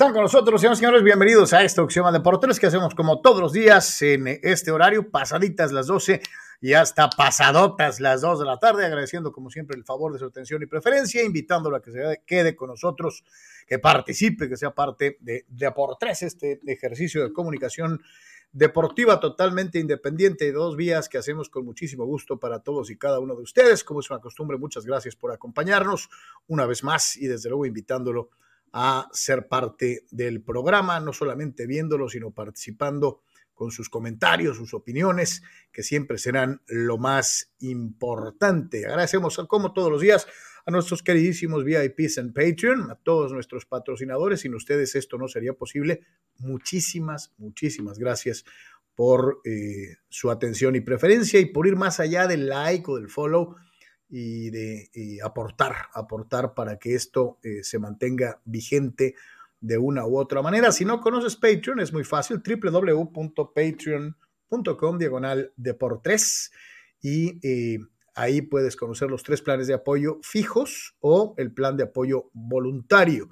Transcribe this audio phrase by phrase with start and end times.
[0.00, 1.02] están con nosotros, señores señores.
[1.02, 5.72] Bienvenidos a esta de Deportes que hacemos como todos los días en este horario, pasaditas
[5.72, 6.22] las 12
[6.62, 8.86] y hasta pasadotas las 2 de la tarde.
[8.86, 12.56] Agradeciendo, como siempre, el favor de su atención y preferencia, invitándolo a que se quede
[12.56, 13.24] con nosotros,
[13.66, 18.00] que participe, que sea parte de Deportes, este ejercicio de comunicación
[18.52, 23.20] deportiva totalmente independiente de dos vías que hacemos con muchísimo gusto para todos y cada
[23.20, 23.84] uno de ustedes.
[23.84, 26.08] Como es una costumbre, muchas gracias por acompañarnos
[26.48, 28.30] una vez más y desde luego invitándolo
[29.12, 33.22] ser parte del programa, no solamente viéndolo, sino participando
[33.54, 38.86] con sus comentarios, sus opiniones, que siempre serán lo más importante.
[38.86, 40.26] Agradecemos, como todos los días,
[40.64, 44.40] a nuestros queridísimos VIPs en Patreon, a todos nuestros patrocinadores.
[44.40, 46.00] Sin ustedes esto no sería posible.
[46.38, 48.44] Muchísimas, muchísimas gracias
[48.94, 53.08] por eh, su atención y preferencia y por ir más allá del like o del
[53.08, 53.56] follow
[54.10, 54.90] y de
[55.24, 59.14] aportar, aportar para que esto eh, se mantenga vigente
[59.60, 60.72] de una u otra manera.
[60.72, 66.50] Si no conoces Patreon, es muy fácil, www.patreon.com diagonal de por tres
[67.00, 67.78] y eh,
[68.14, 73.30] ahí puedes conocer los tres planes de apoyo fijos o el plan de apoyo voluntario.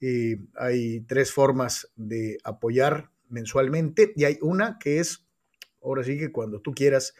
[0.00, 5.26] Eh, hay tres formas de apoyar mensualmente y hay una que es,
[5.82, 7.14] ahora sí que cuando tú quieras,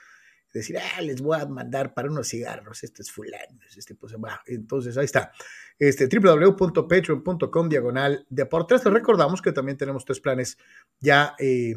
[0.53, 4.43] decir, ah, les voy a mandar para unos cigarros, este es fulano, este pues, va.
[4.47, 5.33] entonces ahí está,
[5.79, 10.59] este www.patreon.com diagonal deportes, les recordamos que también tenemos tres planes
[11.01, 11.75] ya eh,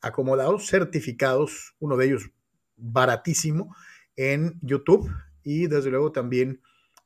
[0.00, 2.30] acomodados, certificados, uno de ellos
[2.76, 3.74] baratísimo
[4.16, 5.08] en YouTube
[5.42, 6.60] y desde luego también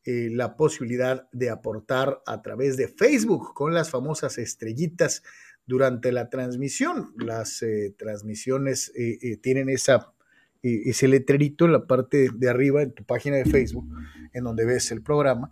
[0.05, 5.23] eh, la posibilidad de aportar a través de Facebook con las famosas estrellitas
[5.65, 7.15] durante la transmisión.
[7.17, 8.93] Las eh, transmisiones
[9.41, 10.13] tienen esa
[10.63, 13.87] ese letrerito en la parte de arriba en tu página de Facebook,
[14.33, 15.51] en donde ves el programa.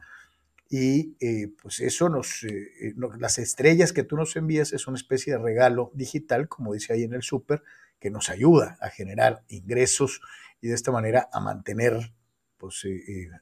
[0.72, 4.96] Y eh, pues eso nos, eh, eh, las estrellas que tú nos envías es una
[4.96, 7.64] especie de regalo digital, como dice ahí en el súper,
[7.98, 10.20] que nos ayuda a generar ingresos
[10.60, 12.12] y de esta manera a mantener
[12.56, 12.86] pues,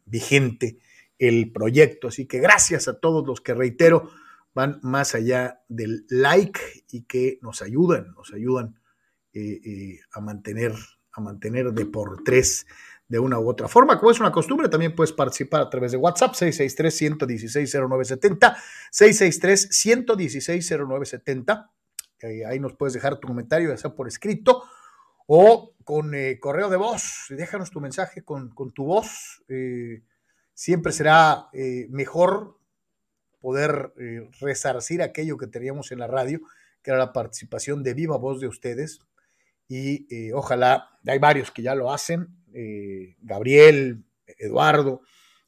[0.07, 0.79] vigente
[1.19, 2.09] el proyecto.
[2.09, 4.11] Así que gracias a todos los que reitero
[4.55, 8.81] van más allá del like y que nos ayudan, nos ayudan
[10.13, 10.73] a mantener
[11.19, 12.67] a mantener de por tres
[13.09, 13.99] de una u otra forma.
[13.99, 18.57] Como es una costumbre, también puedes participar a través de WhatsApp 663-116-0970,
[18.93, 21.71] 663-116-0970.
[22.47, 24.65] ahí nos puedes dejar tu comentario, ya sea por escrito
[25.27, 27.27] o con eh, correo de voz.
[27.31, 29.43] Déjanos tu mensaje con, tu voz.
[29.49, 30.03] Eh,
[30.53, 32.59] siempre será eh, mejor
[33.41, 33.95] poder
[34.41, 36.41] resarcir aquello que teníamos en la radio,
[36.83, 38.99] que era la participación de viva voz de ustedes,
[39.69, 44.07] y eh, ojalá, hay varios que ya lo hacen, eh, Gabriel,
[44.39, 45.03] Eduardo,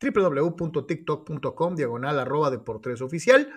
[0.00, 3.52] www.tiktok.com diagonal arroba de por tres oficial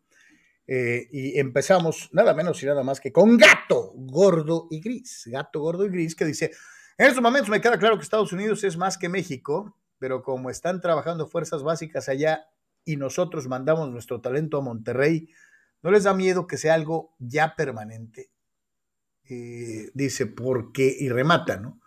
[0.69, 5.23] Eh, y empezamos nada menos y nada más que con Gato Gordo y Gris.
[5.27, 6.51] Gato Gordo y Gris que dice,
[6.97, 10.49] En estos momentos me queda claro que Estados Unidos es más que México, pero como
[10.49, 12.47] están trabajando fuerzas básicas allá
[12.83, 15.29] y nosotros mandamos nuestro talento a Monterrey,
[15.83, 18.31] ¿no les da miedo que sea algo ya permanente?
[19.29, 21.79] Eh, dice, porque, y remata, ¿no?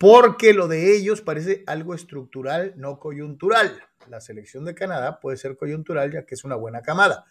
[0.00, 3.82] Porque lo de ellos parece algo estructural, no coyuntural.
[4.08, 7.26] La selección de Canadá puede ser coyuntural ya que es una buena camada,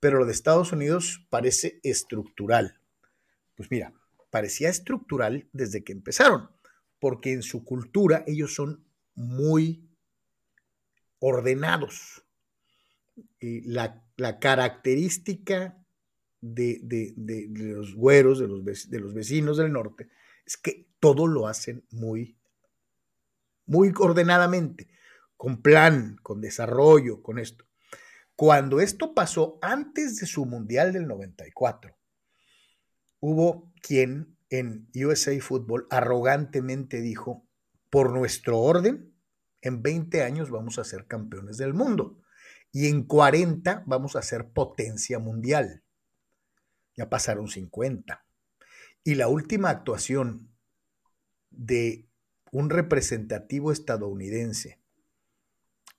[0.00, 2.78] pero lo de Estados Unidos parece estructural.
[3.56, 3.94] Pues mira,
[4.28, 6.50] parecía estructural desde que empezaron,
[6.98, 8.84] porque en su cultura ellos son
[9.14, 9.88] muy
[11.20, 12.22] ordenados.
[13.40, 14.04] Y la,
[14.40, 15.82] característica
[16.42, 17.14] de,
[17.56, 20.10] los güeros, de los, de los vecinos del norte,
[20.50, 22.36] es que todo lo hacen muy,
[23.66, 24.88] muy ordenadamente,
[25.36, 27.66] con plan, con desarrollo, con esto.
[28.34, 31.96] Cuando esto pasó antes de su Mundial del 94,
[33.20, 37.46] hubo quien en USA Football arrogantemente dijo,
[37.88, 39.14] por nuestro orden,
[39.62, 42.18] en 20 años vamos a ser campeones del mundo
[42.72, 45.84] y en 40 vamos a ser potencia mundial.
[46.96, 48.24] Ya pasaron 50.
[49.04, 50.50] Y la última actuación
[51.50, 52.08] de
[52.52, 54.80] un representativo estadounidense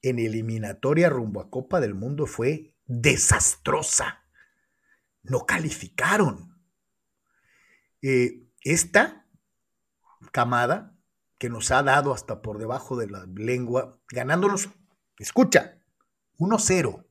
[0.01, 4.25] en eliminatoria rumbo a Copa del Mundo fue desastrosa.
[5.23, 6.57] No calificaron.
[8.01, 9.27] Eh, esta
[10.31, 10.97] camada
[11.37, 14.69] que nos ha dado hasta por debajo de la lengua, ganándonos,
[15.17, 15.79] escucha,
[16.37, 17.05] 1-0.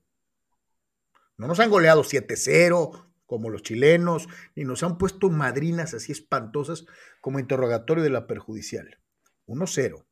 [1.37, 6.85] No nos han goleado 7-0 como los chilenos, ni nos han puesto madrinas así espantosas
[7.21, 8.99] como interrogatorio de la perjudicial.
[9.47, 10.05] 1-0.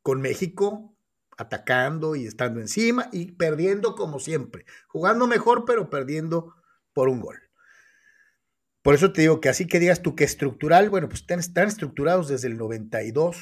[0.00, 0.96] Con México
[1.36, 4.64] atacando y estando encima y perdiendo como siempre.
[4.88, 6.54] Jugando mejor, pero perdiendo
[6.94, 7.38] por un gol.
[8.80, 11.68] Por eso te digo que así que digas tú que estructural, bueno, pues están, están
[11.68, 13.36] estructurados desde el 92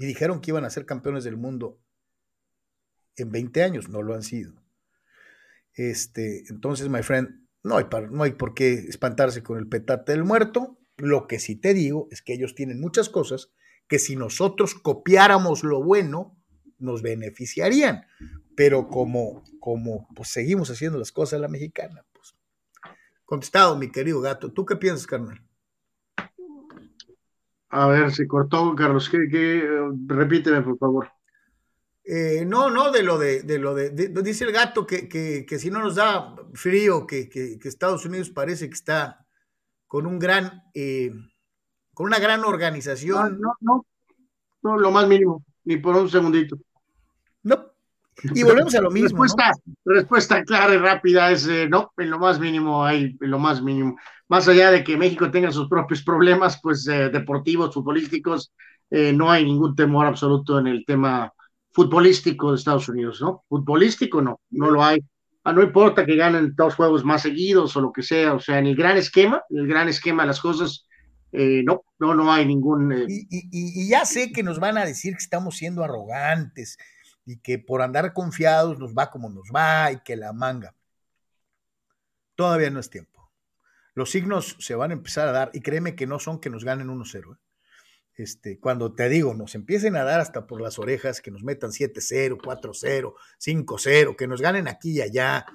[0.00, 1.80] y dijeron que iban a ser campeones del mundo
[3.14, 4.59] en 20 años, no lo han sido.
[5.80, 10.24] Este, entonces, my friend, no hay, no hay por qué espantarse con el petate del
[10.24, 10.78] muerto.
[10.98, 13.50] Lo que sí te digo es que ellos tienen muchas cosas
[13.88, 16.36] que si nosotros copiáramos lo bueno,
[16.78, 18.04] nos beneficiarían.
[18.54, 22.34] Pero como, como pues, seguimos haciendo las cosas a la mexicana, pues.
[23.24, 24.52] Contestado, mi querido gato.
[24.52, 25.42] ¿Tú qué piensas, carnal?
[27.70, 29.08] A ver, se cortó, Carlos.
[29.08, 29.66] ¿Qué,
[30.08, 31.08] repíteme, por favor.
[32.12, 35.70] Eh, no, no, de lo de, de lo de, dice el gato que, que, si
[35.70, 39.24] no nos da frío, que, que, Estados Unidos parece que está
[39.86, 41.12] con un gran, eh,
[41.94, 43.40] con una gran organización.
[43.40, 43.86] No, no,
[44.60, 46.58] no, lo más mínimo, ni por un segundito.
[47.44, 47.70] No.
[48.34, 49.22] Y volvemos a lo mismo.
[49.22, 49.52] Respuesta,
[49.84, 53.62] respuesta clara y rápida es eh, no, en lo más mínimo hay, en lo más
[53.62, 53.96] mínimo.
[54.26, 58.52] Más allá de que México tenga sus propios problemas, pues deportivos, futbolísticos,
[58.90, 61.32] no hay ningún temor absoluto en el tema
[61.72, 63.44] futbolístico de Estados Unidos, ¿no?
[63.48, 65.00] Futbolístico no, no lo hay.
[65.44, 68.58] Ah, no importa que ganen dos juegos más seguidos o lo que sea, o sea,
[68.58, 70.86] en el gran esquema, en el gran esquema de las cosas,
[71.32, 72.92] eh, no, no, no hay ningún...
[72.92, 76.76] Eh, y, ya sé que nos van a decir que estamos siendo arrogantes
[77.24, 80.74] y que por andar confiados nos va como nos va y que la manga.
[82.34, 83.30] Todavía no es tiempo.
[83.94, 86.64] Los signos se van a empezar a dar y créeme que no son que nos
[86.64, 87.34] ganen 1-0.
[87.34, 87.38] ¿eh?
[88.20, 91.70] Este, cuando te digo, nos empiecen a dar hasta por las orejas, que nos metan
[91.70, 95.46] 7-0, 4-0, 5-0, que nos ganen aquí y allá,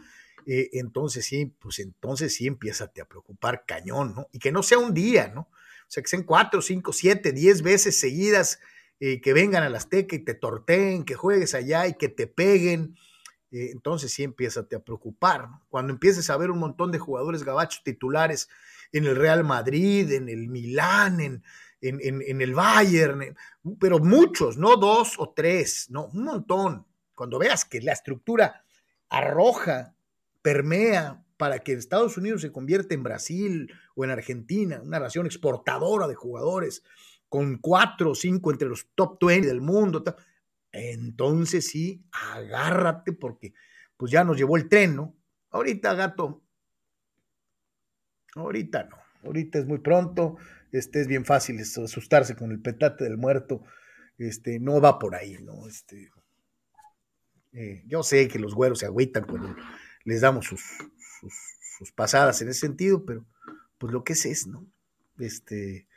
[0.47, 4.27] eh, entonces sí, pues entonces sí empieza a preocupar cañón, ¿no?
[4.31, 5.41] Y que no sea un día, ¿no?
[5.41, 8.59] O sea, que sean 4, 5, 7, 10 veces seguidas
[8.99, 12.25] eh, que vengan a la Azteca y te torteen, que juegues allá y que te
[12.25, 12.95] peguen.
[13.51, 15.49] Eh, entonces sí empieza a preocupar.
[15.49, 15.65] ¿no?
[15.69, 18.49] Cuando empieces a ver un montón de jugadores gabachos titulares
[18.97, 21.43] en el Real Madrid, en el Milán, en,
[21.81, 23.35] en, el Bayern,
[23.79, 26.85] pero muchos, no dos o tres, no, un montón.
[27.13, 28.63] Cuando veas que la estructura
[29.09, 29.93] arroja,
[30.41, 36.07] permea para que Estados Unidos se convierta en Brasil o en Argentina, una nación exportadora
[36.07, 36.81] de jugadores,
[37.27, 40.03] con cuatro o cinco entre los top 20 del mundo,
[40.71, 43.53] entonces sí, agárrate porque
[43.97, 45.15] pues ya nos llevó el tren, ¿no?
[45.49, 46.44] Ahorita, gato,
[48.35, 50.37] ahorita no, ahorita es muy pronto,
[50.71, 53.63] este, es bien fácil asustarse con el petate del muerto,
[54.17, 55.67] este, no va por ahí, ¿no?
[55.67, 56.11] Este,
[57.53, 59.55] eh, yo sé que los güeros se agüitan cuando
[60.03, 60.61] les damos sus,
[61.77, 63.25] sus, pasadas en ese sentido, pero
[63.77, 64.65] pues lo que es es, ¿no?
[65.19, 65.87] Este,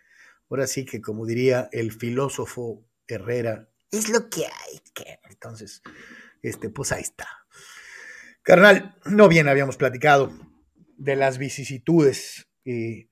[0.48, 5.18] ahora sí que como diría el filósofo Herrera, es lo que hay que.
[5.28, 5.82] Entonces,
[6.42, 7.28] este, pues ahí está.
[8.42, 10.32] Carnal, no bien habíamos platicado
[10.98, 13.08] de las vicisitudes eh,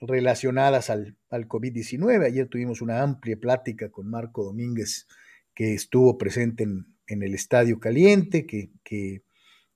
[0.00, 2.24] relacionadas al, al COVID-19.
[2.24, 5.06] Ayer tuvimos una amplia plática con Marco Domínguez,
[5.52, 9.24] que estuvo presente en, en el Estadio Caliente, que, que,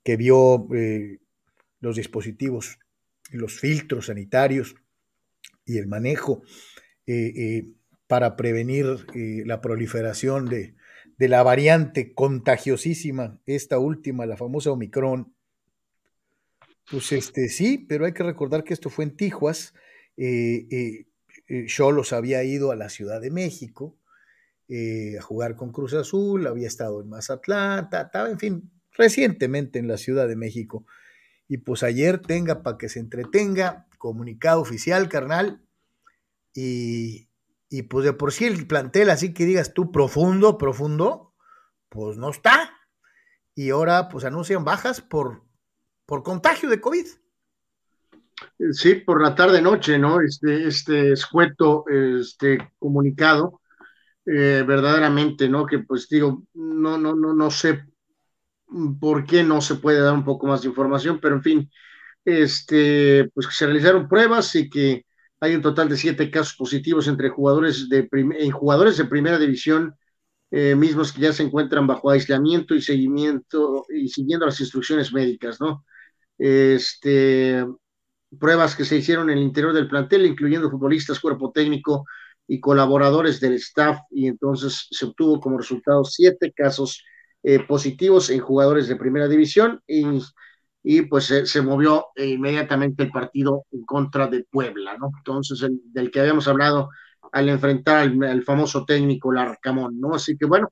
[0.04, 1.18] que vio eh,
[1.80, 2.78] los dispositivos,
[3.30, 4.76] los filtros sanitarios
[5.66, 6.42] y el manejo
[7.06, 7.72] eh,
[8.06, 10.74] para prevenir la proliferación de,
[11.18, 15.34] de, la variante contagiosísima, esta última, la famosa Omicron.
[16.90, 19.74] Pues este sí, pero hay que recordar que esto fue en Tijuas.
[21.66, 23.98] Cholos había ido a la Ciudad de México
[24.70, 29.96] a jugar con Cruz Azul, había estado en Mazatlán, estaba, en fin, recientemente en la
[29.96, 30.84] Ciudad de México.
[31.46, 35.62] Y pues ayer tenga para que se entretenga, comunicado oficial, carnal.
[36.54, 37.28] Y,
[37.70, 41.34] y pues de por sí el plantel, así que digas tú profundo, profundo,
[41.88, 42.70] pues no está.
[43.54, 45.44] Y ahora pues anuncian bajas por,
[46.08, 47.06] por contagio de COVID.
[48.72, 50.22] Sí, por la tarde noche, ¿no?
[50.22, 53.60] Este, este escueto, este comunicado,
[54.24, 55.66] eh, verdaderamente, ¿no?
[55.66, 57.84] Que pues digo, no, no, no, no sé
[58.98, 61.70] por qué no se puede dar un poco más de información, pero en fin,
[62.24, 65.04] este, pues que se realizaron pruebas y que
[65.40, 69.94] hay un total de siete casos positivos entre jugadores de en jugadores de primera división
[70.50, 75.60] eh, mismos que ya se encuentran bajo aislamiento y seguimiento y siguiendo las instrucciones médicas,
[75.60, 75.84] ¿no?
[76.38, 77.64] Este,
[78.38, 82.04] pruebas que se hicieron en el interior del plantel, incluyendo futbolistas, cuerpo técnico
[82.46, 87.04] y colaboradores del staff, y entonces se obtuvo como resultado siete casos
[87.42, 90.04] eh, positivos en jugadores de primera división y,
[90.82, 95.10] y pues se, movió inmediatamente el partido en contra de Puebla, ¿no?
[95.18, 96.90] Entonces, el, del que habíamos hablado
[97.32, 100.14] al enfrentar al, famoso técnico Larcamón, ¿no?
[100.14, 100.68] Así que bueno,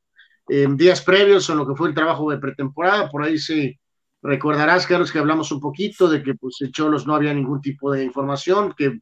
[0.48, 3.78] en días previos en lo que fue el trabajo de pretemporada, por ahí sí
[4.26, 7.92] recordarás, Carlos, que hablamos un poquito de que pues en Cholos no había ningún tipo
[7.92, 8.98] de información, que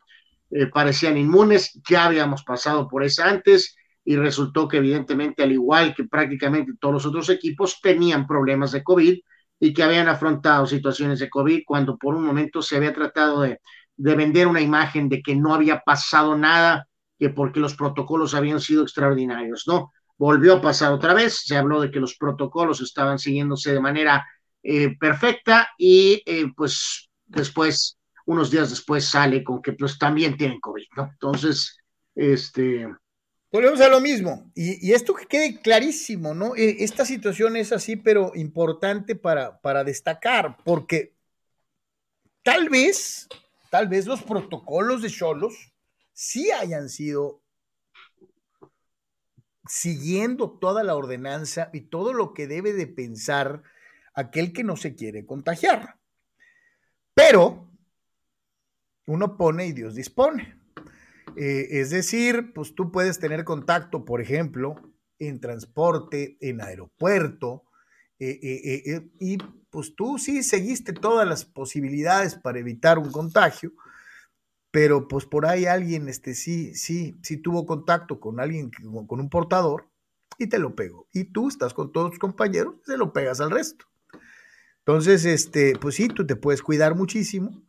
[0.50, 5.94] eh, parecían inmunes, ya habíamos pasado por eso antes, y resultó que evidentemente, al igual
[5.94, 9.18] que prácticamente todos los otros equipos, tenían problemas de COVID
[9.60, 13.60] y que habían afrontado situaciones de COVID cuando por un momento se había tratado de,
[13.96, 16.86] de vender una imagen de que no había pasado nada,
[17.18, 19.92] que porque los protocolos habían sido extraordinarios, ¿no?
[20.18, 24.24] Volvió a pasar otra vez, se habló de que los protocolos estaban siguiéndose de manera
[24.66, 30.58] eh, perfecta y eh, pues después, unos días después sale con que pues también tienen
[30.58, 31.10] COVID, ¿no?
[31.12, 31.76] Entonces,
[32.14, 32.88] este,
[33.52, 34.50] Volvemos a lo mismo.
[34.56, 36.56] Y, esto que quede clarísimo, ¿no?
[36.56, 41.14] E, esta situación es así, pero importante para, para destacar, porque
[42.42, 43.28] tal vez,
[43.70, 45.72] tal vez los protocolos de Cholos
[46.12, 47.42] sí hayan sido
[49.68, 53.62] siguiendo toda la ordenanza y todo lo que debe de pensar
[54.14, 55.98] aquel que no se quiere contagiar.
[57.14, 57.70] Pero
[59.06, 60.60] uno pone y Dios dispone.
[61.36, 64.76] Eh, es decir, pues tú puedes tener contacto, por ejemplo,
[65.18, 67.64] en transporte, en aeropuerto,
[68.18, 69.38] eh, eh, y
[69.70, 73.72] pues tú sí seguiste todas las posibilidades para evitar un contagio,
[74.70, 78.70] pero pues por ahí alguien este, sí, sí, sí tuvo contacto con alguien,
[79.06, 79.88] con un portador,
[80.38, 81.08] y te lo pegó.
[81.12, 83.86] Y tú estás con todos tus compañeros, se lo pegas al resto.
[84.86, 87.62] Entonces, este, pues sí, tú te puedes cuidar muchísimo,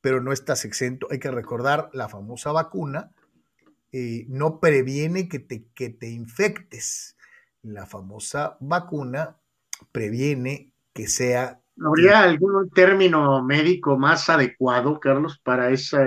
[0.00, 1.06] pero no estás exento.
[1.10, 3.12] Hay que recordar la famosa vacuna,
[3.92, 7.16] eh, no previene que te, que te infectes.
[7.62, 9.36] La famosa vacuna
[9.92, 11.60] previene que sea...
[11.84, 16.04] ¿Habría algún término médico más adecuado, Carlos, para, esa,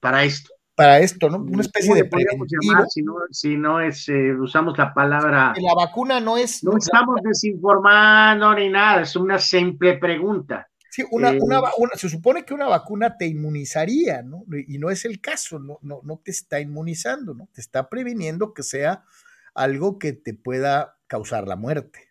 [0.00, 0.52] para esto?
[0.80, 1.36] Para esto, ¿no?
[1.36, 2.86] Una especie de preventivo.
[2.88, 5.52] si, no, si no es, eh, usamos la palabra...
[5.58, 6.64] La vacuna no es...
[6.64, 10.70] No estamos desinformando ni nada, es una simple pregunta.
[10.90, 14.46] Sí, una, una, eh, se supone que una vacuna te inmunizaría, ¿no?
[14.66, 17.50] Y no es el caso, no, no, no te está inmunizando, ¿no?
[17.52, 19.04] Te está previniendo que sea
[19.52, 22.08] algo que te pueda causar la muerte.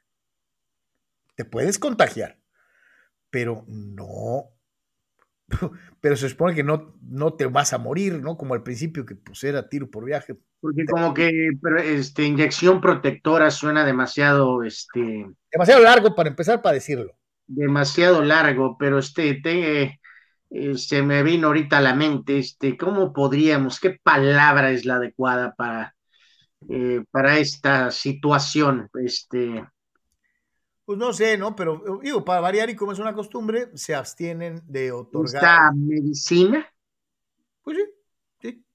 [1.34, 2.38] Te puedes contagiar,
[3.32, 4.52] pero no,
[6.02, 8.38] pero se supone que no, no te vas a morir, ¿no?
[8.38, 10.36] Como al principio que pues era tiro por viaje.
[10.60, 11.52] Porque como que
[11.86, 15.28] este, inyección protectora suena demasiado, este...
[15.52, 20.00] Demasiado largo para empezar para decirlo demasiado largo, pero este, te,
[20.52, 24.96] eh, se me vino ahorita a la mente, este, ¿cómo podríamos, qué palabra es la
[24.96, 25.96] adecuada para,
[26.70, 28.90] eh, para esta situación?
[29.04, 29.66] Este,
[30.90, 31.56] pues no sé, ¿no?
[31.56, 35.36] Pero digo, para variar y como es una costumbre, se abstienen de otorgar.
[35.36, 36.68] ¿Esta medicina?
[37.62, 37.84] Pues sí,
[38.42, 38.66] sí.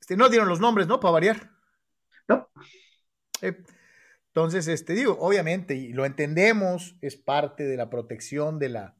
[0.00, 0.98] Este, no dieron los nombres, ¿no?
[0.98, 1.50] Para variar.
[2.26, 2.48] No.
[3.42, 3.62] Eh,
[4.28, 8.96] entonces, este, digo, obviamente, y lo entendemos, es parte de la protección de la,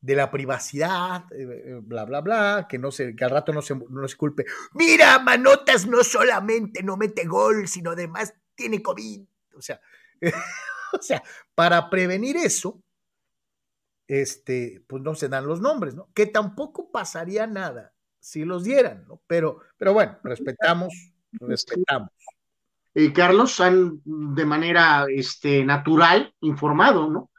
[0.00, 3.60] de la privacidad, eh, eh, bla, bla, bla, que, no se, que al rato no
[3.60, 4.46] se, no se culpe.
[4.72, 9.20] Mira, Manotas no solamente no mete gol, sino además tiene COVID.
[9.54, 9.78] O sea,
[10.98, 11.22] o sea,
[11.54, 12.82] para prevenir eso,
[14.06, 16.08] este, pues no se dan los nombres, ¿no?
[16.14, 19.20] Que tampoco pasaría nada si los dieran, ¿no?
[19.26, 20.92] Pero, pero bueno, respetamos,
[21.32, 22.10] respetamos.
[22.94, 27.30] Y Carlos, han de manera este, natural informado, ¿no?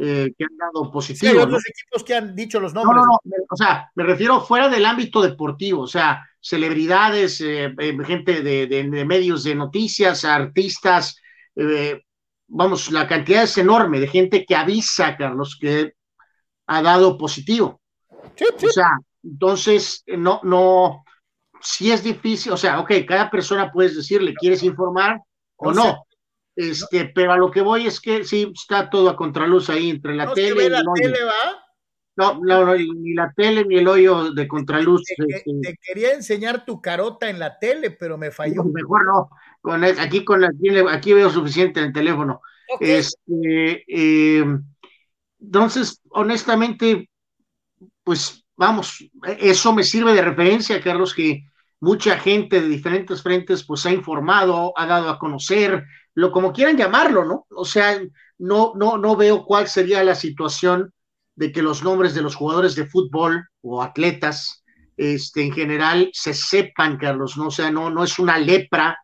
[0.00, 1.32] Eh, que han dado positivo.
[1.32, 3.02] Sí, hay otros equipos que han dicho los nombres.
[3.02, 7.74] No, no, no, o sea, me refiero fuera del ámbito deportivo, o sea, celebridades, eh,
[7.78, 11.20] eh, gente de, de, de, medios de noticias, artistas,
[11.56, 12.04] eh,
[12.48, 15.92] vamos, la cantidad es enorme de gente que avisa, Carlos, que
[16.66, 17.80] ha dado positivo.
[18.34, 18.66] Sí, sí.
[18.66, 18.90] O sea,
[19.22, 21.04] entonces, no, no,
[21.60, 25.20] si es difícil, o sea, ok, cada persona puedes decirle, ¿quieres informar
[25.56, 26.04] o no?
[26.54, 30.16] Este, pero a lo que voy es que sí, está todo a contraluz ahí entre
[30.16, 31.02] la ¿No tele y la el hoyo.
[31.02, 31.64] tele, va?
[32.16, 35.04] No, no, no, ni la tele ni el hoyo de contraluz.
[35.04, 38.64] Te, te, este, te, quería enseñar tu carota en la tele, pero me falló.
[38.64, 39.30] No, mejor no.
[39.60, 42.40] Con el, aquí, con la, aquí, aquí, veo suficiente en el teléfono.
[42.74, 42.90] Okay.
[42.90, 44.44] Este, eh,
[45.40, 47.08] entonces, honestamente,
[48.02, 51.44] pues vamos, eso me sirve de referencia, Carlos, que
[51.80, 56.76] mucha gente de diferentes frentes pues ha informado, ha dado a conocer, lo como quieran
[56.76, 57.46] llamarlo, ¿no?
[57.50, 58.00] O sea,
[58.38, 60.92] no, no, no veo cuál sería la situación
[61.36, 64.64] de que los nombres de los jugadores de fútbol o atletas,
[64.96, 67.46] este, en general, se sepan, Carlos, ¿no?
[67.46, 68.98] O sea, no, no es una lepra,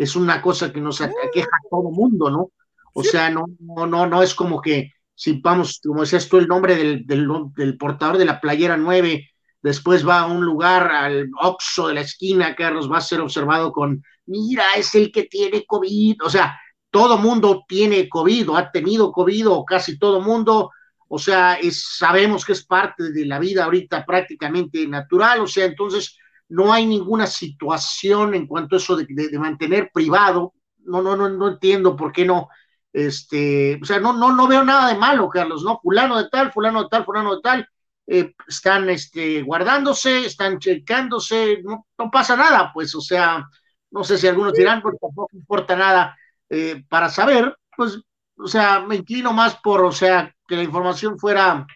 [0.00, 2.52] es una cosa que nos aqueja a todo mundo, ¿no?
[2.94, 6.48] O sea, no, no, no, no es como que si vamos, como decías tú, el
[6.48, 9.28] nombre del, del, del portador de la playera 9,
[9.60, 13.72] después va a un lugar, al Oxxo de la esquina, Carlos, va a ser observado
[13.72, 16.58] con, mira, es el que tiene COVID, o sea,
[16.90, 20.70] todo mundo tiene COVID o ha tenido COVID o casi todo mundo,
[21.08, 25.66] o sea, es, sabemos que es parte de la vida ahorita prácticamente natural, o sea,
[25.66, 26.16] entonces
[26.50, 31.16] no hay ninguna situación en cuanto a eso de, de, de mantener privado, no, no,
[31.16, 32.48] no, no entiendo por qué no,
[32.92, 35.80] este, o sea, no, no, no veo nada de malo, Carlos, ¿no?
[35.80, 37.68] Fulano de tal, fulano de tal, fulano de tal,
[38.06, 43.46] eh, están este, guardándose, están checándose, no, no, pasa nada, pues, o sea,
[43.90, 46.16] no sé si algunos dirán, pues tampoco importa nada.
[46.48, 48.00] Eh, para saber, pues,
[48.36, 51.66] o sea, me inclino más por, o sea, que la información fuera,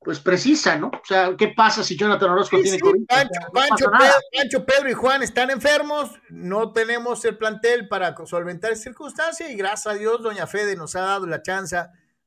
[0.00, 0.88] pues, precisa, ¿no?
[0.88, 3.06] O sea, ¿qué pasa si Jonathan Orozco sí, tiene sí, COVID?
[3.06, 8.14] Pancho, no Pancho, Pedro, Pancho, Pedro, y Juan están enfermos, no tenemos el plantel para
[8.24, 11.76] solventar esa circunstancia y gracias a Dios, doña Fede nos ha dado la chance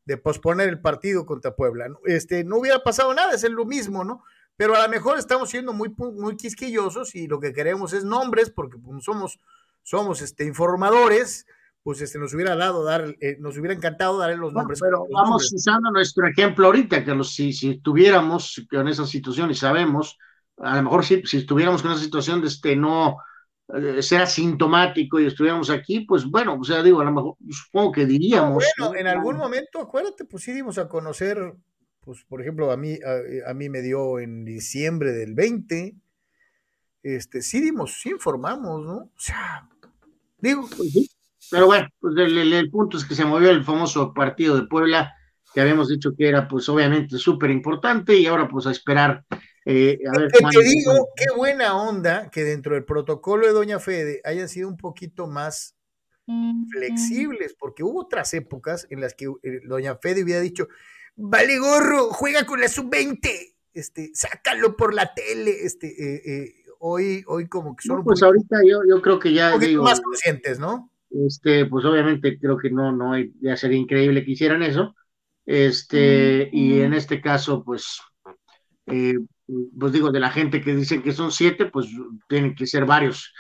[0.05, 1.88] de posponer el partido contra Puebla.
[2.05, 4.23] Este, no hubiera pasado nada, es lo mismo, ¿no?
[4.57, 8.51] Pero a lo mejor estamos siendo muy, muy quisquillosos y lo que queremos es nombres,
[8.51, 9.39] porque somos,
[9.81, 11.47] somos este, informadores,
[11.83, 14.79] pues este, nos hubiera dado dar, eh, nos hubiera encantado darle los nombres.
[14.79, 15.53] Pero los vamos nombres.
[15.53, 20.17] usando nuestro ejemplo ahorita, que los, si, si tuviéramos con esa situación y sabemos,
[20.57, 23.17] a lo mejor si, si estuviéramos con esa situación de este no
[23.73, 27.91] eh, ser asintomático y estuviéramos aquí, pues bueno, o sea, digo, a lo mejor supongo
[27.91, 28.63] que diríamos.
[28.77, 31.55] No, bueno, en algún momento, acuérdate, pues sí dimos a conocer,
[32.01, 35.95] pues por ejemplo, a mí, a, a mí me dio en diciembre del 20,
[37.01, 38.95] este, sí dimos, sí informamos, ¿no?
[38.97, 39.67] O sea,
[40.37, 40.69] digo.
[40.77, 41.09] Pues sí.
[41.51, 44.67] Pero bueno, pues el, el, el, punto es que se movió el famoso partido de
[44.67, 45.13] Puebla,
[45.53, 49.25] que habíamos dicho que era pues obviamente súper importante y ahora pues a esperar.
[49.65, 53.79] Eh, a ver te, te digo, qué buena onda que dentro del protocolo de Doña
[53.79, 55.75] Fede hayan sido un poquito más
[56.71, 60.67] flexibles, porque hubo otras épocas en las que eh, Doña Fede hubiera dicho,
[61.15, 67.23] vale gorro, juega con la sub-20, este, sácalo por la tele, este, eh, eh, hoy,
[67.27, 70.01] hoy como que son no, pues ahorita yo, yo creo que ya un digo, más
[70.01, 70.90] conscientes, ¿no?
[71.12, 74.95] Este, pues obviamente creo que no, no, ya sería increíble que hicieran eso,
[75.45, 78.00] este, mm, y en este caso, pues,
[78.86, 79.19] eh,
[79.78, 81.88] pues digo, de la gente que dicen que son siete, pues
[82.30, 83.34] tienen que ser varios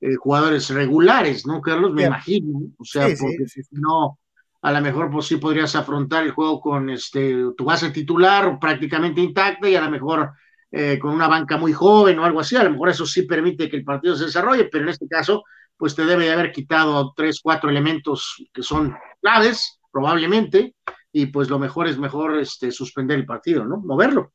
[0.00, 1.92] eh, jugadores regulares, ¿no, Carlos?
[1.92, 2.08] Me yeah.
[2.08, 4.18] imagino, o sea, sí, porque sí, si no,
[4.62, 9.20] a lo mejor pues sí podrías afrontar el juego con este, tu base titular prácticamente
[9.20, 10.32] intacta y a lo mejor
[10.70, 13.68] eh, con una banca muy joven o algo así, a lo mejor eso sí permite
[13.68, 15.44] que el partido se desarrolle, pero en este caso,
[15.82, 20.76] pues te debe de haber quitado tres, cuatro elementos que son claves, probablemente,
[21.10, 23.78] y pues lo mejor es mejor este, suspender el partido, ¿no?
[23.78, 24.32] Moverlo.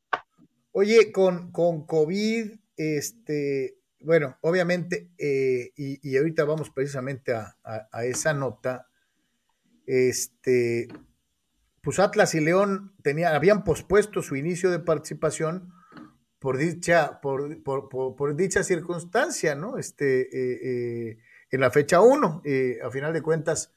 [0.73, 8.03] Oye, con, con COVID, este, bueno, obviamente, eh, y, y, ahorita vamos precisamente a, a,
[8.03, 8.89] esa nota,
[9.85, 10.89] este,
[11.79, 15.71] pues Atlas y León tenía, habían pospuesto su inicio de participación
[16.39, 19.77] por dicha, por, por, por, por dicha circunstancia, ¿no?
[19.77, 20.59] Este, eh,
[21.11, 21.17] eh,
[21.51, 23.73] en la fecha 1, eh, a final de cuentas,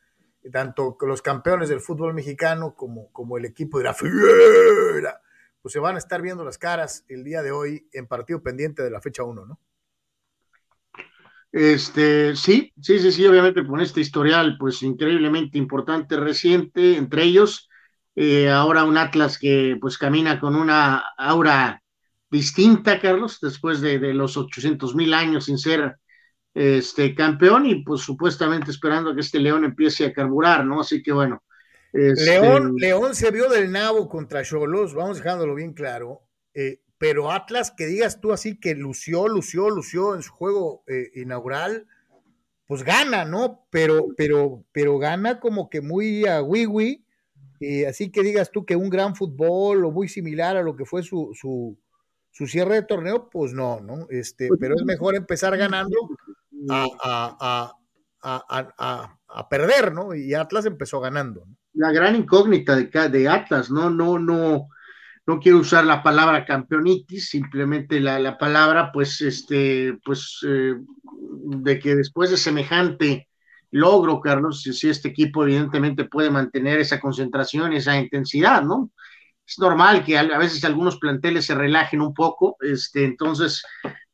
[0.52, 5.20] tanto los campeones del fútbol mexicano como, como el equipo de la Fiera,
[5.62, 8.82] pues se van a estar viendo las caras el día de hoy en partido pendiente
[8.82, 9.60] de la fecha 1, ¿no?
[11.52, 17.68] Este, sí, sí, sí, sí, obviamente con este historial, pues increíblemente importante, reciente, entre ellos,
[18.14, 21.82] eh, ahora un Atlas que pues camina con una aura
[22.30, 25.96] distinta, Carlos, después de, los 800 mil años sin ser
[26.54, 30.80] este campeón y pues supuestamente esperando que este León empiece a carburar, ¿no?
[30.80, 31.42] Así que bueno.
[31.92, 36.22] Este León, León se vio del nabo contra Cholos, vamos dejándolo bien claro.
[36.54, 41.10] Eh, pero Atlas, que digas tú así que lució, lució, lució en su juego eh,
[41.14, 41.86] inaugural,
[42.66, 43.66] pues gana, ¿no?
[43.70, 47.04] Pero, pero, pero gana como que muy a wiwi,
[47.60, 50.84] eh, así que digas tú que un gran fútbol o muy similar a lo que
[50.84, 51.76] fue su, su,
[52.30, 54.06] su cierre de torneo, pues no, ¿no?
[54.10, 55.96] Este, pues pero es mejor empezar ganando
[56.68, 57.72] a,
[58.22, 60.14] a, a, perder, ¿no?
[60.14, 61.44] Y Atlas empezó ganando.
[61.72, 63.90] La gran incógnita de, de Atlas, ¿no?
[63.90, 64.68] No, no
[65.30, 70.74] no quiero usar la palabra campeonitis, simplemente la, palabra, pues, este, pues, eh,
[71.14, 73.28] de que después de semejante
[73.70, 78.90] logro, Carlos, si, este equipo evidentemente puede mantener esa concentración, esa intensidad, ¿no?
[79.46, 83.62] Es normal que a, veces algunos planteles se relajen un poco, este, entonces,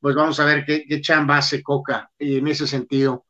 [0.07, 3.25] pues vamos a ver qué, qué chamba hace Coca en ese sentido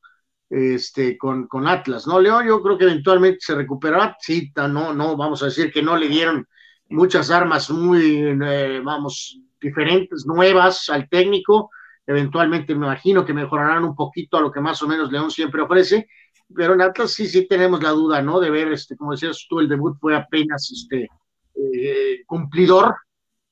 [0.50, 2.20] este, con, con Atlas, ¿no?
[2.20, 5.96] León, yo creo que eventualmente se recuperará, sí, no, no, vamos a decir que no
[5.96, 6.46] le dieron
[6.90, 11.70] muchas armas muy, eh, vamos, diferentes, nuevas al técnico.
[12.06, 15.62] Eventualmente me imagino que mejorarán un poquito a lo que más o menos León siempre
[15.62, 16.06] ofrece,
[16.54, 18.38] pero en Atlas sí, sí tenemos la duda, ¿no?
[18.38, 21.08] De ver, este, como decías tú, el debut fue apenas este,
[21.54, 22.96] eh, cumplidor.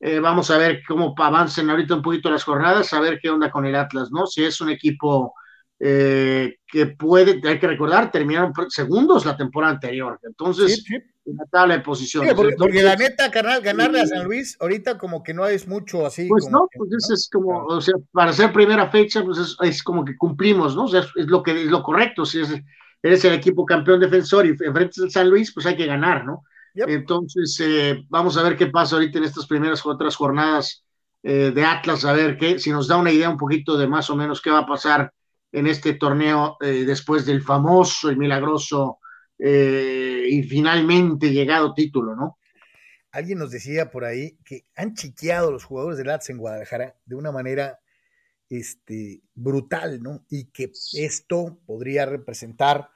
[0.00, 3.50] Eh, vamos a ver cómo avancen ahorita un poquito las jornadas, a ver qué onda
[3.50, 4.26] con el Atlas, ¿no?
[4.26, 5.35] Si es un equipo
[5.76, 10.18] que puede, hay que recordar, terminaron segundos la temporada anterior.
[10.22, 10.83] Entonces,
[11.26, 12.35] en la tabla de posiciones.
[12.35, 16.26] porque, la neta, carnal, ganarle a San Luis, ahorita como que no es mucho así.
[16.28, 20.04] Pues no, pues eso es como, o sea, para ser primera fecha, pues es, como
[20.04, 20.85] que cumplimos, ¿no?
[20.85, 22.26] O sea, es, lo que es lo correcto.
[22.26, 22.42] Si
[23.02, 26.44] eres el equipo campeón defensor y enfrentes al San Luis, pues hay que ganar, ¿no?
[26.74, 30.84] Entonces, eh, vamos a ver qué pasa ahorita en estas primeras otras jornadas
[31.22, 34.10] eh, de Atlas, a ver qué, si nos da una idea un poquito de más
[34.10, 35.12] o menos qué va a pasar
[35.52, 38.98] en este torneo eh, después del famoso y milagroso
[39.37, 42.38] y finalmente llegado título, ¿no?
[43.10, 47.14] Alguien nos decía por ahí que han chiqueado los jugadores del Atlas en Guadalajara de
[47.16, 47.80] una manera
[48.48, 50.24] este, brutal, ¿no?
[50.30, 52.90] Y que esto podría representar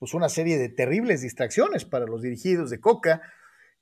[0.00, 3.20] pues una serie de terribles distracciones para los dirigidos de Coca.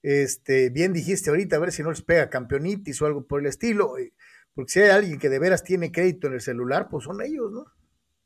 [0.02, 3.46] Este, bien dijiste ahorita, a ver si no les pega campeonitis o algo por el
[3.46, 4.12] estilo, eh,
[4.52, 7.52] porque si hay alguien que de veras tiene crédito en el celular, pues son ellos,
[7.52, 7.66] ¿no?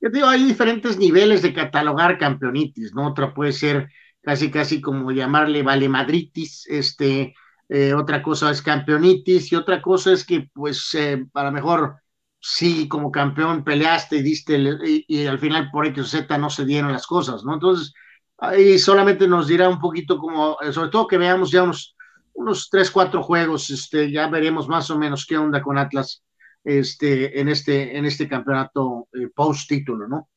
[0.00, 3.09] Yo digo, hay diferentes niveles de catalogar campeonitis, ¿no?
[3.09, 3.90] Otra puede ser
[4.22, 7.35] casi, casi como llamarle valemadritis, este,
[7.68, 12.01] eh, otra cosa es campeonitis y otra cosa es que, pues, eh, mejor
[12.42, 14.59] sí, como campeón peleaste y diste,
[15.07, 17.55] y, al final por X o Z no se dieron las cosas, ¿no?
[17.55, 17.94] Entonces,
[18.38, 21.96] ahí solamente nos dirá un poquito como, eh, sobre todo que veamos ya unos,
[22.35, 26.24] unos tres, cuatro juegos, este, ya veremos más o menos qué onda con Atlas
[26.64, 30.28] este, en, este, en este campeonato eh, post título, ¿no?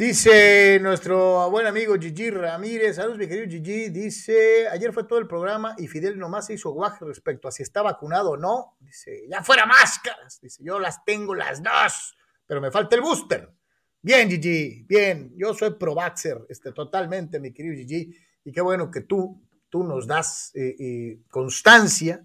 [0.00, 5.26] Dice nuestro buen amigo Gigi Ramírez, saludos mi querido Gigi, dice, ayer fue todo el
[5.26, 9.26] programa y Fidel nomás se hizo guaje respecto a si está vacunado o no, dice,
[9.28, 13.52] ya fuera máscaras, dice, yo las tengo las dos, pero me falta el booster.
[14.00, 18.90] Bien, Gigi, bien, yo soy pro vaxer, este, totalmente, mi querido Gigi, y qué bueno
[18.90, 22.24] que tú, tú nos das eh, eh, constancia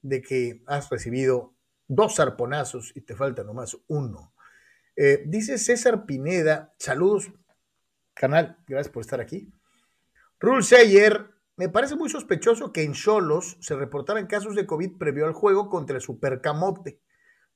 [0.00, 1.52] de que has recibido
[1.86, 4.32] dos arponazos y te falta nomás uno.
[4.96, 7.30] Eh, dice César Pineda, saludos,
[8.14, 9.52] canal, gracias por estar aquí.
[10.38, 15.26] Rule Sayer, me parece muy sospechoso que en Cholos se reportaran casos de COVID previo
[15.26, 17.00] al juego contra el Supercamote.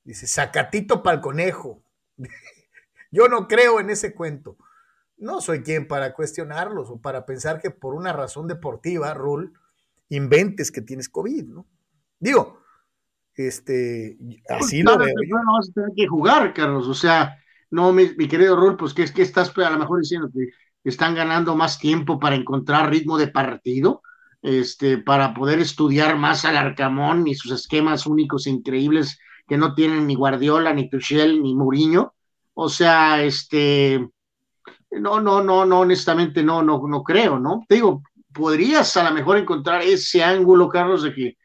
[0.03, 1.83] Dice, sacatito pa'l conejo.
[3.11, 4.57] Yo no creo en ese cuento.
[5.17, 9.51] No soy quien para cuestionarlos o para pensar que por una razón deportiva, Rule,
[10.09, 11.67] inventes que tienes COVID, ¿no?
[12.19, 12.61] Digo,
[13.37, 15.13] este, pues así lo veo.
[15.27, 16.87] No vas a tener que jugar, Carlos.
[16.87, 17.37] O sea,
[17.69, 20.49] no, mi, querido Rol, pues que es que estás a lo mejor diciendo que
[20.83, 24.01] están ganando más tiempo para encontrar ritmo de partido,
[24.41, 29.73] este, para poder estudiar más al Arcamón y sus esquemas únicos e increíbles que no
[29.73, 32.13] tienen ni Guardiola, ni Tuchel, ni Mourinho.
[32.53, 34.07] O sea, este,
[34.91, 37.65] no, no, no, no, honestamente no, no, no creo, ¿no?
[37.67, 38.01] Te digo,
[38.33, 41.37] podrías a lo mejor encontrar ese ángulo, Carlos, de que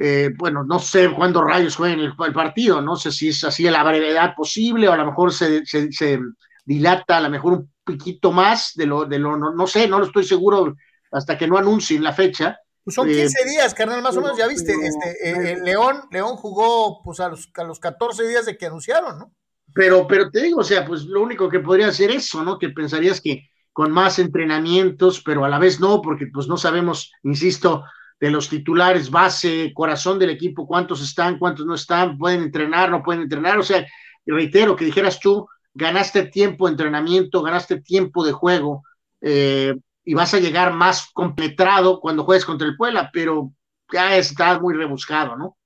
[0.00, 3.66] eh, bueno, no sé cuándo rayos jueguen el, el, partido, no sé si es así
[3.66, 6.20] a la brevedad posible o a lo mejor se, se,
[6.64, 10.06] dilata a lo mejor un poquito más de lo, de lo no, sé, no lo
[10.06, 10.76] estoy seguro
[11.10, 14.38] hasta que no anuncien la fecha, Pues son 15 eh, días, carnal, más o menos,
[14.38, 14.72] ya viste.
[14.72, 18.66] este, eh, el León, León jugó pues a los, a los 14 días de que
[18.66, 19.34] anunciaron, ¿no?
[19.74, 22.56] Pero, pero te digo, o sea, pues lo único que podría hacer eso, ¿no?
[22.56, 27.12] Que pensarías que con más entrenamientos, pero a la vez no, porque pues no sabemos,
[27.24, 27.84] insisto,
[28.20, 33.02] de los titulares, base, corazón del equipo, cuántos están, cuántos no están, pueden entrenar, no
[33.02, 33.86] pueden entrenar, o sea,
[34.26, 38.82] reitero que dijeras tú, ganaste tiempo de entrenamiento, ganaste tiempo de juego,
[39.20, 43.52] eh, y vas a llegar más completado cuando juegues contra el Puebla, pero
[43.92, 45.56] ya está muy rebuscado, ¿no?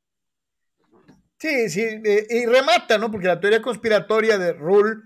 [1.39, 3.11] Sí, sí, eh, y remata, ¿no?
[3.11, 4.97] Porque la teoría conspiratoria de Rule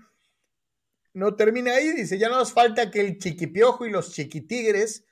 [1.13, 5.03] no termina ahí, dice, ya no nos falta que el chiquipiojo y los chiquitigres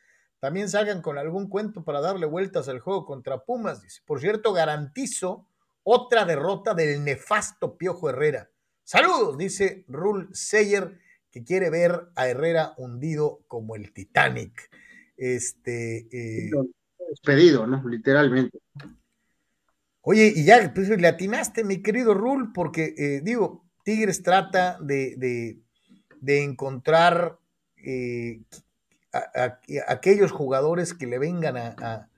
[0.46, 4.04] también salgan con algún cuento para darle vueltas al juego contra Pumas, dice.
[4.06, 5.48] Por cierto, garantizo
[5.82, 8.52] otra derrota del nefasto Piojo Herrera.
[8.84, 11.00] Saludos, dice Rule Seyer
[11.32, 14.70] que quiere ver a Herrera hundido como el Titanic.
[15.18, 16.08] Este.
[16.12, 16.52] Eh,
[17.10, 17.82] despedido, ¿no?
[17.90, 18.60] Literalmente.
[20.02, 25.64] Oye, y ya pues, le atinaste, mi querido Rul, porque eh, digo, Tigres trata de,
[26.24, 27.40] encontrar
[27.78, 28.42] eh,
[29.16, 32.10] a, aquellos jugadores que le vengan a,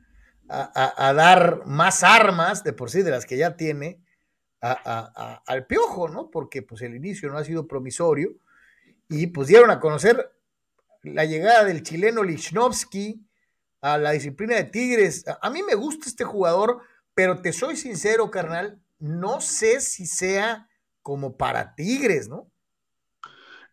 [0.50, 4.02] a, dar más armas, de por sí, de las que ya tiene,
[4.62, 6.32] al piojo, ¿no?
[6.32, 8.36] Porque pues el inicio no ha sido promisorio
[9.10, 10.32] y pues dieron a conocer
[11.04, 13.26] la llegada del chileno Lichnowsky
[13.82, 15.26] a la disciplina de Tigres.
[15.42, 16.82] A mí me gusta este jugador,
[17.14, 20.70] pero te soy sincero, carnal, no sé si sea
[21.02, 22.52] como para Tigres, ¿no?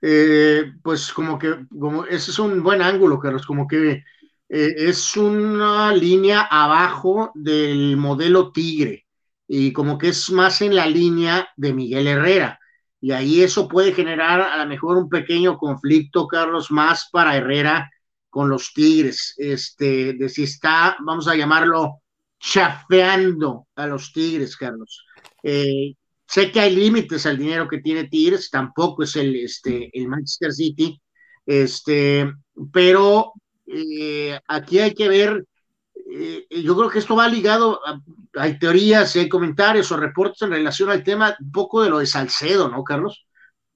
[0.03, 4.05] Eh, pues como que, como ese es un buen ángulo, Carlos, como que
[4.49, 9.07] eh, es una línea abajo del modelo Tigre
[9.47, 12.59] y como que es más en la línea de Miguel Herrera
[13.05, 17.91] y ahí eso puede generar a lo mejor un pequeño conflicto, Carlos, más para Herrera
[18.31, 22.01] con los Tigres, este, de si está, vamos a llamarlo,
[22.39, 25.05] chafeando a los Tigres, Carlos.
[25.43, 25.95] Eh,
[26.35, 30.53] sé que hay límites al dinero que tiene Tigres, tampoco es el, este, el Manchester
[30.53, 31.01] City,
[31.47, 32.29] este,
[32.73, 33.35] pero
[33.69, 35.47] eh, aquí hay que ver,
[36.13, 38.01] eh, yo creo que esto va ligado a,
[38.35, 42.07] hay teorías, hay comentarios o reportes en relación al tema, un poco de lo de
[42.07, 43.29] Salcedo, ¿no, Carlos?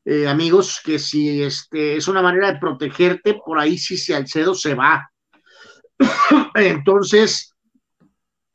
[0.04, 4.74] Eh, amigos, que si este, es una manera de protegerte, por ahí si Salcedo se
[4.74, 5.08] va.
[6.56, 7.54] Entonces,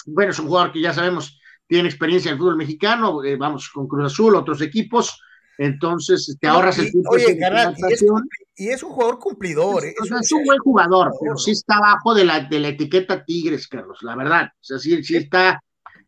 [0.05, 1.39] bueno, es un jugador que ya sabemos
[1.73, 5.19] tiene experiencia en el fútbol mexicano, eh, vamos con Cruz Azul, otros equipos,
[5.57, 7.09] entonces te ahorras el tiempo.
[7.09, 7.35] Oye,
[8.55, 9.83] y, es, un jugador cumplidor.
[9.83, 13.67] Es, es, un, buen jugador, pero sí está abajo de la, de la etiqueta Tigres,
[13.67, 14.51] Carlos, la verdad.
[14.53, 15.59] O sea, sí, sí está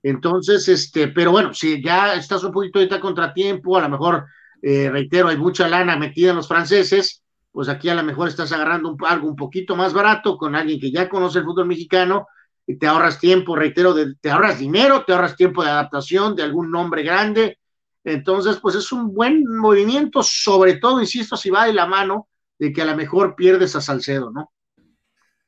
[0.03, 4.27] entonces, este, pero bueno, si ya estás un poquito ahorita contratiempo, a lo mejor,
[4.61, 8.51] eh, reitero, hay mucha lana metida en los franceses, pues aquí a lo mejor estás
[8.51, 12.27] agarrando algo un poquito más barato con alguien que ya conoce el fútbol mexicano
[12.65, 17.03] te ahorras tiempo, reitero, te ahorras dinero, te ahorras tiempo de adaptación de algún nombre
[17.03, 17.59] grande.
[18.03, 22.71] Entonces, pues es un buen movimiento, sobre todo, insisto, si va de la mano de
[22.71, 24.51] que a lo mejor pierdes a Salcedo, ¿no?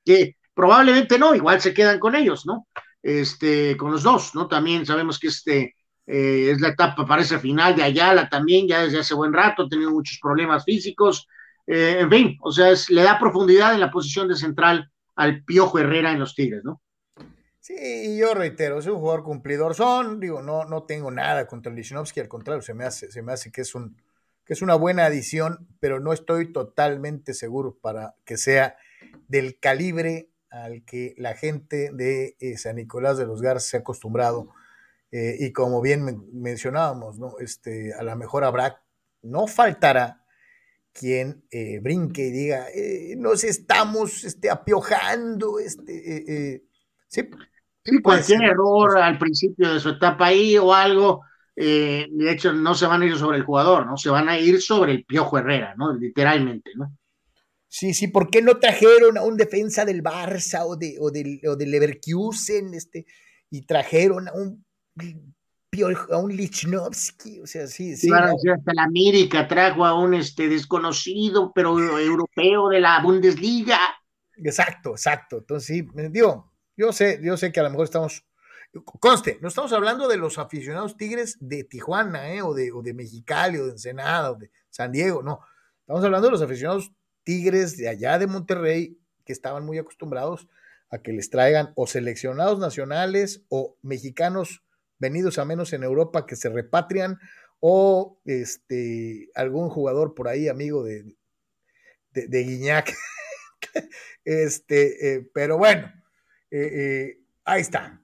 [0.06, 2.68] Que probablemente no, igual se quedan con ellos, ¿no?
[3.08, 4.48] este, con los dos, ¿no?
[4.48, 5.76] También sabemos que este
[6.06, 9.70] eh, es la etapa, parece final de Ayala también, ya desde hace buen rato, ha
[9.70, 11.26] tenido muchos problemas físicos,
[11.66, 15.80] eh, en fin, o sea, le da profundidad en la posición de central al Piojo
[15.80, 16.82] Herrera en los Tigres, ¿no?
[17.68, 19.76] Sí, yo reitero, es un jugador cumplidor.
[19.76, 23.34] Son, digo, no, no tengo nada contra Lichnowsky, al contrario, se me hace, se me
[23.34, 23.98] hace que es un
[24.46, 28.78] que es una buena adición, pero no estoy totalmente seguro para que sea
[29.28, 33.80] del calibre al que la gente de eh, San Nicolás de los Garza se ha
[33.82, 34.48] acostumbrado.
[35.12, 37.38] Eh, y como bien mencionábamos, ¿no?
[37.40, 38.82] este, a lo mejor habrá,
[39.22, 40.24] no faltará
[40.94, 42.68] quien eh, brinque y diga,
[43.18, 45.60] nos estamos este, apiojando.
[45.60, 46.64] Este,
[47.10, 47.30] sí,
[47.91, 51.21] sí cualquier error al principio de su etapa ahí o algo,
[51.56, 53.97] de hecho no se van a ir sobre el jugador, ¿no?
[53.97, 55.93] Se van a ir sobre el Piojo Herrera, ¿no?
[55.93, 56.95] Literalmente, ¿no?
[57.69, 61.41] Sí, sí, ¿por qué no trajeron a un defensa del Barça o, de, o, del,
[61.47, 63.06] o del Leverkusen este,
[63.50, 64.65] y trajeron a un
[66.12, 68.08] a un Lichnowsky, o sea, sí, sí.
[68.08, 73.78] Claro, hasta la América trajo a un este, desconocido, pero europeo de la Bundesliga.
[74.38, 75.38] Exacto, exacto.
[75.39, 76.47] Entonces, sí, digo,
[76.78, 78.26] yo sé, yo sé que a lo mejor estamos,
[79.00, 82.42] conste, no estamos hablando de los aficionados tigres de Tijuana, ¿eh?
[82.42, 85.42] o, de, o de Mexicali, o de Ensenada, o de San Diego, no.
[85.82, 86.92] Estamos hablando de los aficionados
[87.24, 90.48] Tigres de allá de Monterrey que estaban muy acostumbrados
[90.90, 94.63] a que les traigan o seleccionados nacionales o mexicanos
[94.98, 97.20] venidos a menos en Europa que se repatrian
[97.60, 101.18] o este algún jugador por ahí amigo de,
[102.12, 102.96] de, Guiñac.
[104.24, 105.92] este, eh, pero bueno,
[106.52, 108.02] ahí está.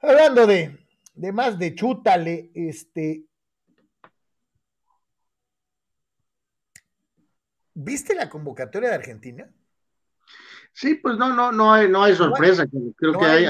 [0.00, 3.24] Hablando de, de más de chútale, este.
[7.74, 9.50] ¿Viste la convocatoria de Argentina?
[10.72, 12.66] Sí, pues no, no, no hay, no hay sorpresa.
[12.96, 13.46] Creo que hay,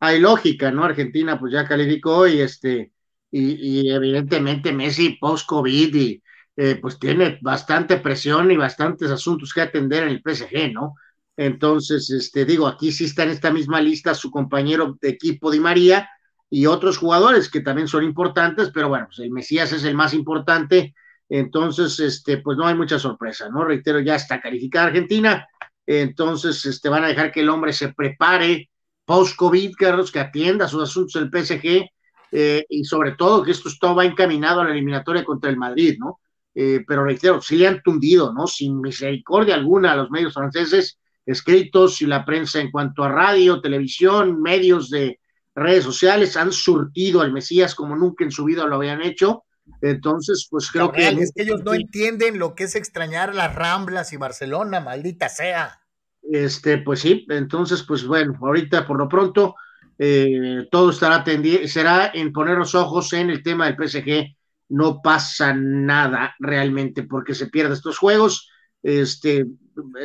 [0.00, 0.84] hay, lógica, ¿no?
[0.84, 2.92] Argentina pues ya calificó y este,
[3.30, 6.22] y, evidentemente Messi post-COVID y
[6.56, 10.96] eh, pues tiene bastante presión y bastantes asuntos que atender en el PSG, ¿no?
[11.36, 15.60] Entonces, este, digo, aquí sí está en esta misma lista su compañero de equipo Di
[15.60, 16.08] María
[16.48, 20.14] y otros jugadores que también son importantes, pero bueno, pues el Mesías es el más
[20.14, 20.94] importante,
[21.28, 23.64] entonces, este, pues no hay mucha sorpresa, ¿no?
[23.64, 25.48] Reitero, ya está calificada Argentina,
[25.86, 28.70] entonces, este, van a dejar que el hombre se prepare
[29.04, 31.90] post-COVID, Carlos, que atienda sus asuntos del PSG,
[32.36, 36.20] eh, y sobre todo que esto va encaminado a la eliminatoria contra el Madrid, ¿no?
[36.54, 38.46] Eh, pero reitero, sí le han tundido, ¿no?
[38.46, 43.60] Sin misericordia alguna a los medios franceses, escritos y la prensa en cuanto a radio,
[43.60, 45.20] televisión, medios de
[45.54, 49.44] redes sociales han surtido al Mesías como nunca en su vida lo habían hecho.
[49.80, 51.08] Entonces, pues creo que...
[51.08, 55.80] Es que ellos no entienden lo que es extrañar las Ramblas y Barcelona, maldita sea.
[56.22, 59.56] Este, pues sí, entonces, pues bueno, ahorita por lo pronto
[59.98, 64.34] eh, todo estará tendido, será en poner los ojos en el tema del PSG.
[64.70, 68.50] No pasa nada realmente porque se pierden estos juegos.
[68.82, 69.46] Este,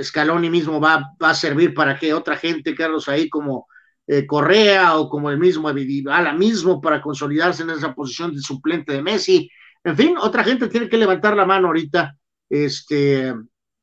[0.02, 3.68] Scaloni mismo va, va a servir para que otra gente, Carlos, ahí como
[4.12, 8.94] eh, Correa o como el mismo la mismo para consolidarse en esa posición de suplente
[8.94, 9.52] de Messi.
[9.84, 12.18] En fin, otra gente tiene que levantar la mano ahorita,
[12.50, 13.36] este,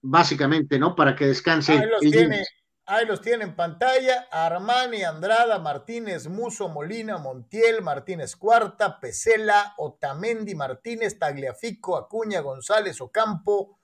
[0.03, 0.97] básicamente, ¿no?
[0.97, 1.75] Para que descanse.
[1.75, 2.45] Ahí los, tiene,
[2.87, 4.27] ahí los tiene en pantalla.
[4.33, 13.79] Armani, Andrada, Martínez, Muso, Molina, Montiel, Martínez Cuarta, Pesela, Otamendi, Martínez, Tagliafico, Acuña, González, Ocampo,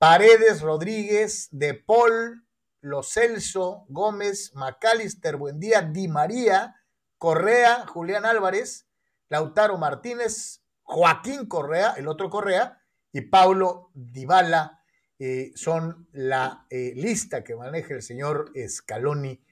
[0.00, 2.46] Paredes, Rodríguez, De Paul,
[2.80, 6.74] Lo Celso, Gómez, Macalister, Buendía, Di María,
[7.18, 8.88] Correa, Julián Álvarez,
[9.28, 12.80] Lautaro Martínez, Joaquín Correa, el otro Correa,
[13.12, 14.80] y Paulo Dybala
[15.18, 19.44] eh, son la eh, lista que maneja el señor Scaloni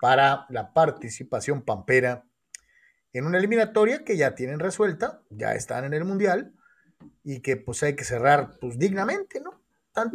[0.00, 2.24] para la participación pampera
[3.12, 6.52] en una eliminatoria que ya tienen resuelta, ya están en el Mundial
[7.22, 9.63] y que pues hay que cerrar pues dignamente, ¿no?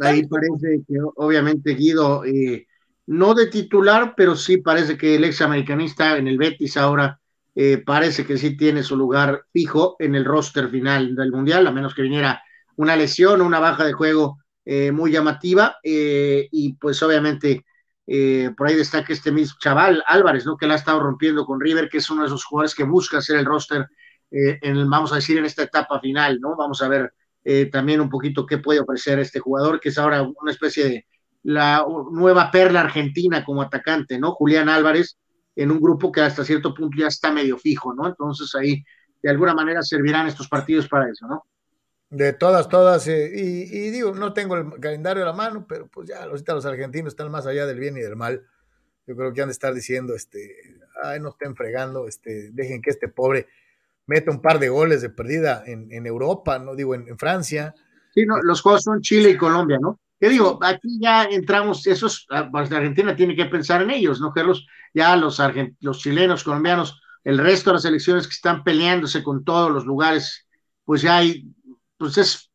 [0.00, 2.66] Ahí parece que obviamente Guido, eh,
[3.06, 7.18] no de titular, pero sí parece que el ex americanista en el Betis ahora
[7.54, 11.72] eh, parece que sí tiene su lugar fijo en el roster final del Mundial, a
[11.72, 12.42] menos que viniera
[12.76, 15.76] una lesión o una baja de juego eh, muy llamativa.
[15.82, 17.64] y pues obviamente
[18.56, 20.56] por ahí destaca este mismo chaval Álvarez, ¿no?
[20.56, 23.18] Que la ha estado rompiendo con River, que es uno de esos jugadores que busca
[23.18, 23.86] hacer el roster,
[24.30, 26.56] en vamos a decir, en esta etapa final, ¿no?
[26.56, 27.12] Vamos a ver
[27.44, 31.06] eh, también un poquito qué puede ofrecer este jugador, que es ahora una especie de
[31.42, 34.32] la nueva perla argentina como atacante, ¿no?
[34.32, 35.18] Julián Álvarez,
[35.56, 38.06] en un grupo que hasta cierto punto ya está medio fijo, ¿no?
[38.06, 38.84] Entonces ahí
[39.22, 41.44] de alguna manera servirán estos partidos para eso, ¿no?
[42.10, 46.08] De todas, todas, eh, y, digo, no tengo el calendario a la mano, pero pues
[46.08, 48.44] ya los, los argentinos están más allá del bien y del mal.
[49.06, 50.56] Yo creo que han de estar diciendo, este,
[51.04, 53.46] ay, no estén fregando, este, dejen que este pobre
[54.10, 57.72] mete un par de goles de perdida en, Europa, no digo en, Francia.
[58.12, 60.00] Sí, no, los juegos son Chile y Colombia, ¿no?
[60.18, 60.58] ¿Qué digo?
[60.62, 64.66] Aquí ya entramos, esos, ah, pues Argentina tiene que pensar en ellos, ¿no, Carlos?
[64.92, 65.40] Ya los,
[65.78, 70.44] los chilenos, colombianos, el resto de las elecciones que están peleándose con todos los lugares,
[70.84, 71.46] pues ya hay,
[71.96, 72.50] pues es,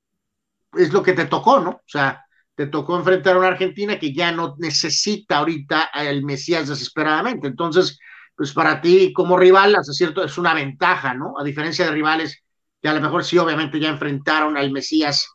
[0.74, 1.70] es lo que te tocó, ¿no?
[1.70, 6.68] O sea, te tocó enfrentar a una Argentina que ya no necesita ahorita al Mesías
[6.68, 7.48] desesperadamente.
[7.48, 7.98] Entonces,
[8.36, 11.40] pues para ti como rival, hasta cierto, es una ventaja, ¿no?
[11.40, 12.44] A diferencia de rivales
[12.82, 15.28] que a lo mejor sí, obviamente ya enfrentaron al Mesías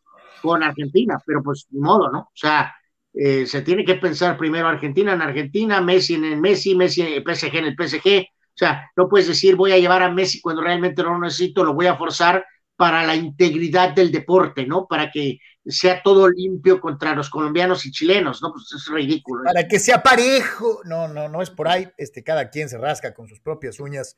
[0.42, 2.20] con Argentina, pero pues ni modo, ¿no?
[2.20, 2.74] O sea,
[3.12, 7.12] eh, se tiene que pensar primero Argentina en Argentina, Messi en el Messi, Messi en
[7.14, 8.26] el PSG en el PSG.
[8.28, 11.64] O sea, no puedes decir voy a llevar a Messi cuando realmente no lo necesito,
[11.64, 12.44] lo voy a forzar
[12.80, 14.86] para la integridad del deporte, ¿no?
[14.86, 18.54] Para que sea todo limpio contra los colombianos y chilenos, ¿no?
[18.54, 19.44] Pues es ridículo.
[19.44, 20.80] Para que sea parejo.
[20.84, 21.92] No, no, no es por ahí.
[21.98, 24.16] Este, cada quien se rasca con sus propias uñas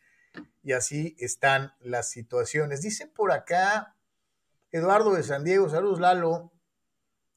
[0.62, 2.82] y así están las situaciones.
[2.82, 3.96] Dice por acá
[4.70, 6.52] Eduardo de San Diego, saludos Lalo.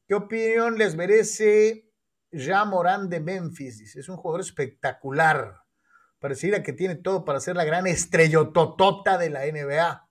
[0.07, 1.89] ¿Qué opinión les merece
[2.31, 3.79] Jean Morán de Memphis?
[3.79, 5.55] Dice, es un jugador espectacular.
[6.19, 10.04] Pareciera que tiene todo para ser la gran estrellototota de la NBA.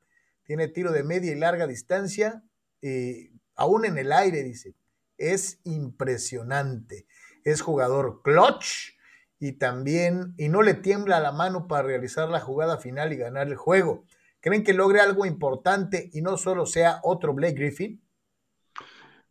[0.45, 2.42] Tiene tiro de media y larga distancia.
[2.82, 4.74] Eh, aún en el aire, dice.
[5.18, 7.07] Es impresionante.
[7.45, 8.95] Es jugador clutch
[9.38, 13.49] y también, y no le tiembla la mano para realizar la jugada final y ganar
[13.49, 14.05] el juego.
[14.40, 18.05] ¿Creen que logre algo importante y no solo sea otro Blake Griffin?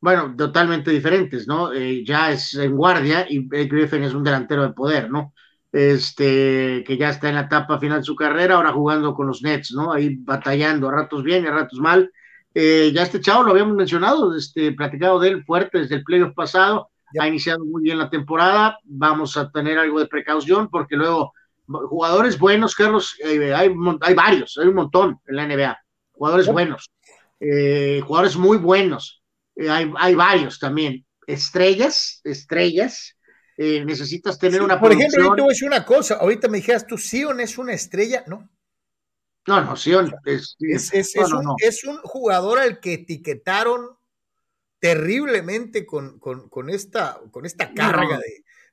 [0.04, 1.72] bueno, totalmente diferentes, ¿no?
[1.72, 5.34] Eh, ya es en guardia y Griffin es un delantero de poder, ¿no?
[5.74, 9.42] Este, que ya está en la etapa final de su carrera, ahora jugando con los
[9.42, 9.92] Nets, ¿no?
[9.92, 12.12] Ahí batallando, a ratos bien y a ratos mal.
[12.54, 16.36] Eh, ya este chavo lo habíamos mencionado, este, platicado de él fuerte desde el playoff
[16.36, 21.34] pasado, ha iniciado muy bien la temporada, vamos a tener algo de precaución porque luego
[21.66, 25.78] jugadores buenos, Carlos, eh, hay, hay varios, hay un montón en la NBA,
[26.12, 26.92] jugadores buenos,
[28.06, 29.24] jugadores muy buenos
[29.56, 31.06] eh, hay, varios también.
[31.28, 33.13] Estrellas, estrellas.
[33.58, 36.16] Eh, necesitas tener una Por ejemplo, yo te voy a decir una cosa.
[36.16, 38.24] Ahorita me dijeras, ¿tú Sion es una estrella?
[38.28, 38.50] No.
[39.46, 43.90] No, no, Sion es, es, un, jugador al que etiquetaron
[44.80, 46.20] terriblemente con,
[46.70, 48.20] esta, con esta carga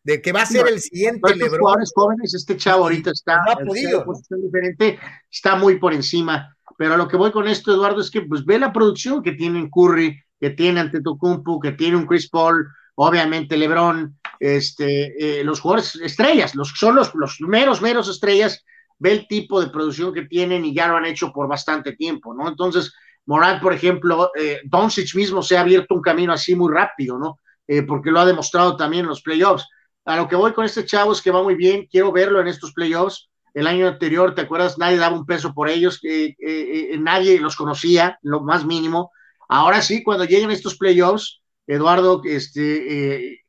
[0.05, 1.61] de, que va a ser el siguiente Lebron.
[1.61, 4.05] jugadores jóvenes, este chavo ahorita está ha podido,
[4.43, 4.99] diferente,
[5.31, 6.57] está muy por encima.
[6.79, 9.33] Pero a lo que voy con esto, Eduardo, es que pues ve la producción que
[9.33, 15.45] tienen Curry, que tiene ante Tucumpu, que tiene un Chris Paul, obviamente LeBron, este, eh,
[15.45, 18.65] los jugadores estrellas, los son los, los meros, meros estrellas,
[18.99, 22.35] ve el tipo de producción que tienen y ya lo han hecho por bastante tiempo,
[22.35, 22.49] ¿no?
[22.49, 22.93] Entonces,
[23.27, 27.39] Morant, por ejemplo, eh, Doncic mismo se ha abierto un camino así muy rápido, ¿no?
[27.69, 29.67] Eh, porque lo ha demostrado también en los playoffs.
[30.07, 32.49] A lo que voy con este chavo es que va muy bien, quiero verlo en
[32.49, 33.29] estos playoffs.
[33.53, 34.79] El año anterior, ¿te acuerdas?
[34.79, 39.11] Nadie daba un peso por ellos, eh, nadie los conocía, lo más mínimo.
[39.49, 43.41] Ahora sí, cuando lleguen estos playoffs, Eduardo, este,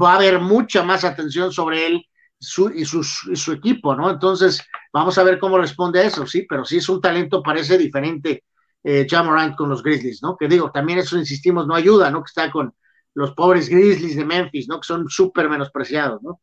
[0.00, 2.06] va a haber mucha más atención sobre él
[2.74, 4.10] y, su equipo, ¿no?
[4.10, 7.76] Entonces, vamos a ver cómo responde a eso, sí, pero sí es un talento, parece
[7.76, 8.44] diferente
[8.82, 9.06] eh,
[9.56, 10.36] con los Grizzlies, ¿no?
[10.36, 12.22] Que digo, también eso insistimos, no ayuda, ¿no?
[12.22, 12.74] Que está con
[13.14, 14.80] los pobres Grizzlies de Memphis, ¿no?
[14.80, 16.40] Que son súper menospreciados, ¿no?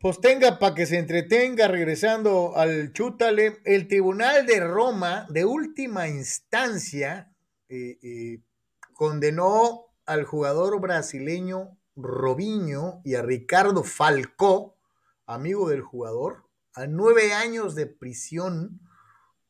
[0.00, 6.08] Pues tenga para que se entretenga, regresando al Chútale, el Tribunal de Roma, de última
[6.08, 7.30] instancia,
[7.68, 8.40] eh, eh,
[8.92, 14.76] condenó al jugador brasileño Robinho y a Ricardo Falcó,
[15.26, 16.44] amigo del jugador,
[16.74, 18.80] a nueve años de prisión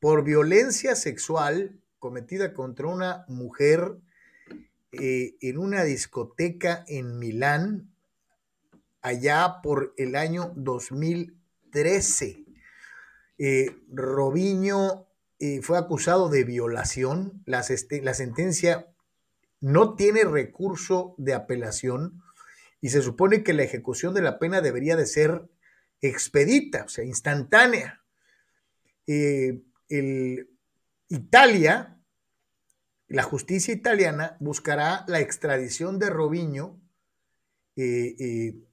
[0.00, 3.96] por violencia sexual cometida contra una mujer
[4.92, 7.90] eh, en una discoteca en Milán
[9.00, 12.44] allá por el año 2013.
[13.38, 17.42] Eh, Robinho eh, fue acusado de violación.
[17.46, 17.64] La,
[18.02, 18.93] la sentencia
[19.64, 22.22] no tiene recurso de apelación
[22.82, 25.48] y se supone que la ejecución de la pena debería de ser
[26.02, 28.02] expedita, o sea, instantánea.
[29.06, 29.62] Eh,
[31.08, 31.98] Italia,
[33.08, 36.78] la justicia italiana buscará la extradición de Robinho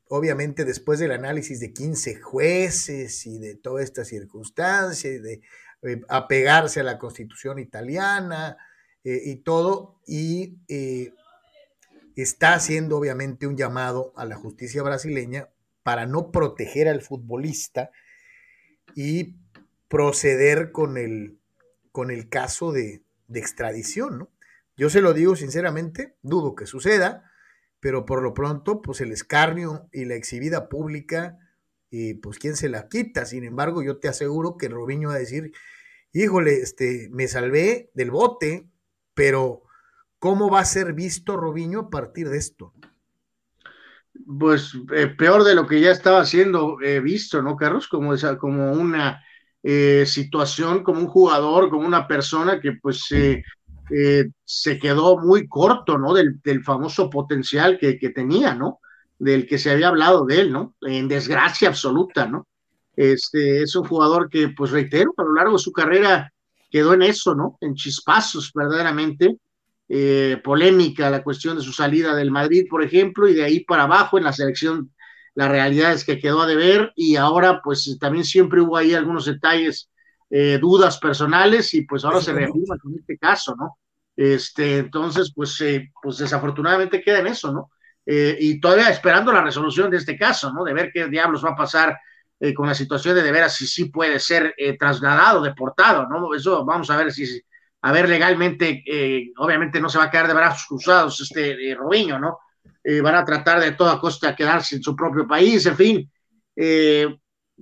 [0.10, 5.42] obviamente después del análisis de 15 jueces y de toda esta circunstancia, de
[5.84, 8.58] eh, apegarse a la constitución italiana
[9.04, 11.14] eh, y todo, y eh,
[12.16, 15.49] está haciendo obviamente un llamado a la justicia brasileña
[15.84, 17.91] para no proteger al futbolista
[18.95, 19.36] y
[19.88, 21.39] proceder con el,
[21.91, 24.30] con el caso de, de extradición, ¿no?
[24.78, 27.30] Yo se lo digo sinceramente, dudo que suceda,
[27.80, 31.38] pero por lo pronto, pues el escarnio y la exhibida pública,
[31.91, 33.26] y pues quién se la quita.
[33.26, 35.52] Sin embargo, yo te aseguro que Robiño va a decir,
[36.14, 38.70] híjole, este, me salvé del bote,
[39.22, 39.61] pero
[40.17, 42.74] ¿cómo va a ser visto Robiño a partir de esto?
[44.39, 47.88] Pues eh, peor de lo que ya estaba siendo eh, visto, ¿no, Carlos?
[47.88, 49.24] Como, esa, como una
[49.61, 56.15] eh, situación, como un jugador, como una persona que pues se quedó muy corto, ¿no?
[56.15, 58.80] Del, famoso potencial que, tenía, ¿no?
[59.19, 60.74] Del que se había hablado de él, ¿no?
[60.82, 62.47] En desgracia absoluta, ¿no?
[62.95, 66.34] Este es un jugador que, pues reitero, a lo largo de su carrera
[66.72, 67.57] quedó en eso, ¿no?
[67.61, 69.38] En chispazos, verdaderamente.
[69.93, 73.84] Eh, polémica la cuestión de su salida del Madrid, por ejemplo, y de ahí para
[73.84, 74.93] abajo en la selección,
[75.36, 79.26] la realidad es que quedó a deber y ahora, pues también siempre hubo ahí algunos
[79.26, 79.89] detalles
[80.30, 83.78] eh, dudas personales y pues ahora se reafirma con este caso, ¿no?
[84.15, 87.72] Este, entonces, pues, eh, pues desafortunadamente queda en eso, ¿no?
[88.05, 90.63] Eh, y todavía esperando la resolución de este caso, ¿no?
[90.63, 91.97] De ver qué diablos va a pasar
[92.56, 96.34] con la situación de de veras si sí puede ser trasladado, deportado, ¿no?
[96.34, 97.42] Eso vamos a ver si,
[97.82, 98.84] a ver legalmente,
[99.38, 102.39] obviamente no se va a quedar de brazos cruzados este Robiño, ¿no?
[103.04, 106.12] van a tratar de toda costa quedarse en su propio país, en fin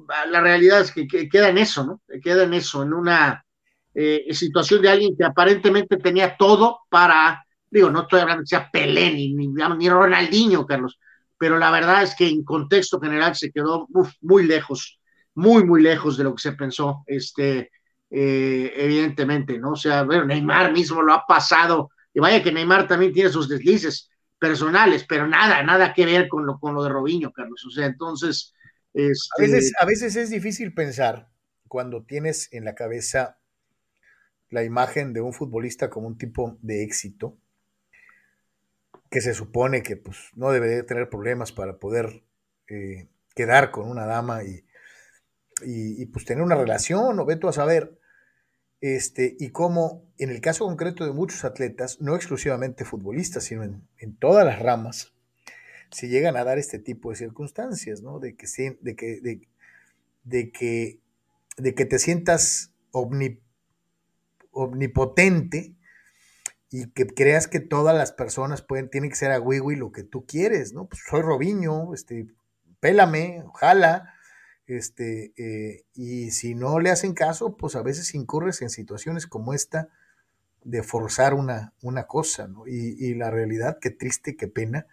[0.06, 2.02] la realidad es que, queda en eso, ¿no?
[2.22, 3.46] Queda en eso, en una
[3.94, 8.70] eh, situación de alguien que aparentemente tenía todo para, digo, no estoy hablando que sea
[8.72, 11.00] Pelé ni, ni, Ronaldinho, Carlos,
[11.40, 13.88] pero la verdad es que en contexto general se quedó
[14.22, 15.00] muy lejos,
[15.34, 17.72] muy, muy lejos de lo que se pensó, este,
[18.12, 19.72] eh, evidentemente, ¿no?
[19.72, 23.48] O sea, bueno, Neymar mismo lo ha pasado Y vaya que Neymar también tiene sus
[23.48, 27.66] deslices personales, pero nada, nada que ver con lo, con lo de Robinho, Carlos.
[27.66, 28.54] O sea, entonces...
[28.94, 29.28] Este...
[29.38, 31.30] A, veces, a veces es difícil pensar
[31.68, 33.38] cuando tienes en la cabeza
[34.50, 37.38] la imagen de un futbolista como un tipo de éxito,
[39.10, 42.24] que se supone que pues, no debería tener problemas para poder
[42.68, 44.66] eh, quedar con una dama y,
[45.66, 47.98] y, pues tener una relación, o veto a saber,
[48.82, 54.16] este, y cómo en el caso concreto de muchos atletas, no exclusivamente futbolistas, sino en,
[54.18, 55.14] todas las ramas,
[55.92, 58.20] se llegan a dar este tipo de circunstancias, ¿no?
[58.20, 58.46] De que,
[58.82, 59.20] de que,
[60.24, 61.00] de, que,
[61.58, 62.72] de que te sientas
[64.52, 65.76] omnipotente
[66.72, 70.04] y que creas que todas las personas pueden, tienen que ser a Wiwi lo que
[70.04, 70.88] tú quieres, ¿no?
[70.88, 72.28] Pues soy Robiño, este,
[72.80, 74.14] pélame, ojalá,
[74.68, 79.54] este, eh, y si no le hacen caso, pues a veces incurres en situaciones como
[79.54, 79.90] esta
[80.64, 82.68] de forzar una, una cosa, ¿no?
[82.68, 84.86] Y, la realidad, qué triste, qué pena.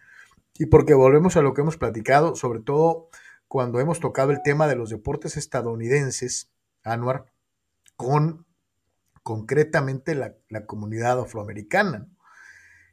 [0.59, 3.11] Y porque volvemos a lo que hemos platicado, sobre todo
[3.49, 6.51] cuando hemos tocado el tema de los deportes estadounidenses,
[6.83, 7.27] Anuar,
[7.97, 8.46] con
[9.27, 12.07] concretamente la, comunidad afroamericana.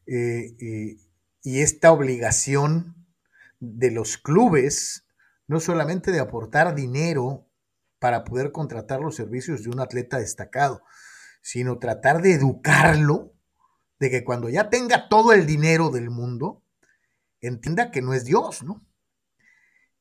[0.08, 0.98] Eh, eh,
[1.44, 2.96] y esta obligación
[3.60, 5.06] de los clubes
[5.46, 7.48] no solamente de aportar dinero
[8.00, 10.82] para poder contratar los servicios de un atleta destacado,
[11.44, 13.36] sino tratar de educarlo,
[14.00, 16.64] de que cuando ya tenga todo el dinero del mundo,
[17.42, 18.84] entienda que no es Dios, ¿no?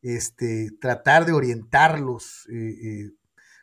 [0.00, 3.10] Este, tratar de orientarlos, eh,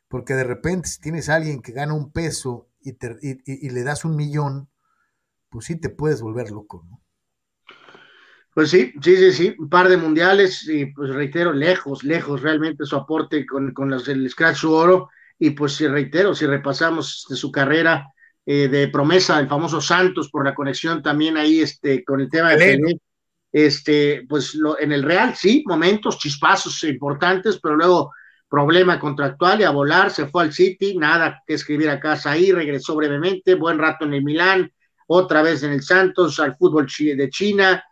[0.10, 2.96] porque de repente si tienes a alguien que gana un peso y,
[3.46, 4.70] y le das un millón,
[5.50, 7.02] pues sí te puedes volver loco, ¿no?
[8.54, 12.84] Pues sí, sí, sí, sí, un par de mundiales y pues reitero, lejos, lejos realmente
[12.84, 17.26] su aporte con, con los, el Scratch su oro y pues si reitero, si repasamos
[17.30, 18.12] de su carrera
[18.46, 22.50] eh, de promesa, el famoso Santos por la conexión también ahí este, con el tema
[22.50, 23.00] de Pelé,
[23.52, 28.12] este, pues lo, en el Real sí, momentos, chispazos importantes, pero luego
[28.50, 32.52] problema contractual y a volar, se fue al City, nada que escribir a casa ahí,
[32.52, 34.72] regresó brevemente, buen rato en el Milán,
[35.08, 37.84] otra vez en el Santos, al fútbol de China,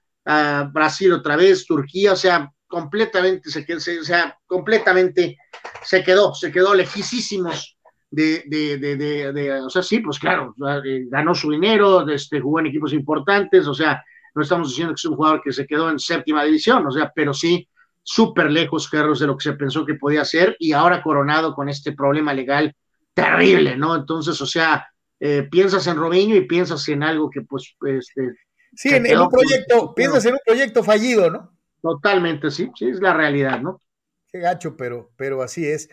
[0.71, 5.37] Brasil otra vez, Turquía, o sea, completamente se quedó, o sea, completamente
[5.83, 7.77] se quedó, se quedó lejísimos
[8.09, 10.53] de, de, de, de, o sea, sí, pues claro,
[10.85, 14.03] eh, ganó su dinero, este, jugó en equipos importantes, o sea,
[14.35, 17.11] no estamos diciendo que es un jugador que se quedó en séptima división, o sea,
[17.13, 17.67] pero sí,
[18.07, 21.67] súper lejos, Carlos, de lo que se pensó que podía ser y ahora coronado con
[21.67, 22.73] este problema legal
[23.13, 23.95] terrible, ¿no?
[23.97, 24.87] Entonces, o sea,
[25.19, 28.33] eh, piensas en Robinho y piensas en algo que, pues, este,
[28.73, 31.57] Sí, en, un proyecto, piensas en un proyecto fallido, ¿no?
[31.81, 33.81] Totalmente, sí, sí, es la realidad, ¿no?
[34.31, 35.89] Qué gacho, pero, pero así es.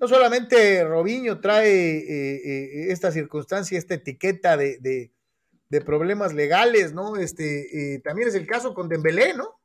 [0.00, 5.10] No solamente Robinho trae eh, eh, esta circunstancia, esta etiqueta de,
[5.84, 7.16] problemas legales, ¿no?
[7.16, 9.57] Este, también es el caso con Dembélé, ¿no?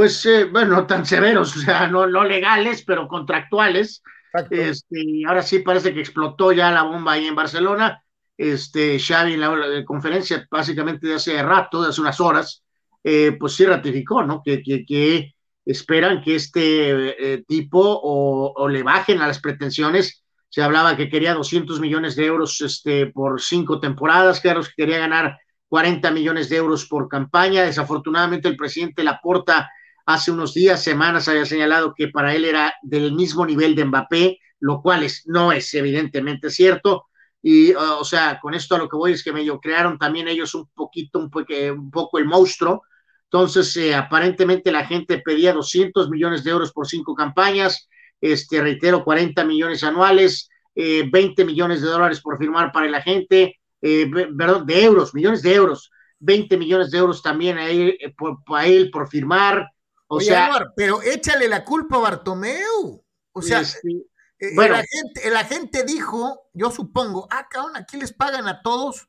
[0.00, 4.02] Pues, bueno, no tan severos, o sea, no, no legales, pero contractuales.
[4.48, 8.02] Este, ahora sí parece que explotó ya la bomba ahí en Barcelona
[8.38, 12.64] este, Xavi en la, conferencia básicamente de hace rato, de hace unas horas,
[13.04, 14.40] eh, pues sí ratificó, ¿no?
[14.42, 15.34] Que, que,
[15.66, 20.24] esperan que este eh, tipo o, le bajen a las pretensiones.
[20.48, 25.36] Se hablaba que quería 200 millones de euros este, por cinco temporadas, que quería ganar
[25.68, 27.64] 40 millones de euros por campaña.
[27.64, 29.68] Desafortunadamente el presidente Laporta
[30.14, 34.38] hace unos días, semanas, había señalado que para él era del mismo nivel de Mbappé,
[34.60, 37.06] lo cual es, no es evidentemente cierto.
[37.42, 40.54] Y, o sea, con esto a lo que voy es que medio crearon también ellos
[40.54, 41.30] un poquito, un,
[41.78, 42.82] un poco el monstruo.
[43.32, 47.88] Entonces, eh, aparentemente la gente pedía 200 millones de euros por cinco campañas,
[48.20, 53.60] este, reitero, 40 millones anuales, 20 eh, millones de dólares por firmar para la gente,
[53.80, 58.38] eh, perdón, de euros, millones de euros, 20 millones de euros también a él, por,
[58.48, 59.68] a él por firmar.
[60.12, 63.04] O sea, pero échale la culpa a Bartomeu.
[63.30, 63.88] O sea, este,
[64.40, 64.74] eh, bueno.
[65.22, 69.08] el, agente, dijo, yo supongo, ah, cabrón, aquí les pagan a todos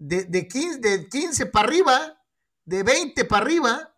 [0.00, 2.20] de, de, 15, de 15 para arriba,
[2.64, 3.94] de 20 para arriba,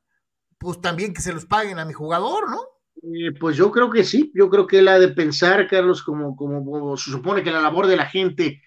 [0.59, 2.61] pues también que se los paguen a mi jugador, ¿no?
[3.03, 6.36] Eh, pues yo creo que sí, yo creo que él ha de pensar, Carlos, como,
[6.36, 8.61] como, se supone que la labor de la gente,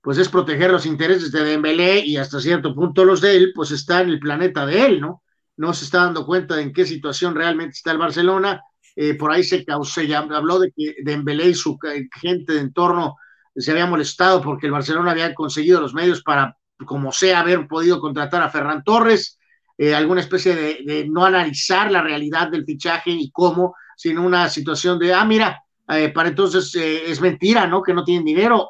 [0.00, 3.70] pues es proteger los intereses de Dembélé y hasta cierto punto los de él, pues
[3.70, 5.22] está en el planeta de él, ¿no?
[5.58, 8.62] No se está dando cuenta de en qué situación realmente está el Barcelona,
[8.96, 11.78] eh, por ahí se, se habló de que Dembélé y su
[12.20, 13.16] gente de entorno
[13.54, 18.00] se había molestado porque el Barcelona había conseguido los medios para, como sea, haber podido
[18.00, 19.38] contratar a Ferran Torres,
[19.76, 24.98] eh, alguna especie de, no analizar la realidad del fichaje y cómo, sino una situación
[24.98, 27.82] de, ah, mira, eh, para entonces es mentira, ¿no?
[27.82, 28.68] Que no tienen dinero,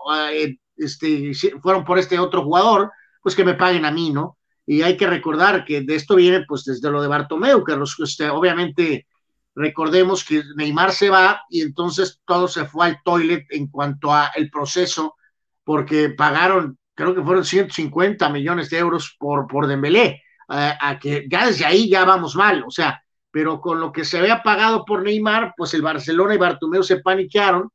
[0.76, 1.32] este,
[1.62, 2.91] fueron por este otro jugador,
[3.22, 4.38] pues que me paguen a mí, ¿no?
[4.70, 8.28] Y hay que recordar que de esto viene pues desde lo de Bartomeu, que este,
[8.28, 9.06] obviamente
[9.54, 14.26] recordemos que Neymar se va y entonces todo se fue al toilet en cuanto a
[14.34, 15.16] el proceso,
[15.64, 21.46] porque pagaron, creo que fueron 150 millones de euros por, por Dembélé, a que ya
[21.46, 25.02] desde ahí ya vamos mal, o sea, pero con lo que se había pagado por
[25.02, 27.70] Neymar, pues el Barcelona y Bartomeu se paniquearon,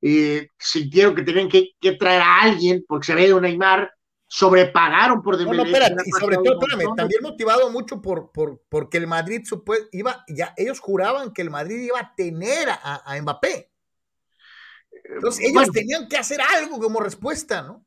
[0.00, 3.90] y sintieron que tenían que, traer a alguien porque se ve de Neymar,
[4.26, 5.58] sobrepagaron por Dembélé.
[5.58, 9.42] No, no, espérate, y sobre todo, espérame, también motivado mucho por, por porque el Madrid
[9.92, 13.70] iba, ya ellos juraban que el Madrid iba a tener a, a Mbappé.
[15.04, 17.86] Entonces ellos tenían que hacer algo como respuesta, ¿no?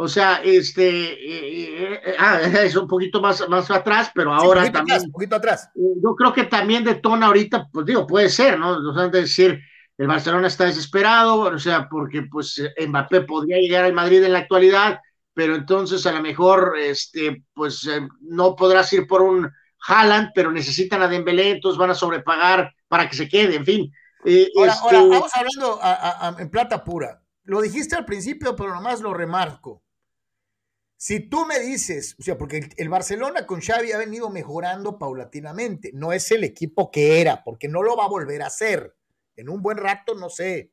[0.00, 5.02] O sea, este, eh, eh, ah, es un poquito más, más atrás, pero ahora también.
[5.02, 5.70] un poquito atrás.
[5.74, 8.76] Yo creo que también detona ahorita, pues digo, puede ser, ¿no?
[8.76, 9.60] O sea, decir,
[9.96, 14.38] el Barcelona está desesperado, o sea, porque pues Mbappé podría llegar al Madrid en la
[14.38, 15.00] actualidad,
[15.38, 19.48] pero entonces a lo mejor, este, pues eh, no podrás ir por un
[19.86, 23.92] Haaland, pero necesitan a Dembélé, entonces van a sobrepagar para que se quede, en fin.
[24.56, 27.22] ahora, ahora, este vamos hablando en plata pura.
[27.44, 29.84] Lo dijiste al principio, pero nomás lo remarco.
[30.96, 35.92] Si tú me dices, o sea, porque el, Barcelona con Xavi ha venido mejorando paulatinamente,
[35.94, 38.96] no es el equipo que era, porque no lo va a volver a hacer.
[39.36, 40.72] En un buen rato, no sé,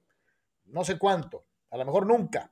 [0.64, 2.52] no sé cuánto, a lo mejor nunca.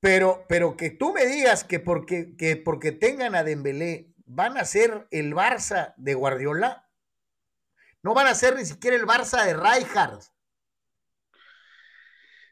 [0.00, 4.64] Pero, pero que tú me digas que porque, que porque tengan a Dembélé van a
[4.64, 6.88] ser el Barça de Guardiola,
[8.02, 10.20] no van a ser ni siquiera el Barça de Rijkaard.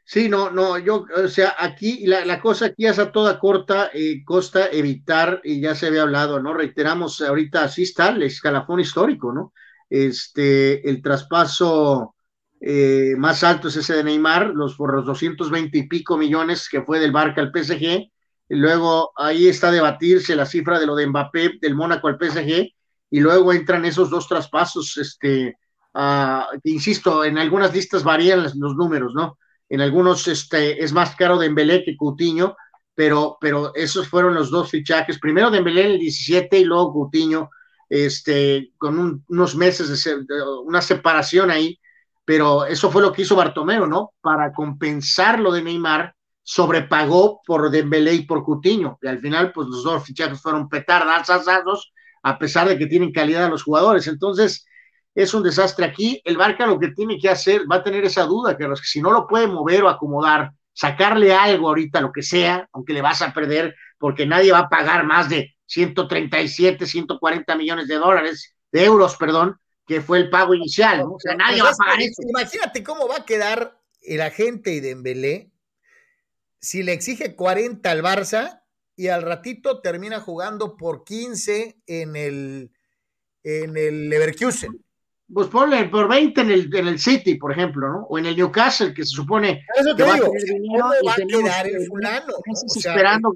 [0.03, 3.91] Sí, no, no, yo, o sea, aquí la, la cosa aquí es a toda corta
[3.93, 6.53] eh, costa evitar, y ya se había hablado, ¿no?
[6.53, 9.53] Reiteramos, ahorita así está el escalafón histórico, ¿no?
[9.89, 12.15] Este, el traspaso
[12.59, 16.81] eh, más alto es ese de Neymar, los por los 220 y pico millones que
[16.81, 18.09] fue del Barca al PSG,
[18.49, 22.73] luego ahí está debatirse la cifra de lo de Mbappé del Mónaco al PSG,
[23.09, 25.57] y luego entran esos dos traspasos, este,
[26.63, 29.37] insisto, en algunas listas varían los números, ¿no?
[29.69, 32.55] en algunos este, es más caro Dembélé que Coutinho,
[32.95, 37.49] pero, pero esos fueron los dos fichajes, primero Dembélé en el 17 y luego Coutinho,
[37.89, 40.25] este, con unos meses de,
[40.63, 41.79] una separación ahí,
[42.27, 44.11] pero eso fue lo que hizo Bartomeu, ¿no?
[44.19, 46.13] Para compensar lo de Neymar,
[46.43, 51.29] sobrepagó por Dembélé y por Coutinho, y al final, pues los dos fichajes fueron petardas,
[52.23, 54.65] a pesar de que tienen calidad los jugadores, entonces
[55.15, 56.21] es un desastre aquí.
[56.25, 59.11] El Barca lo que tiene que hacer, va a tener esa duda, que si no
[59.11, 63.33] lo puede mover o acomodar, sacarle algo ahorita, lo que sea, aunque le vas a
[63.33, 69.15] perder, porque nadie va a pagar más de 137, 140 millones de dólares, de euros,
[69.15, 69.57] perdón,
[69.87, 72.21] que fue el pago inicial, O sea, nadie va a pagar eso.
[72.21, 75.51] Imagínate cómo va a quedar el agente de Dembélé
[76.59, 78.63] si le exige 40 al Barça
[78.95, 82.71] y al ratito termina jugando por 15 en el,
[83.43, 84.83] en el Leverkusen
[85.33, 88.05] pues ponle por 20 en el, en el City, por ejemplo, ¿no?
[88.09, 89.65] O en el Newcastle, que se supone
[89.95, 92.33] que va a tener dinero y tenemos, el fulano,
[92.75, 93.33] esperando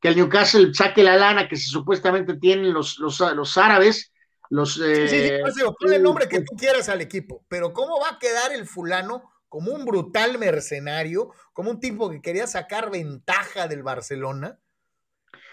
[0.00, 4.12] que, el Newcastle saque la lana que supuestamente tienen los, los, los árabes.
[4.50, 8.00] Los, sí, sí, sí, pues pon el nombre que tú quieras al equipo, pero ¿cómo
[8.00, 12.90] va a quedar el fulano como un brutal mercenario, como un tipo que quería sacar
[12.90, 14.58] ventaja del Barcelona?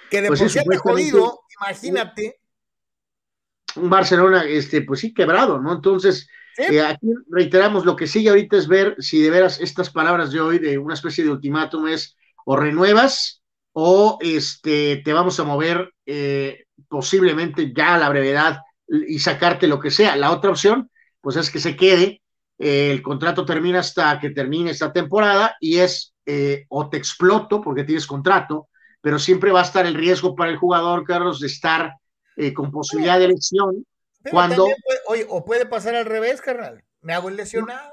[0.10, 2.40] Que de pues por sí jodido, imagínate
[3.78, 5.74] un Barcelona, este, pues sí, quebrado, ¿no?
[5.74, 10.32] Entonces, eh, aquí reiteramos, lo que sigue ahorita es ver si de veras estas palabras
[10.32, 13.44] de hoy, de una especie de ultimátum, es o renuevas
[13.74, 19.80] o este, te vamos a mover eh, posiblemente ya a la brevedad y sacarte lo
[19.80, 20.16] que sea.
[20.16, 20.90] La otra opción,
[21.22, 22.22] pues es que se quede,
[22.60, 26.14] eh, el contrato termina hasta que termine esta temporada y es
[26.68, 28.68] o te exploto porque tienes contrato,
[29.00, 31.94] pero siempre va a estar el riesgo para el jugador, Carlos, de estar
[32.38, 33.84] eh, con posibilidad de elección.
[34.30, 34.68] cuando...
[35.08, 36.84] oye, o puede pasar al revés, carnal.
[37.02, 37.92] Me hago el lesionado.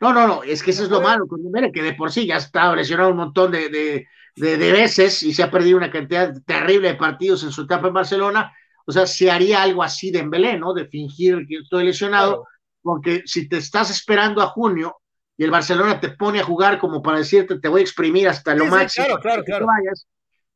[0.00, 2.26] No, no, no, es que eso es lo malo con Dembélé, que de por sí
[2.26, 4.06] ya ha estado lesionado un montón de, de,
[4.36, 7.94] de, veces y se ha perdido una cantidad terrible de partidos en su etapa en
[7.94, 8.52] Barcelona.
[8.86, 10.72] O sea, se haría algo así de Embelé, ¿no?
[10.72, 12.46] De fingir que estoy lesionado,
[12.82, 14.96] porque si te estás esperando a junio
[15.36, 18.54] y el Barcelona te pone a jugar como para decirte te voy a exprimir hasta
[18.54, 19.66] lo máximo, claro, claro, claro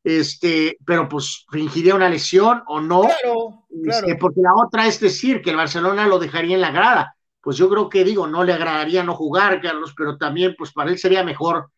[0.02, 5.42] este, pero pues fingiría una lesión o no, claro, este, porque la otra es decir
[5.42, 7.16] que el Barcelona lo dejaría en la grada.
[7.42, 10.90] Pues yo creo que digo, no le agradaría no jugar, Carlos, pero también pues para
[10.90, 11.70] él sería mejor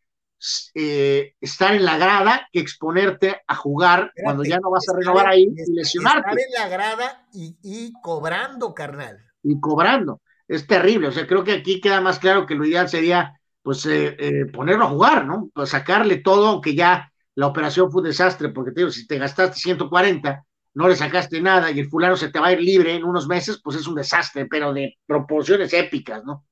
[0.74, 5.28] eh, estar en la grada que exponerte a jugar cuando ya no vas a renovar
[5.28, 6.30] ahí y lesionarte.
[6.30, 9.18] Estar en la grada y, cobrando, carnal.
[9.42, 10.20] Y cobrando.
[10.48, 11.08] Es terrible.
[11.08, 14.46] O sea, creo que aquí queda más claro que lo ideal sería pues eh, eh,
[14.46, 15.48] ponerlo a jugar, ¿no?
[15.54, 19.18] Pues sacarle todo, aunque ya la operación fue un desastre, porque te digo, si te
[19.18, 22.94] gastaste 140, no le sacaste nada y el fulano se te va a ir libre
[22.94, 26.44] en unos meses, pues es un desastre, pero de proporciones épicas, ¿no?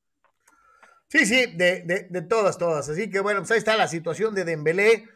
[1.10, 2.88] Sí, sí, de, de, todas, todas.
[2.88, 5.08] Así que bueno, pues ahí está la situación de Dembélé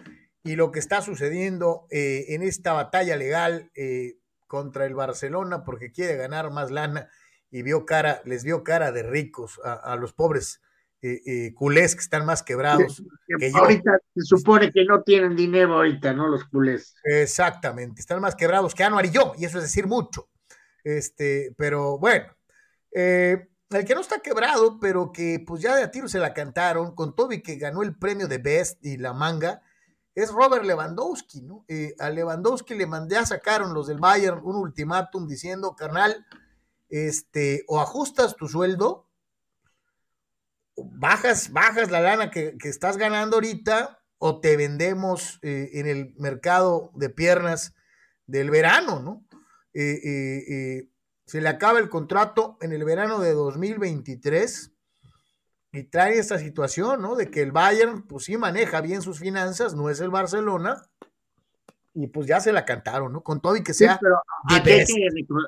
[0.42, 4.18] y lo que está sucediendo eh, en esta batalla legal eh,
[4.49, 7.09] contra el Barcelona porque quiere ganar más lana
[7.49, 10.61] y vio cara, les vio cara de ricos a, los pobres
[11.01, 13.01] eh, culés que están más quebrados.
[13.38, 16.26] que ahorita se supone que no tienen dinero ahorita, ¿no?
[16.26, 16.97] Los culés.
[17.05, 20.28] Exactamente, están más quebrados que Anuar y yo, y eso es decir mucho.
[20.82, 22.26] Este, pero bueno,
[22.92, 26.34] eh, el que no está quebrado, pero que pues ya de a tiro se la
[26.34, 29.62] cantaron, con Toby que ganó el premio de Best y la manga,
[30.14, 31.64] es Robert Lewandowski, ¿no?
[31.66, 36.24] Eh, a Lewandowski le mandé a sacaron los del Bayern un ultimátum diciendo, carnal,
[36.88, 39.08] este, o ajustas tu sueldo,
[40.76, 46.92] bajas, bajas la lana que, estás ganando ahorita, o te vendemos eh, en el mercado
[46.94, 47.74] de piernas
[48.26, 49.26] del verano, ¿no?
[49.74, 50.88] Eh,
[51.26, 54.72] se le acaba el contrato en el verano de 2023
[55.72, 57.16] y trae esta situación, ¿no?
[57.16, 60.82] De que el Bayern, pues sí maneja bien sus finanzas, no es el Barcelona,
[61.94, 63.22] y pues ya se la cantaron, ¿no?
[63.22, 63.98] Con todo y que sea.
[64.48, 64.84] hay, que,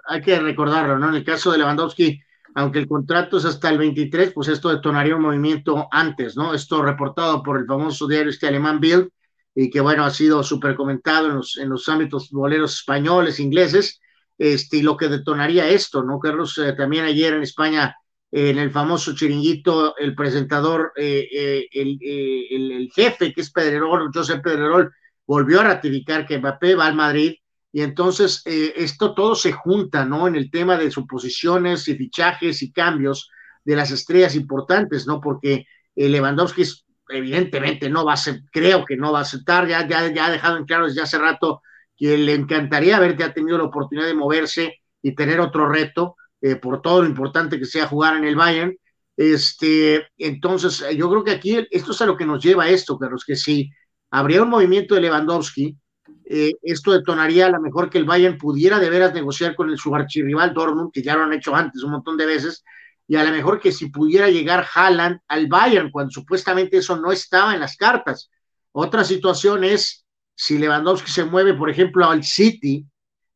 [0.06, 1.08] hay, que, recordarlo, ¿no?
[1.10, 2.20] En el caso de Lewandowski,
[2.54, 6.54] aunque el contrato es hasta el 23, pues esto detonaría un movimiento antes, ¿no?
[6.54, 9.08] Esto reportado por el famoso diario este alemán Bild,
[9.54, 14.00] y que bueno, ha sido súper comentado en los, en los ámbitos boleros españoles, ingleses,
[14.38, 16.18] este, y lo que detonaría esto, ¿no?
[16.18, 17.96] Carlos, eh, también ayer en España,
[18.30, 24.38] en el famoso chiringuito, el presentador, eh, eh, el, el, jefe, que es Pedrerol, José
[24.38, 24.92] Pedrerol,
[25.26, 27.34] volvió a ratificar que Mbappé va al Madrid,
[27.72, 30.26] y entonces esto todo se junta, ¿no?
[30.26, 33.28] En el tema de suposiciones y fichajes y cambios
[33.64, 35.20] de las estrellas importantes, ¿no?
[35.20, 36.62] Porque Lewandowski
[37.10, 40.30] evidentemente no va a ser, creo que no va a aceptar, ya, ya, ya ha
[40.30, 41.60] dejado en claro desde hace rato
[41.96, 46.56] que le encantaría haber ya tenido la oportunidad de moverse y tener otro reto, eh,
[46.56, 48.76] por todo lo importante que sea jugar en el Bayern.
[49.16, 52.98] Este, entonces, yo creo que aquí esto es a lo que nos lleva a esto,
[52.98, 53.70] Carlos, que si
[54.10, 55.76] habría un movimiento de Lewandowski,
[56.24, 59.78] eh, esto detonaría a lo mejor que el Bayern pudiera de veras negociar con el,
[59.78, 62.64] su archirrival Dortmund, que ya lo han hecho antes un montón de veces,
[63.08, 67.12] y a lo mejor que si pudiera llegar Haaland al Bayern, cuando supuestamente eso no
[67.12, 68.30] estaba en las cartas.
[68.72, 70.05] Otra situación es
[70.36, 72.86] si Lewandowski se mueve, por ejemplo, al City,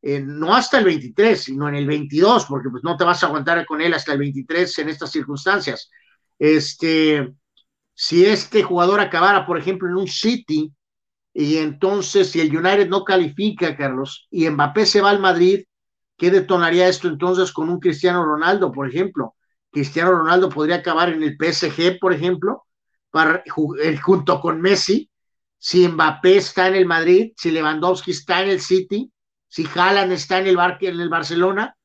[0.03, 3.27] eh, no hasta el 23, sino en el 22, porque pues no te vas a
[3.27, 5.89] aguantar con él hasta el 23 en estas circunstancias.
[6.37, 7.33] Este,
[7.93, 10.71] si este jugador acabara, por ejemplo, en un City,
[11.33, 15.63] y entonces si el United no califica, Carlos, y Mbappé se va al Madrid,
[16.17, 19.35] ¿qué detonaría esto entonces con un Cristiano Ronaldo, por ejemplo?
[19.71, 22.65] Cristiano Ronaldo podría acabar en el PSG, por ejemplo,
[23.09, 23.43] para,
[24.01, 25.10] junto con Messi,
[25.63, 29.11] si Mbappé está en el Madrid, si Lewandowski está en el City,
[29.47, 31.75] si Haaland está en el, en el Barcelona.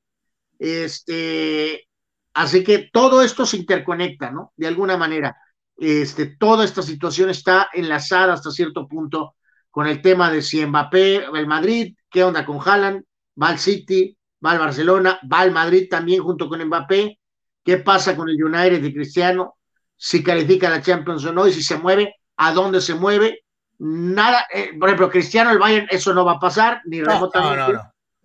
[0.59, 1.87] Este,
[2.33, 4.55] así que todo esto se interconecta, ¿no?
[4.57, 5.37] De alguna manera.
[5.77, 9.35] Este, toda esta situación está enlazada hasta cierto punto
[9.70, 13.05] con el tema de si Mbappé va al Madrid, qué onda con Haaland,
[13.41, 17.20] va al City, va al Barcelona, va al Madrid también junto con Mbappé,
[17.62, 19.59] qué pasa con el United de Cristiano,
[19.97, 23.43] si califica la Champions o no, y si se mueve, a dónde se mueve,
[23.79, 27.79] nada, eh, por ejemplo, Cristiano el Bayern, eso no va a pasar, ni remotamente.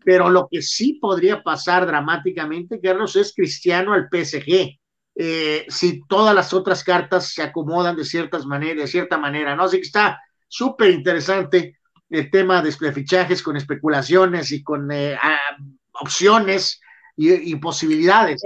[0.03, 4.79] pero lo que sí podría pasar dramáticamente, Carlos, es Cristiano al PSG.
[5.13, 9.63] Eh, si todas las otras cartas se acomodan de ciertas maneras, de cierta manera, ¿no?
[9.63, 11.77] Así que está súper interesante
[12.09, 15.17] el tema de, fichajes con especulaciones y con eh,
[15.93, 16.81] opciones
[17.17, 18.41] y, posibilidades.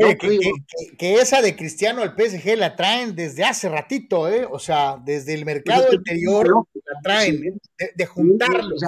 [0.97, 4.47] que, esa de Cristiano al PSG la traen desde hace ratito, ¿eh?
[4.49, 7.59] o sea, desde el mercado anterior la traen,
[7.95, 8.82] de, juntarlos.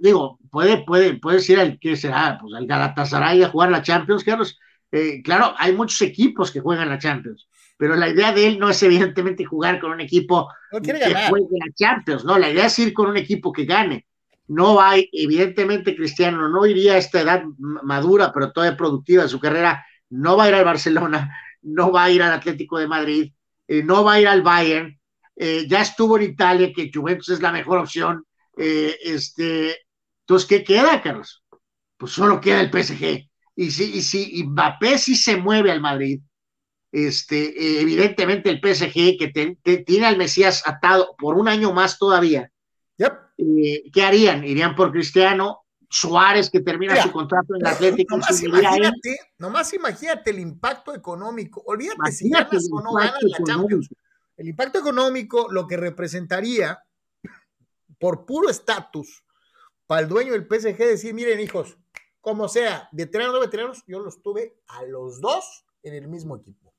[0.00, 4.24] digo, puede, puede, puede ser el que será, pues el Galatasaray a jugar la Champions,
[4.24, 4.58] Carlos.
[4.92, 8.70] Eh, claro, hay muchos equipos que juegan la Champions, pero la idea de él no
[8.70, 12.92] es evidentemente jugar con un equipo que juegue la Champions, no, la idea es ir
[12.92, 14.06] con un equipo que gane
[14.48, 19.40] no hay, evidentemente Cristiano no iría a esta edad madura, pero todavía productiva de su
[19.40, 21.30] carrera, no va a ir al Barcelona,
[21.62, 23.32] no va a ir al Atlético de Madrid,
[23.66, 24.98] eh, no va a ir al Bayern,
[25.34, 28.24] eh, ya estuvo en Italia, que Juventus es la mejor opción.
[28.56, 29.76] Eh, este,
[30.20, 31.44] entonces, ¿qué queda, Carlos?
[31.96, 33.28] Pues solo queda el PSG.
[33.56, 36.20] Y si, y si Mbappé sí se mueve al Madrid,
[36.92, 42.50] este, evidentemente el PSG que tiene al Mesías atado por un año más todavía,
[43.38, 44.44] eh, ¿qué harían?
[44.44, 45.62] ¿Irían por Cristiano?
[45.88, 48.16] Suárez, que termina su contrato en el Atlético.
[48.16, 51.62] Nomás imagínate, nomás imagínate el impacto económico.
[51.66, 53.88] Olvídate si ganas o no ganas la Champions.
[54.36, 56.78] El impacto económico, lo que representaría
[57.98, 59.24] por puro estatus,
[59.86, 61.78] para el dueño del PSG decir, miren hijos,
[62.20, 66.74] como sea, veteranos o veteranos, yo los tuve a los dos en el mismo equipo.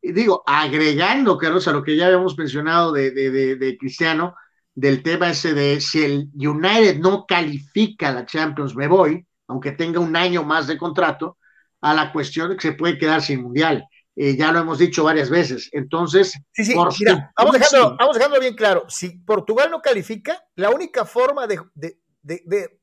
[0.00, 4.36] Y digo, agregando, Carlos, a lo que ya habíamos mencionado de, de, de, Cristiano,
[4.74, 9.72] del tema ese de si el United no califica a la Champions, me voy, aunque
[9.72, 11.38] tenga un año más de contrato,
[11.80, 13.86] a la cuestión de que se puede quedar sin mundial.
[14.16, 15.68] Eh, ya lo hemos dicho varias veces.
[15.72, 18.84] Entonces, sí, sí, mira, vamos, dejándolo, vamos dejándolo bien claro.
[18.88, 22.80] Si Portugal no califica, la única forma de, de, de,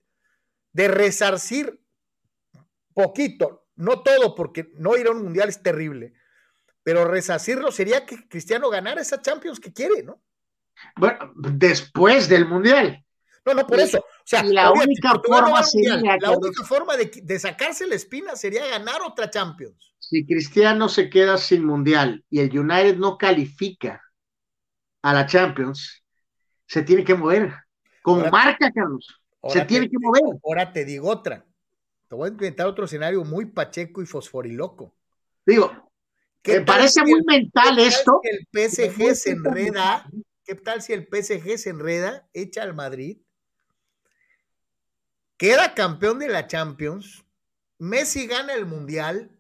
[0.74, 1.82] de resarcir
[2.94, 6.14] poquito, no todo, porque no ir a un mundial es terrible,
[6.84, 10.22] pero resarcirlo sería que Cristiano ganara esa Champions que quiere, ¿no?
[10.96, 13.04] Bueno, después del mundial.
[13.46, 14.00] No, no, por eso.
[14.00, 15.62] O sea, la única forma
[16.20, 19.96] la única forma de, de, sacarse la espina sería ganar otra Champions.
[20.00, 24.02] Si Cristiano se queda sin mundial y el United no califica
[25.02, 26.04] a la Champions,
[26.68, 27.54] se tiene que mover.
[28.02, 29.20] Como marca, Carlos.
[29.50, 30.24] Se tiene que mover.
[30.44, 31.46] Ahora te digo otra.
[32.08, 34.94] Te voy a inventar otro escenario muy pacheco y fosforiloco.
[35.46, 35.72] Digo,
[36.46, 38.20] me parece muy mental esto.
[38.24, 40.06] el PSG se enreda.
[40.52, 43.20] ¿Qué tal si el PSG se enreda, echa al Madrid,
[45.38, 47.24] queda campeón de la Champions,
[47.80, 49.32] Messi gana el Mundial,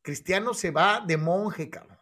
[0.00, 1.98] Cristiano se va de monje, cabrón.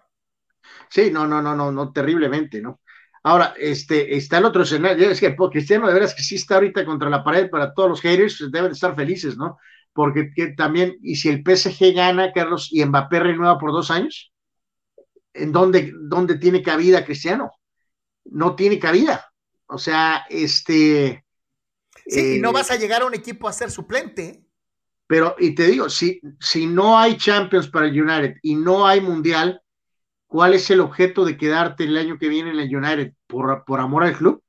[0.90, 2.80] Sí, no, no, no, no, no, terriblemente, ¿no?
[3.24, 6.84] Ahora, este, está el otro escenario, es que Cristiano de veras que sí está ahorita
[6.84, 9.58] contra la pared para todos los haters, pues, deben estar felices, ¿no?
[9.92, 14.32] Porque también, y si el PSG gana, Carlos, y Mbappé renueva por dos años,
[15.34, 17.50] ¿en dónde, dónde tiene cabida Cristiano?
[18.24, 19.32] No tiene cabida.
[19.66, 21.24] O sea, este...
[22.06, 24.44] Sí, y no eh, vas a llegar a un equipo a ser suplente.
[25.06, 29.00] Pero, y te digo, si, si no hay Champions para el United y no hay
[29.00, 29.62] Mundial,
[30.26, 33.12] ¿cuál es el objeto de quedarte el año que viene en el United?
[33.26, 34.42] ¿Por, por amor al club?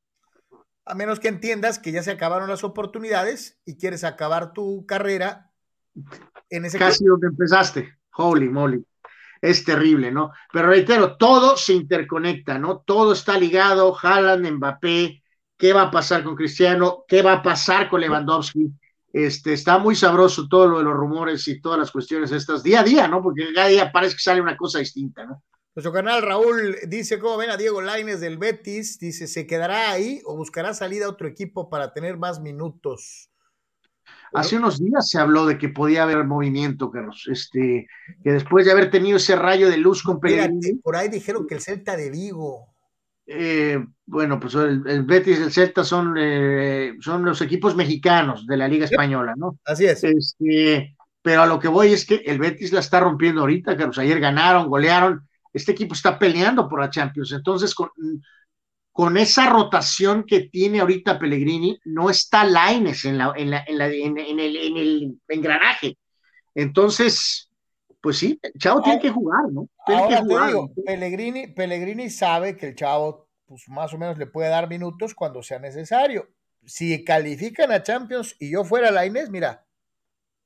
[0.85, 5.51] A menos que entiendas que ya se acabaron las oportunidades y quieres acabar tu carrera
[6.49, 7.93] en ese Casi donde empezaste.
[8.15, 8.85] Holy moly.
[9.43, 10.31] Es terrible, ¿no?
[10.53, 12.79] Pero reitero, todo se interconecta, ¿no?
[12.79, 13.93] Todo está ligado.
[14.01, 15.21] Haaland, Mbappé,
[15.57, 17.03] ¿qué va a pasar con Cristiano?
[17.05, 18.71] ¿Qué va a pasar con Lewandowski?
[19.11, 22.79] Este, está muy sabroso todo lo de los rumores y todas las cuestiones estas día
[22.79, 23.21] a día, ¿no?
[23.21, 25.43] Porque cada día parece que sale una cosa distinta, ¿no?
[25.75, 28.97] Nuestro canal Raúl dice, ¿cómo ven a Diego Laines del Betis?
[28.97, 33.32] Dice, ¿se quedará ahí o buscará salida a otro equipo para tener más minutos?
[34.33, 37.27] Hace unos días se habló de que podía haber movimiento, Carlos.
[37.31, 37.87] Este,
[38.23, 40.75] que después de haber tenido ese rayo de luz con Pellegrini.
[40.81, 42.67] Por ahí dijeron que el Celta de Vigo.
[43.25, 48.57] Eh, bueno, pues el, Betis y el Celta son, eh, son los equipos mexicanos de
[48.57, 49.59] la Liga Española, ¿no?
[49.65, 50.03] Así es.
[50.03, 53.97] Este, pero a lo que voy es que el Betis la está rompiendo ahorita, Carlos.
[53.97, 57.31] Ayer ganaron, golearon este equipo está peleando por la Champions.
[57.31, 57.89] Entonces, con,
[58.93, 63.77] con esa rotación que tiene ahorita Pellegrini, no está Laines en, la, en, la, en,
[63.79, 65.97] la, en, el, en el engranaje.
[66.53, 67.49] Entonces,
[67.99, 69.67] pues sí, el chavo tiene que jugar, ¿no?
[69.87, 70.47] Tiene que jugar.
[70.47, 75.15] Digo, Pellegrini, Pellegrini sabe que el chavo, pues más o menos le puede dar minutos
[75.15, 76.29] cuando sea necesario.
[76.63, 79.65] Si califican a Champions y yo fuera Laines, mira,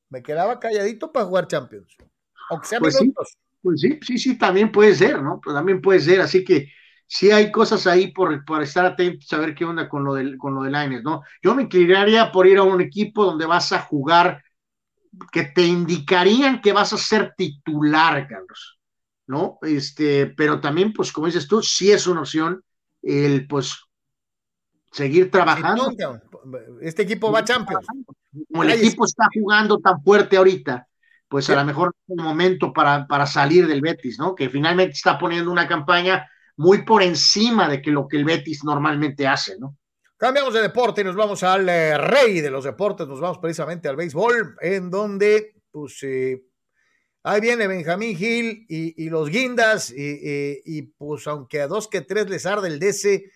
[0.10, 1.98] me quedaba calladito para jugar Champions.
[2.50, 3.38] Aunque sea pues minutos.
[3.62, 5.42] Pues sí, sí, sí, también puede ser, ¿no?
[5.44, 6.72] Pues también puede ser, así que
[7.08, 10.38] sí hay cosas ahí por, por estar atentos a ver qué onda con lo del,
[10.38, 11.24] con lo de Lines, ¿no?
[11.42, 14.44] Yo me inclinaría por ir a un equipo donde vas a jugar,
[15.32, 18.78] que te indicarían que vas a ser titular, Carlos,
[19.26, 19.58] ¿no?
[19.62, 22.62] Este, pero también, pues, como dices tú, sí es una opción
[23.02, 23.78] el, pues,
[24.92, 25.90] seguir trabajando.
[26.82, 27.88] Este equipo va a Champions.
[28.52, 30.88] Como el equipo está jugando tan fuerte ahorita,
[31.28, 34.36] pues a lo mejor es un momento para, para salir del Betis, ¿no?
[34.36, 38.64] Que finalmente está poniendo una campaña muy por encima de que lo que el Betis
[38.64, 39.78] normalmente hace, ¿no?
[40.18, 43.88] Cambiamos de deporte y nos vamos al eh, rey de los deportes, nos vamos precisamente
[43.88, 46.44] al béisbol, en donde, pues, eh,
[47.22, 52.28] ahí viene Benjamín Gil y, los guindas, y, y, pues, aunque a dos que tres
[52.30, 53.32] les arde el DC,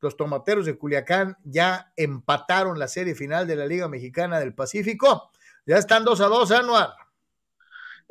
[0.00, 5.30] los tomateros de Culiacán ya empataron la serie final de la Liga Mexicana del Pacífico.
[5.66, 6.90] Ya están dos a dos, Anuar.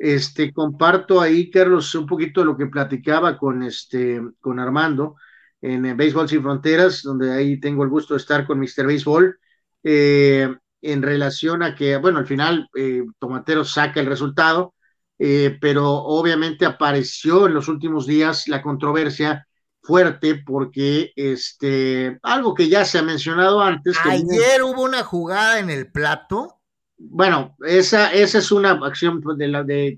[0.02, 5.16] Este, comparto ahí, Carlos, un poquito de lo que platicaba con, este, con Armando
[5.60, 8.86] en Béisbol Sin Fronteras, donde ahí tengo el gusto de estar con Mr.
[8.86, 9.38] Béisbol,
[9.84, 14.74] eh, en relación a que, bueno, al final eh, Tomatero saca el resultado,
[15.18, 19.46] eh, pero obviamente apareció en los últimos días la controversia
[19.82, 23.98] fuerte porque este algo que ya se ha mencionado antes.
[24.04, 26.59] Ayer hubo una jugada en el plato
[27.02, 29.96] bueno, esa, esa es una acción de la, de,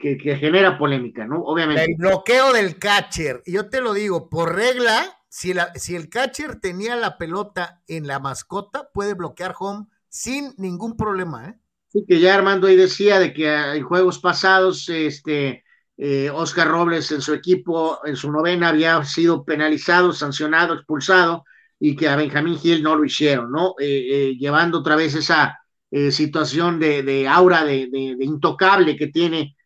[0.00, 1.42] que, genera polémica, ¿no?
[1.42, 1.84] Obviamente.
[1.84, 3.42] El bloqueo del catcher.
[3.44, 8.06] Yo te lo digo, por regla, si, la, si el catcher tenía la pelota en
[8.06, 11.54] la mascota, puede bloquear home sin ningún problema, ¿eh?
[11.88, 15.64] Sí, que ya Armando ahí decía de que en juegos pasados, este,
[15.96, 21.44] eh, Oscar Robles en su equipo, en su novena, había sido penalizado, sancionado, expulsado,
[21.80, 23.74] y que a Benjamín Gil no lo hicieron, ¿no?
[23.80, 25.58] Eh, llevando otra vez esa
[25.90, 27.88] situación de, aura de,
[28.20, 29.56] intocable que tiene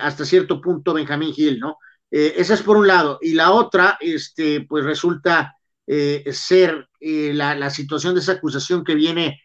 [0.00, 1.76] hasta cierto punto Benjamín Gil, ¿no?
[2.10, 3.18] esa es por un lado.
[3.20, 5.54] Y la otra, este, pues resulta
[5.86, 9.40] ser la, la situación de esa acusación que viene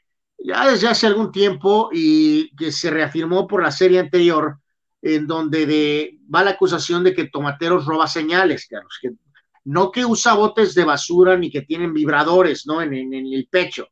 [0.45, 4.59] ya desde hace algún tiempo y que se reafirmó por la serie anterior,
[5.01, 9.11] en donde de, va la acusación de que Tomateros roba señales, Carlos, que
[9.65, 12.81] no que usa botes de basura ni que tienen vibradores, ¿no?
[12.81, 13.87] En, el pecho,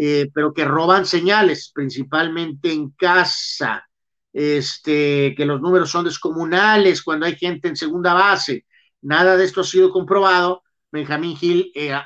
[0.00, 3.84] eh, pero que roban señales, principalmente en casa,
[4.32, 8.64] este, que los números son descomunales cuando hay gente en segunda base.
[9.02, 10.62] Nada de esto ha sido comprobado.
[10.92, 11.98] Benjamín Gil eh,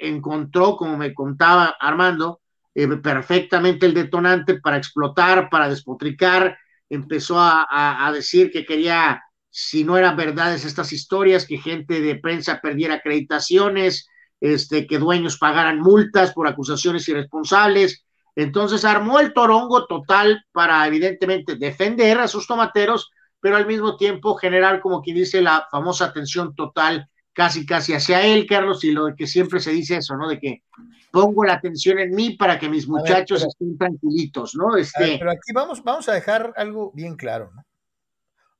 [0.00, 2.40] encontró, como me contaba Armando,
[2.74, 6.58] eh, perfectamente el detonante para explotar, para despotricar,
[6.90, 12.60] empezó a, decir que quería, si no eran verdades estas historias, que gente de prensa
[12.60, 14.08] perdiera acreditaciones,
[14.54, 18.04] este, que dueños pagaran multas por acusaciones irresponsables.
[18.34, 24.34] Entonces armó el torongo total para evidentemente defender a sus tomateros, pero al mismo tiempo
[24.34, 29.14] generar, como quien dice, la famosa atención total casi, casi hacia él, Carlos, y lo
[29.14, 30.28] que siempre se dice eso, ¿no?
[30.28, 30.62] De que
[31.10, 34.76] pongo la atención en mí para que mis muchachos estén tranquilitos, ¿no?
[34.76, 35.16] Este...
[35.18, 37.62] pero aquí vamos, vamos a dejar algo bien claro, ¿no?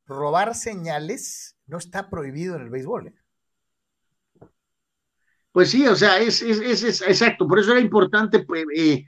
[0.06, 3.14] Robar señales no está prohibido en el béisbol, ¿eh?
[5.56, 9.06] Pues sí, o sea, es, es, es, exacto, por eso era importante, pues, eh,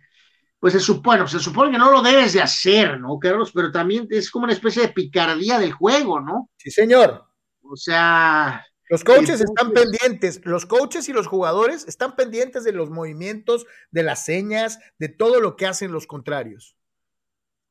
[0.58, 3.52] pues se supone, se supone que no lo debes de hacer, ¿no, Carlos?
[3.52, 6.48] Pero también es como una especie de picardía del juego, ¿no?
[6.56, 7.26] Sí, señor.
[7.60, 12.88] O sea, los coaches están pendientes, los coaches y los jugadores están pendientes de los
[12.88, 16.78] movimientos, de las señas, de todo lo que hacen los contrarios,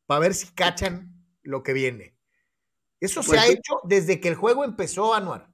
[0.05, 2.15] para ver si cachan lo que viene.
[2.99, 5.49] Eso se pues ha hecho desde que el juego empezó, Anuar.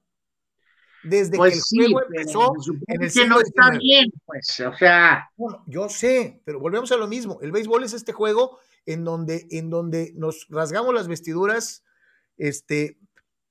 [1.04, 2.54] Desde que el pues juego empezó
[2.86, 5.30] en el que no está bien, pues, o sea.
[5.66, 7.38] yo sé, pero volvemos a lo mismo.
[7.42, 11.84] El béisbol es este juego en donde, en donde nos rasgamos las vestiduras,
[12.36, 12.98] este,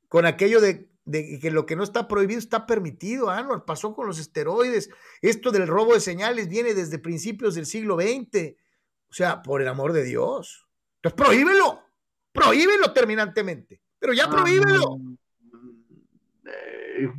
[0.07, 3.29] con aquello de de que lo que no está prohibido está permitido.
[3.29, 4.89] Ah, no, pasó con los esteroides.
[5.21, 8.55] Esto del robo de señales viene desde principios del siglo XX.
[9.09, 10.67] O sea, por el amor de Dios.
[11.01, 11.83] Entonces, prohíbelo.
[12.31, 13.81] Prohíbelo terminantemente.
[13.99, 14.95] Pero ya prohíbelo.
[14.95, 15.17] Eh,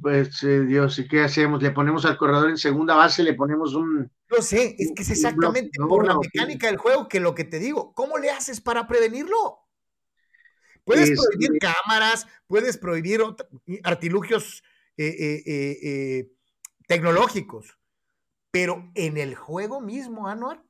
[0.01, 1.63] pues, eh, Dios, ¿y qué hacemos?
[1.63, 4.11] Le ponemos al corredor en segunda base, le ponemos un.
[4.31, 7.59] No sé, es que es exactamente por la mecánica del juego que lo que te
[7.59, 7.93] digo.
[7.95, 9.65] ¿Cómo le haces para prevenirlo?
[10.85, 13.23] Puedes prohibir cámaras, puedes prohibir
[13.83, 14.63] artilugios
[14.97, 16.33] eh, eh, eh,
[16.87, 17.79] tecnológicos,
[18.51, 20.63] pero en el juego mismo, Anuar,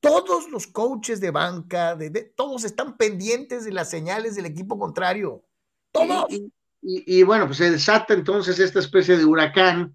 [0.00, 5.44] todos los coaches de banca, de, todos están pendientes de las señales del equipo contrario.
[5.90, 6.30] Todos.
[6.30, 6.52] Y,
[7.24, 9.94] bueno, pues se desata entonces esta especie de huracán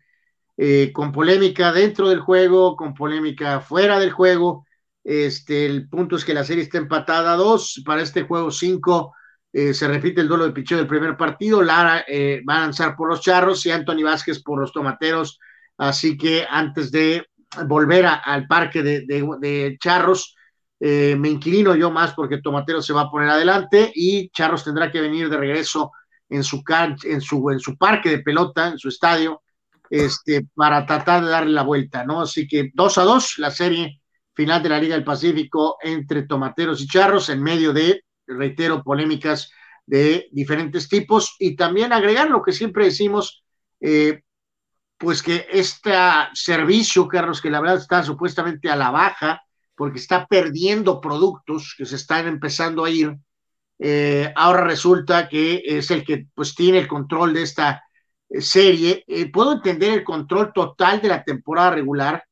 [0.93, 4.65] con polémica dentro del juego, con polémica fuera del juego.
[5.03, 9.13] Este, el punto es que la serie está empatada a dos, para este juego cinco
[9.53, 11.61] eh, se repite el duelo de picheo del primer partido.
[11.63, 15.39] Lara eh, va a lanzar por los charros y Anthony Vázquez por los tomateros.
[15.77, 17.25] Así que antes de
[17.65, 20.35] volver al parque de, charros,
[20.79, 24.91] eh, me inclino yo más porque Tomateros se va a poner adelante y Charros tendrá
[24.91, 25.91] que venir de regreso
[26.29, 26.63] en su,
[27.03, 29.41] en su, en su parque de pelota, en su estadio,
[29.89, 32.21] este, para tratar de darle la vuelta, ¿no?
[32.21, 34.01] Así que dos a dos, la serie
[34.33, 39.49] final de la Liga del Pacífico entre Tomateros y Charros en medio de reitero, polémicas
[39.85, 43.43] de diferentes tipos y también agregar lo que siempre decimos,
[43.79, 44.21] eh,
[44.97, 45.93] pues que este
[46.33, 49.41] servicio, Carlos, que la verdad está supuestamente a la baja,
[49.75, 53.15] porque está perdiendo productos que se están empezando a ir,
[53.79, 57.83] eh, ahora resulta que es el que pues tiene el control de esta
[58.29, 59.05] eh, serie.
[59.31, 62.23] puedo entender el control total de la temporada regular,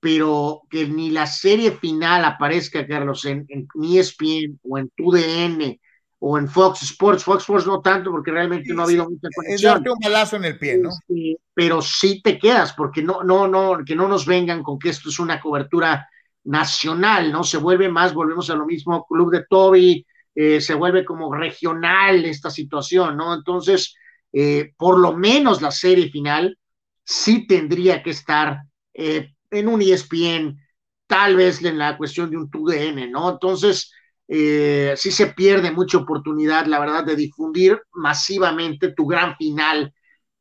[0.00, 5.78] pero que ni la serie final aparezca, Carlos, en, en ESPN o en TUDN
[6.24, 7.24] o en Fox Sports.
[7.24, 9.82] Fox Sports no tanto porque realmente no ha habido mucha conexión.
[9.84, 10.90] Es un balazo en el pie, ¿no?
[10.90, 14.90] Este, pero sí te quedas porque no, no, no, que no nos vengan con que
[14.90, 16.08] esto es una cobertura
[16.44, 17.42] nacional, ¿no?
[17.42, 22.24] Se vuelve más, volvemos a lo mismo, Club de Toby, eh, se vuelve como regional
[22.24, 23.34] esta situación, ¿no?
[23.34, 23.94] Entonces,
[24.32, 26.58] eh, por lo menos la serie final
[27.04, 28.62] sí tendría que estar
[28.94, 30.58] eh, en un ESPN,
[31.06, 33.30] tal vez en la cuestión de un TUDN, ¿no?
[33.30, 33.92] Entonces,
[34.28, 39.92] eh, sí se pierde mucha oportunidad, la verdad, de difundir masivamente tu gran final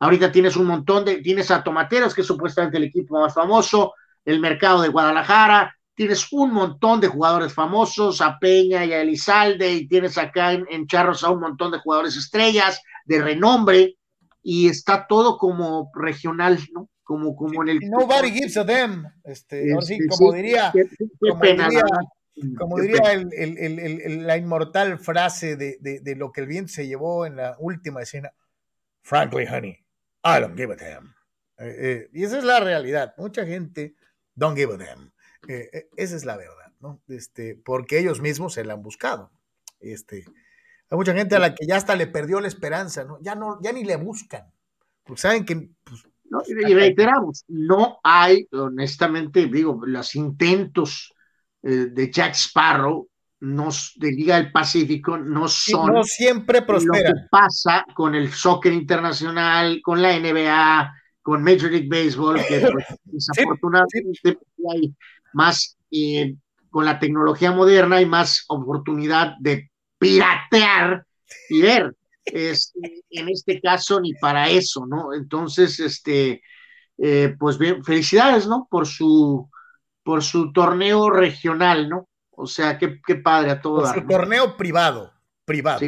[0.02, 3.94] Ahorita tienes un montón de, tienes a Tomateros, que es supuestamente el equipo más famoso,
[4.26, 9.72] el mercado de Guadalajara, tienes un montón de jugadores famosos, a Peña y a Elizalde,
[9.72, 14.00] y tienes acá en, Charros a un montón de jugadores estrellas, de renombre,
[14.42, 16.90] y está todo como regional, ¿no?
[17.04, 17.80] Como, como en el...
[17.82, 19.76] Nobody gives a them, este,
[20.10, 20.74] como diría,
[22.58, 23.24] como diría,
[24.24, 28.34] la inmortal frase de, de, lo que el viento se llevó en la última escena,
[29.04, 29.78] frankly, honey,
[30.24, 31.14] I don't give a damn.
[31.60, 33.14] Eh, eh, y esa es la realidad.
[33.18, 33.94] Mucha gente
[34.34, 35.11] don't give a damn.
[35.48, 37.02] Eh, esa es la verdad, ¿no?
[37.08, 39.32] Este, porque ellos mismos se la han buscado.
[39.80, 40.26] Este,
[40.90, 43.18] hay mucha gente a la que ya hasta le perdió la esperanza, ¿no?
[43.22, 44.52] Ya no, ya ni le buscan.
[45.04, 45.70] Porque saben que.
[45.84, 46.04] Pues,
[46.48, 51.14] y reiteramos, no hay, honestamente, digo, los intentos
[51.62, 53.12] de Jack Sparrow
[53.42, 55.94] de Liga del Pacífico no son.
[55.94, 57.14] No siempre prosperan.
[57.14, 62.60] Lo que pasa con el soccer internacional, con la NBA, con Major League Baseball, que
[62.60, 64.38] pues, desafortunadamente
[64.70, 64.96] hay
[65.34, 66.36] más, eh,
[66.70, 71.06] con la tecnología moderna, hay más oportunidad de piratear
[71.50, 71.96] y ver.
[72.24, 75.14] Este, en este caso, ni para eso, ¿no?
[75.14, 76.42] Entonces, este,
[76.98, 78.68] eh, pues bien, felicidades, ¿no?
[78.70, 79.50] Por su,
[80.04, 82.08] por su torneo regional, ¿no?
[82.30, 83.92] O sea, qué, padre a todos.
[83.92, 85.12] Su torneo privado,
[85.46, 85.80] privado.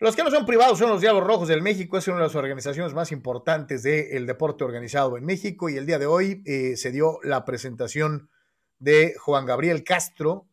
[0.00, 2.34] Los que no son privados son los Diablos Rojos del México, es una de las
[2.34, 6.90] organizaciones más importantes del deporte organizado en México y el día de hoy eh, se
[6.90, 8.30] dio la presentación
[8.78, 10.46] de Juan Gabriel Castro.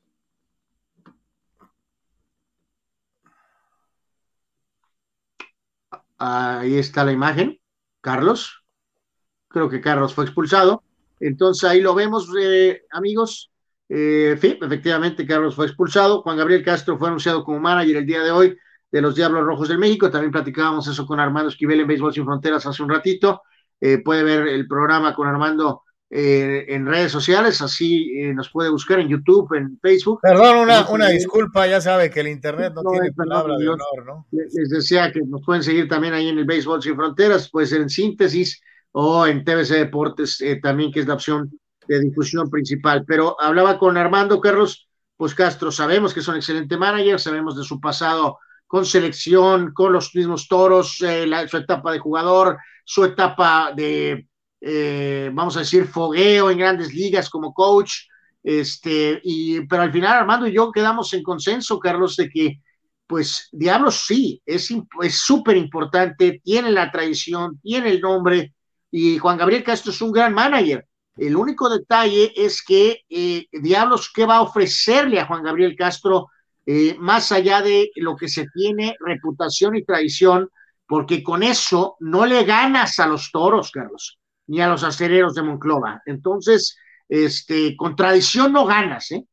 [6.17, 7.57] Ahí está la imagen,
[8.01, 8.65] Carlos.
[9.47, 10.83] Creo que Carlos fue expulsado.
[11.21, 13.49] Entonces ahí lo vemos, eh, amigos.
[13.87, 16.21] Eh, sí, efectivamente, Carlos fue expulsado.
[16.23, 18.57] Juan Gabriel Castro fue anunciado como manager el día de hoy
[18.97, 20.09] de los Diablos Rojos del México.
[20.09, 23.43] También platicábamos eso con Armando Esquivel en Béisbol Sin Fronteras hace un ratito.
[23.79, 28.99] Eh, puede ver el programa con Armando eh, en redes sociales, así nos puede buscar
[28.99, 30.19] en YouTube, en Facebook.
[30.23, 34.27] Perdón, una, una disculpa, ya sabe que el Internet no, tiene palabra de honor, ¿no?
[34.31, 37.81] Les decía que nos pueden seguir también ahí en el Béisbol Sin Fronteras, puede ser
[37.81, 38.59] en síntesis
[38.93, 41.51] o en TVC Deportes también, que es la opción
[41.87, 43.05] de difusión principal.
[43.05, 47.63] Pero hablaba con Armando Carlos, pues Castro, sabemos que es un excelente manager, sabemos de
[47.63, 53.72] su pasado con selección, con los mismos toros, eh, su etapa de jugador, su etapa
[53.76, 54.28] de,
[54.61, 57.93] eh, vamos a decir, fogueo en grandes ligas como coach.
[58.43, 62.61] Este, y, pero al final Armando y yo quedamos en consenso, Carlos, de que,
[63.07, 64.70] pues, Diablos sí, es
[65.11, 68.53] súper importante, tiene la tradición, tiene el nombre,
[68.91, 70.86] y Juan Gabriel Castro es un gran manager.
[71.17, 76.28] El único detalle es que eh, Diablos, ¿qué va a ofrecerle a Juan Gabriel Castro
[76.67, 80.49] eh, más allá de lo que se tiene, reputación y tradición?
[80.85, 85.41] Porque con eso no le ganas a los toros, Carlos, ni a los acereros de
[85.41, 86.03] Monclova.
[86.05, 86.77] Entonces,
[87.09, 89.25] este, con tradición no ganas, ¿eh?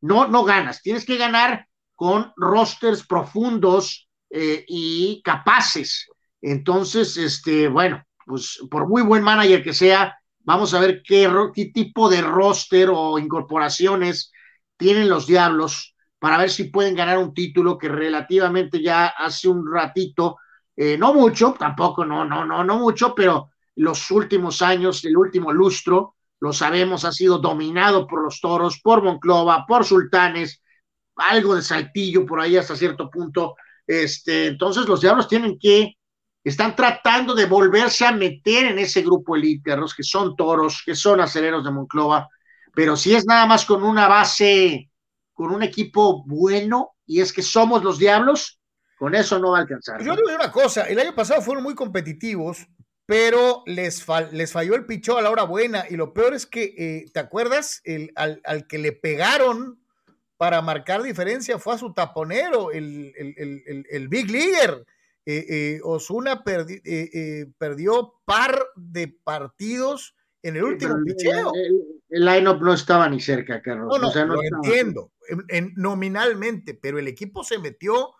[0.00, 0.80] No, no ganas.
[0.80, 6.08] Tienes que ganar con rosters profundos eh, y capaces.
[6.40, 11.28] Entonces, este, bueno, pues por muy buen manager que sea, Vamos a ver qué,
[11.74, 14.30] tipo de roster o incorporaciones
[14.76, 15.95] tienen los Diablos
[16.26, 20.38] para ver si pueden ganar un título que relativamente ya hace un ratito,
[20.74, 25.52] eh, no mucho, tampoco, no, no, no, no mucho, pero los últimos años, el último
[25.52, 30.60] lustro, lo sabemos, ha sido dominado por los toros, por Monclova, por Sultanes,
[31.14, 33.54] algo de saltillo por ahí hasta cierto punto.
[33.86, 35.92] Este, entonces los diablos tienen que
[36.42, 40.96] están tratando de volverse a meter en ese grupo elite, los que son toros, que
[40.96, 42.28] son aceleros de Monclova,
[42.74, 44.90] pero si es nada más con una base,
[45.36, 48.58] con un equipo bueno, y es que somos los diablos,
[48.98, 50.02] con eso no va a alcanzar.
[50.02, 52.66] Yo te digo una cosa, el año pasado fueron muy competitivos,
[53.04, 56.74] pero les, les falló el pichó a la hora buena, y lo peor es que,
[56.78, 57.82] eh, ¿te acuerdas?
[57.84, 59.78] El, al, al, que le pegaron
[60.38, 64.86] para marcar diferencia fue a su taponero, el, el, el Big Leaguer
[65.26, 71.52] eh, eh, Osuna eh, perdió par de partidos en el último picheo.
[72.08, 73.88] El, line-up no estaba ni cerca, Carlos.
[74.00, 75.12] No, no, lo entiendo,
[75.76, 78.14] nominalmente, pero el equipo se metió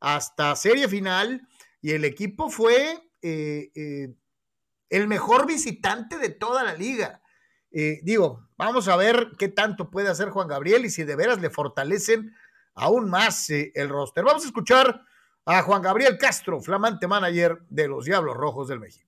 [0.00, 1.46] hasta serie final
[1.80, 7.22] y el equipo fue el mejor visitante de toda la liga.
[7.70, 11.50] digo, vamos a ver qué tanto puede hacer Juan Gabriel y si de veras le
[11.50, 12.34] fortalecen
[12.74, 14.24] aún más el roster.
[14.24, 15.02] Vamos a escuchar
[15.44, 19.07] a Juan Gabriel Castro, flamante manager de los Diablos Rojos del México.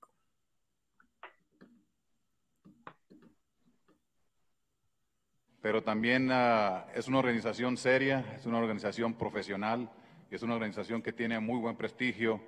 [5.61, 9.91] Pero también uh, es una organización seria, es una organización profesional,
[10.31, 12.41] es una organización que tiene muy buen prestigio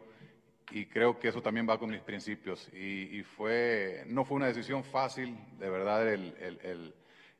[0.71, 2.67] y creo que eso también va con mis principios.
[2.73, 6.93] Y, fue, no fue una decisión fácil, de verdad, el, el,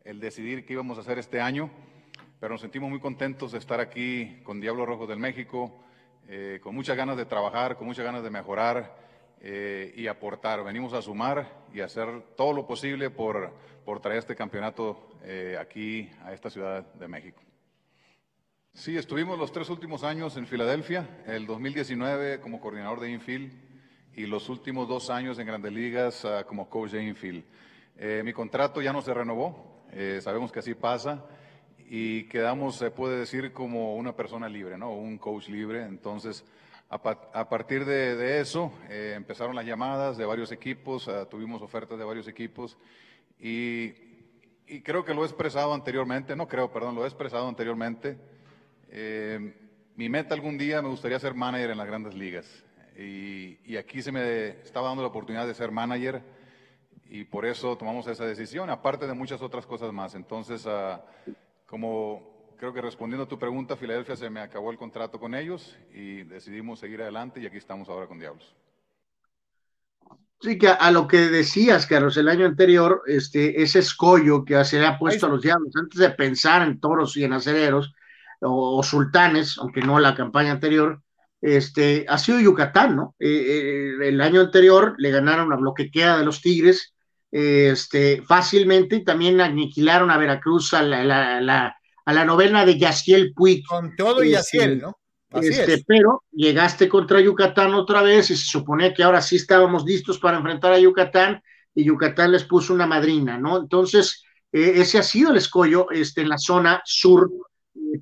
[0.03, 1.71] el, decidir qué íbamos a hacer este año,
[2.39, 5.83] pero nos sentimos muy contentos de estar aquí con Diablos Rojos del México,
[6.27, 8.95] eh, con muchas ganas de trabajar, con muchas ganas de mejorar
[9.43, 10.63] eh, y aportar.
[10.63, 13.53] Venimos a sumar y hacer todo lo posible por,
[13.85, 17.43] por traer este campeonato eh, aquí a esta Ciudad de México.
[18.73, 23.53] Sí, estuvimos los tres últimos años en Filadelfia, el 2019 como coordinador de infield
[24.15, 27.43] y los últimos dos años en Grandes Ligas uh, como coach de infield.
[27.97, 31.23] Eh, mi contrato ya no se renovó, eh, sabemos que así pasa
[31.77, 34.91] y quedamos, se puede decir, como una persona libre, ¿no?
[34.93, 35.83] Un coach libre.
[35.83, 36.43] Entonces,
[36.93, 42.05] a, partir de, eso, eh, empezaron las llamadas de varios equipos, uh, tuvimos ofertas de
[42.05, 42.77] varios equipos
[43.39, 43.93] y,
[44.67, 48.17] y creo que lo he expresado anteriormente, no creo, perdón, lo he expresado anteriormente
[48.95, 49.55] eh,
[49.95, 52.45] mi meta algún día me gustaría ser manager en las grandes ligas.
[52.95, 56.21] Y, aquí se me estaba dando la oportunidad de ser manager
[57.09, 60.13] y por eso tomamos esa decisión, aparte de muchas otras cosas más.
[60.13, 61.03] Entonces, ah,
[61.65, 62.32] como
[62.63, 66.23] creo que respondiendo a tu pregunta, Filadelfia se me acabó el contrato con ellos y
[66.23, 68.55] decidimos seguir adelante y aquí estamos ahora con Diablos.
[70.39, 74.79] Sí, que a, lo que decías, Carlos, el año anterior, este, ese escollo que se
[74.79, 77.93] le ha puesto a los Diablos, antes de pensar en toros y en acereros,
[78.39, 81.01] o, sultanes, aunque no la campaña anterior,
[81.41, 83.13] este, ha sido Yucatán, ¿no?
[83.19, 86.93] Eh, eh, el año anterior le ganaron a bloquequea de los Tigres
[87.29, 93.65] este, fácilmente y también aniquilaron a Veracruz a la, a la novena de Yaciel Puig.
[93.65, 94.97] Con todo y este, Yaciel, ¿no?
[95.41, 100.19] este, Pero llegaste contra Yucatán otra vez y se suponía que ahora sí estábamos listos
[100.19, 101.41] para enfrentar a Yucatán
[101.73, 103.57] y Yucatán les puso una madrina, ¿no?
[103.57, 107.31] Entonces, eh, ese ha sido el escollo este, en la zona sur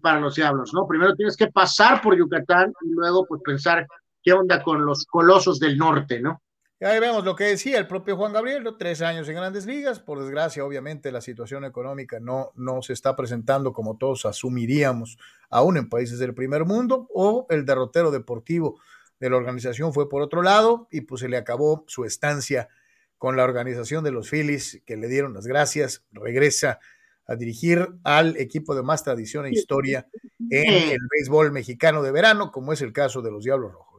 [0.02, 0.86] para los diablos, ¿no?
[0.88, 3.88] Primero tienes que pasar por Yucatán y luego pues pensar
[4.22, 6.41] qué onda con los colosos del norte, ¿no?
[6.84, 10.20] Ahí vemos lo que decía el propio Juan Gabriel, tres años en grandes ligas, por
[10.20, 15.20] desgracia obviamente la situación económica no, no se está presentando como todos asumiríamos,
[15.52, 18.82] aún en países del primer mundo, o el derrotero deportivo
[19.20, 22.68] de la organización fue por otro lado y pues se le acabó su estancia
[23.20, 26.80] con la organización de los Phillies, que le dieron las gracias, regresa
[27.28, 30.08] a dirigir al equipo de más tradición e historia
[30.49, 33.91] en el béisbol mexicano de verano, como es el caso de los Diablos Rojos.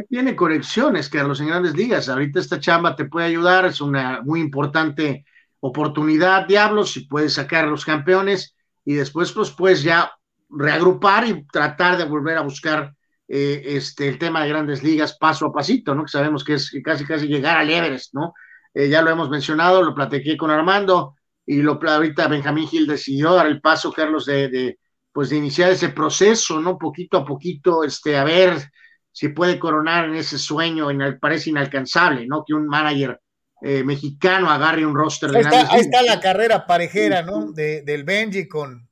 [0.00, 2.08] Tiene conexiones, Carlos, en grandes ligas.
[2.08, 5.26] Ahorita esta chamba te puede ayudar, es una muy importante
[5.60, 10.10] oportunidad, Diablos, si puedes sacar los campeones y después pues puedes ya
[10.48, 12.94] reagrupar y tratar de volver a buscar
[13.28, 16.04] eh, este, el tema de grandes ligas paso a pasito, ¿no?
[16.04, 18.34] Que sabemos que es casi casi llegar al Everest, ¿no?
[18.74, 21.14] Eh, ya lo hemos mencionado, lo platiqué con Armando,
[21.46, 24.78] y lo ahorita Benjamín Gil decidió dar el paso, Carlos, de,
[25.12, 26.78] pues de iniciar ese proceso, ¿no?
[26.78, 28.70] Poquito a poquito, este, a ver
[29.12, 32.44] si puede coronar en ese sueño, en parece inalcanzable, ¿no?
[32.44, 33.20] Que un manager
[33.60, 37.52] eh, mexicano agarre un roster de ahí está, la carrera parejera, ¿no?
[37.52, 38.88] De, del Benji con,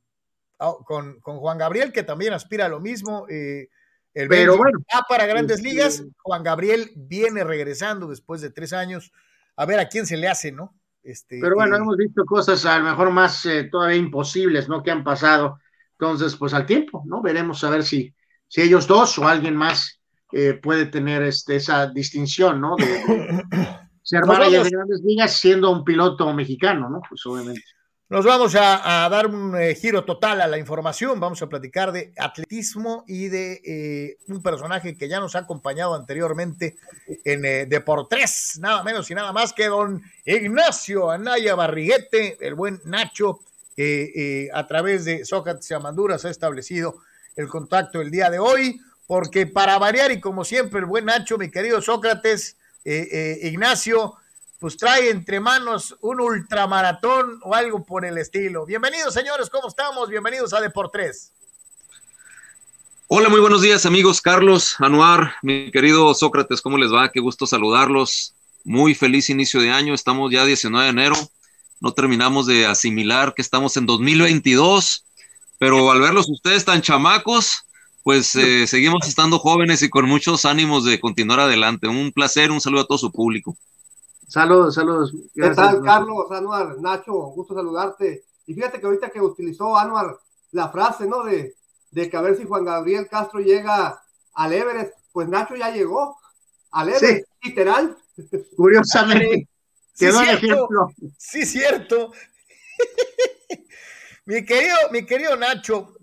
[0.60, 3.26] ah, con, con, Juan Gabriel, que también aspira a lo mismo.
[3.28, 3.68] Eh,
[4.12, 6.04] el Pero bueno, va para grandes este, ligas.
[6.18, 9.12] Juan Gabriel viene regresando después de tres años.
[9.56, 10.74] A ver a quién se le hace, ¿no?
[11.02, 14.82] Este, Pero bueno, hemos visto cosas a lo mejor más eh, todavía imposibles, ¿no?
[14.82, 15.58] Que han pasado.
[15.92, 17.22] Entonces, pues al tiempo, ¿no?
[17.22, 18.14] Veremos a ver si,
[18.46, 19.99] si ellos dos o alguien más
[20.32, 22.76] eh, puede tener este, esa distinción, ¿no?
[22.76, 22.86] De,
[24.02, 27.00] ser manager de grandes ligas siendo un piloto mexicano, ¿no?
[27.08, 27.62] Pues obviamente.
[28.10, 31.20] Nos vamos a, dar un eh, giro total a la información.
[31.20, 35.94] Vamos a platicar de atletismo y de eh, un personaje que ya nos ha acompañado
[35.94, 36.76] anteriormente
[37.24, 42.80] en eh, Deportes, nada menos y nada más que don Ignacio Anaya Barriguete, el buen
[42.84, 43.38] Nacho,
[43.76, 46.96] que a través de Sócrates y Amanduras ha establecido
[47.36, 48.80] el contacto el día de hoy,
[49.10, 54.14] porque para variar y como siempre el buen Nacho, mi querido Sócrates, Ignacio,
[54.60, 58.64] pues trae entre manos un ultramaratón o algo por el estilo.
[58.66, 60.08] Bienvenidos, señores, ¿cómo estamos?
[60.08, 61.32] Bienvenidos a Deportes.
[63.08, 64.20] Hola, muy buenos días, amigos.
[64.20, 67.10] Carlos, Anuar, mi querido Sócrates, ¿cómo les va?
[67.10, 68.36] Qué gusto saludarlos.
[68.62, 69.92] Muy feliz inicio de año.
[69.92, 71.16] Estamos ya 19 de enero.
[71.80, 75.04] No terminamos de asimilar que estamos en 2022,
[75.58, 77.64] pero al verlos ustedes tan chamacos,
[78.02, 81.88] pues eh, seguimos estando jóvenes y con muchos ánimos de continuar adelante.
[81.88, 83.56] Un placer, un saludo a todo su público.
[84.26, 85.12] Saludos, saludos.
[85.34, 87.12] ¿Qué tal, Carlos, Anuar, Nacho?
[87.12, 88.24] Gusto saludarte.
[88.46, 90.18] Y fíjate que ahorita que utilizó Anuar
[90.52, 91.24] la frase, ¿no?
[91.24, 91.54] De,
[91.90, 94.00] de que a ver si Juan Gabriel Castro llega
[94.34, 96.16] al Everest, pues Nacho ya llegó
[96.70, 97.96] al Everest, literal.
[98.56, 99.48] Curiosamente.
[99.92, 100.88] Sí, quedó cierto, ejemplo.
[101.18, 102.12] Sí, cierto.
[104.24, 105.94] mi querido, mi querido Nacho,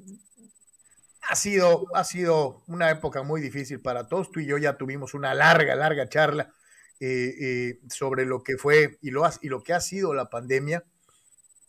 [1.29, 4.31] Ha sido, ha sido una época muy difícil para todos.
[4.31, 6.53] Tú y yo ya tuvimos una larga, larga charla
[6.99, 10.85] eh, eh, sobre lo que fue y lo, y lo que ha sido la pandemia.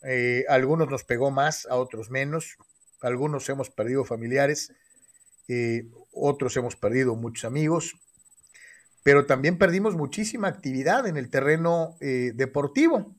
[0.03, 2.57] Eh, algunos nos pegó más, a otros menos.
[3.01, 4.73] Algunos hemos perdido familiares,
[6.11, 7.95] otros hemos perdido muchos amigos,
[9.03, 13.15] pero también perdimos muchísima actividad en el terreno deportivo.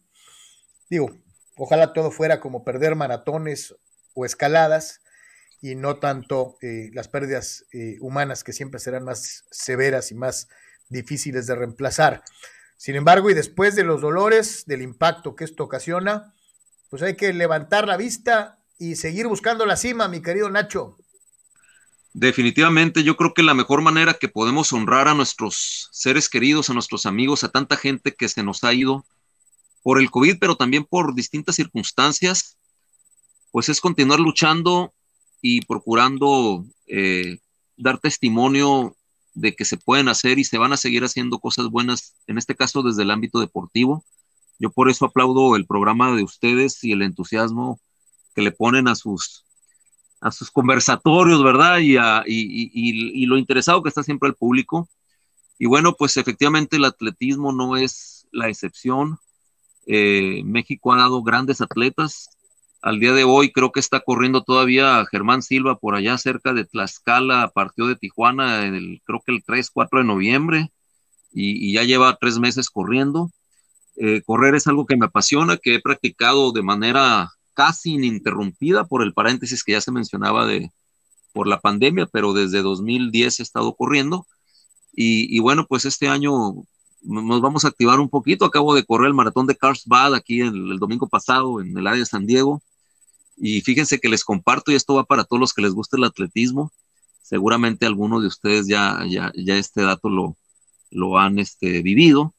[0.90, 1.10] Digo,
[1.56, 3.74] ojalá todo fuera como perder maratones
[4.12, 5.00] o escaladas
[5.60, 6.56] y no tanto
[6.92, 7.64] las pérdidas
[8.00, 10.48] humanas que siempre serán más severas y más
[10.88, 12.22] difíciles de reemplazar.
[12.76, 16.34] Sin embargo, y después de los dolores, del impacto que esto ocasiona,
[16.88, 20.96] pues hay que levantar la vista y seguir buscando la cima, mi querido Nacho.
[22.12, 26.74] Definitivamente, yo creo que la mejor manera que podemos honrar a nuestros seres queridos, a
[26.74, 29.04] nuestros amigos, a tanta gente que se nos ha ido
[29.82, 32.56] por el COVID, pero también por distintas circunstancias,
[33.52, 34.92] pues es continuar luchando
[35.42, 37.38] y procurando eh,
[37.76, 38.96] dar testimonio
[39.34, 42.54] de que se pueden hacer y se van a seguir haciendo cosas buenas, en este
[42.54, 44.04] caso desde el ámbito deportivo.
[44.58, 47.80] Yo por eso aplaudo el programa de ustedes y el entusiasmo
[48.34, 49.46] que le ponen a sus,
[50.20, 51.78] a sus conversatorios, ¿verdad?
[51.78, 51.96] Y,
[52.26, 54.88] y, lo interesado que está siempre el público.
[55.58, 59.18] Y bueno, pues efectivamente el atletismo no es la excepción.
[59.86, 62.28] Eh, México ha dado grandes atletas,
[62.82, 66.64] al día de hoy creo que está corriendo todavía Germán Silva por allá cerca de
[66.64, 70.72] Tlaxcala, partió de Tijuana, el, creo que el 3, 4 de noviembre,
[71.32, 73.30] y, ya lleva tres meses corriendo.
[73.96, 79.02] Eh, correr es algo que me apasiona, que he practicado de manera casi ininterrumpida por
[79.02, 80.70] el paréntesis que ya se mencionaba de
[81.32, 84.26] por la pandemia, pero desde 2010 he estado corriendo.
[84.92, 86.32] Y, bueno, pues este año
[87.02, 88.44] nos vamos a activar un poquito.
[88.44, 92.00] Acabo de correr el maratón de Carlsbad aquí el, el domingo pasado en el área
[92.00, 92.60] de San Diego.
[93.42, 96.04] Y fíjense que les comparto, y esto va para todos los que les guste el
[96.04, 96.72] atletismo.
[97.22, 100.36] Seguramente algunos de ustedes ya, ya, ya este dato lo,
[100.90, 102.34] lo han este, vivido,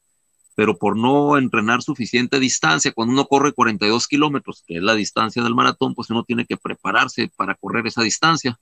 [0.54, 5.42] pero por no entrenar suficiente distancia, cuando uno corre 42 kilómetros, que es la distancia
[5.42, 8.60] del maratón, pues uno tiene que prepararse para correr esa distancia.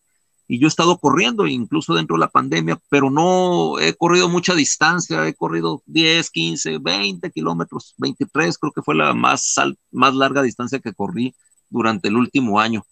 [0.49, 4.55] Y yo he estado corriendo, incluso dentro de la pandemia, pero no he corrido mucha
[4.55, 9.57] distancia, he corrido 10, 15, 20 kilómetros, 23, creo que fue la más,
[9.91, 11.35] más larga distancia que corrí
[11.71, 12.85] durante el último año.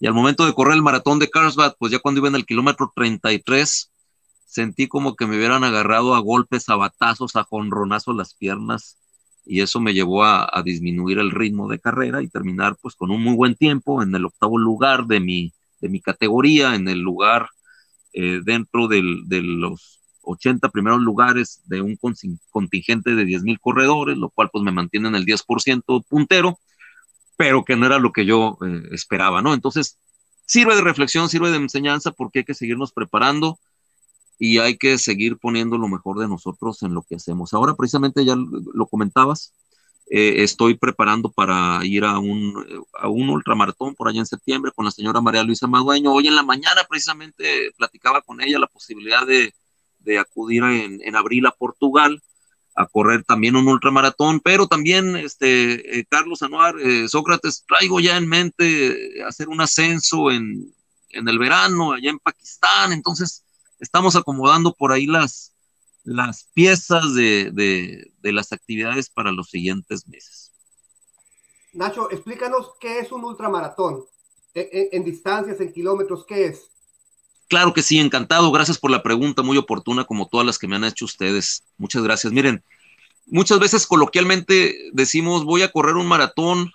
[0.00, 2.46] Y al momento de correr el maratón de Carlsbad, pues ya cuando iba en el
[2.46, 3.92] kilómetro 33,
[4.46, 8.98] sentí como que me hubieran agarrado a golpes, a batazos, a jonronazos las piernas,
[9.46, 13.22] y eso me llevó a, disminuir el ritmo de carrera y terminar pues con un
[13.22, 17.48] muy buen tiempo en el octavo lugar de mi, de mi categoría, en el lugar
[18.14, 19.02] eh, dentro de
[19.42, 21.98] los 80 primeros lugares de un
[22.50, 26.58] contingente de 10 mil corredores, lo cual pues me mantiene en el 10% puntero
[27.36, 29.54] pero que no era lo que yo eh, esperaba, ¿no?
[29.54, 29.98] Entonces,
[30.46, 33.58] sirve de reflexión, sirve de enseñanza porque hay que seguirnos preparando
[34.38, 37.54] y hay que seguir poniendo lo mejor de nosotros en lo que hacemos.
[37.54, 39.54] Ahora, precisamente, ya lo comentabas,
[40.10, 44.84] eh, estoy preparando para ir a un, a un ultramaratón por allá en septiembre con
[44.84, 46.12] la señora María Luisa Madueño.
[46.12, 49.54] Hoy en la mañana, precisamente, platicaba con ella la posibilidad de,
[50.00, 52.22] de acudir en, en abril a Portugal
[52.74, 58.16] a correr también un ultramaratón, pero también, este, eh, Carlos Anuar, eh, Sócrates, traigo ya
[58.16, 60.74] en mente hacer un ascenso en,
[61.10, 63.44] en, el verano allá en Pakistán, entonces
[63.78, 65.54] estamos acomodando por ahí las,
[66.02, 70.52] las piezas de, de, las actividades para los siguientes meses.
[71.72, 74.04] Nacho, explícanos qué es un ultramaratón,
[74.54, 76.73] en, en, en distancias, en kilómetros, ¿qué es?
[77.48, 78.50] Claro que sí, encantado.
[78.52, 81.64] Gracias por la pregunta, muy oportuna como todas las que me han hecho ustedes.
[81.76, 82.32] Muchas gracias.
[82.32, 82.62] Miren,
[83.26, 86.72] muchas veces coloquialmente decimos voy a correr un maratón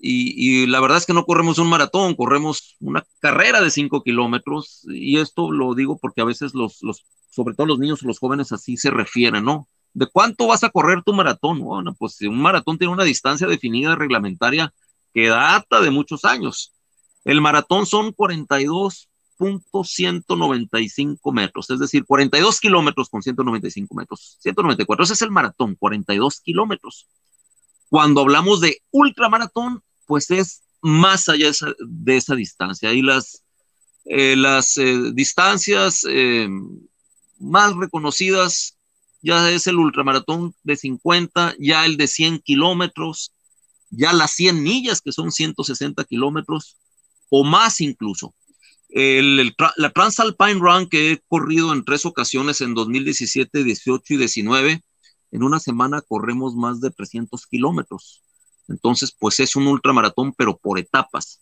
[0.00, 4.86] y, la verdad es que no corremos un maratón, corremos una carrera de cinco kilómetros
[4.88, 8.20] y esto lo digo porque a veces los, los, sobre todo los niños o los
[8.20, 9.66] jóvenes así se refieren, ¿no?
[9.94, 11.58] ¿De cuánto vas a correr tu maratón?
[11.60, 14.72] Bueno, pues un maratón tiene una distancia definida reglamentaria
[15.12, 16.72] que data de muchos años.
[17.24, 19.07] El maratón son 42
[19.38, 24.36] 195 metros, es decir, 42 kilómetros con 195 metros.
[24.40, 27.06] 194, ese es el maratón, 42 kilómetros.
[27.88, 32.92] Cuando hablamos de ultramaratón, pues es más allá de esa, distancia.
[32.92, 33.44] Y las,
[34.04, 36.48] eh, eh, distancias eh,
[37.38, 38.76] más reconocidas
[39.22, 43.32] ya es el ultramaratón de 50, ya el de 100 kilómetros,
[43.90, 46.76] ya las 100 millas, que son 160 kilómetros,
[47.30, 48.34] o más incluso
[48.88, 54.82] el, la Transalpine Run que he corrido en tres ocasiones en 2017, 18 y 19,
[55.30, 58.22] en una semana corremos más de 300 kilómetros.
[58.68, 61.40] Entonces, pues es un ultramaratón, pero por etapas.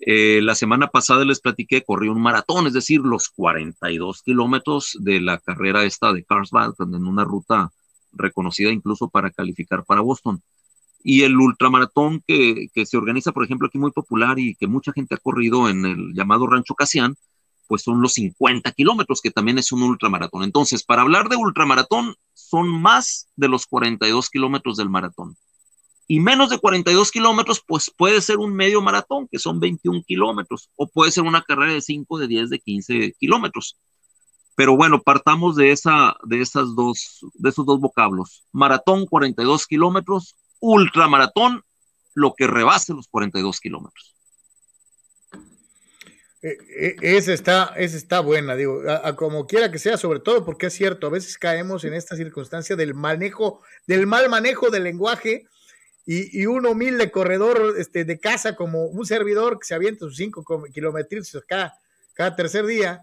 [0.00, 5.20] Eh, la semana pasada les platiqué, corrí un maratón, es decir, los 42 kilómetros de
[5.20, 7.70] la carrera esta de Carlsbad, en una ruta
[8.12, 10.42] reconocida incluso para calificar para Boston.
[11.02, 14.92] Y el ultramaratón que, que se organiza, por ejemplo, aquí muy popular y que mucha
[14.92, 17.16] gente ha corrido en el llamado Rancho Casián,
[17.68, 20.42] pues son los 50 kilómetros, que también es un ultramaratón.
[20.42, 25.36] Entonces, para hablar de ultramaratón, son más de los 42 kilómetros del maratón.
[26.10, 30.70] Y menos de 42 kilómetros, pues puede ser un medio maratón, que son 21 kilómetros,
[30.76, 33.76] o puede ser una carrera de 5, de 10, de 15 kilómetros.
[34.56, 38.44] Pero bueno, partamos de, esa, de, esas dos, de esos dos vocablos.
[38.50, 41.62] Maratón, 42 kilómetros, ultramaratón,
[42.14, 44.14] lo que rebase los 42 kilómetros.
[46.40, 46.56] E,
[47.02, 50.66] e, esa está, esa está buena, digo, a, como quiera que sea, sobre todo porque
[50.66, 55.46] es cierto, a veces caemos en esta circunstancia del manejo, del mal manejo del lenguaje
[56.06, 60.42] y, un humilde corredor este, de casa como un servidor que se avienta sus cinco
[60.72, 61.78] kilómetros cada,
[62.14, 63.02] cada tercer día,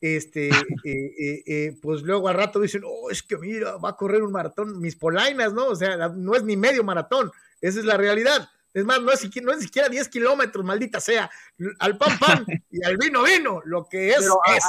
[0.00, 0.54] este, eh,
[0.84, 4.32] eh, eh, pues luego al rato dicen, oh, es que mira, va a correr un
[4.32, 5.66] maratón, mis polainas, ¿no?
[5.66, 8.48] O sea, no es ni medio maratón, esa es la realidad.
[8.74, 11.30] Es más, no es, no es siquiera 10 kilómetros, maldita sea.
[11.78, 13.62] Al pan, pan y al vino, vino.
[13.64, 14.64] Lo que es, es.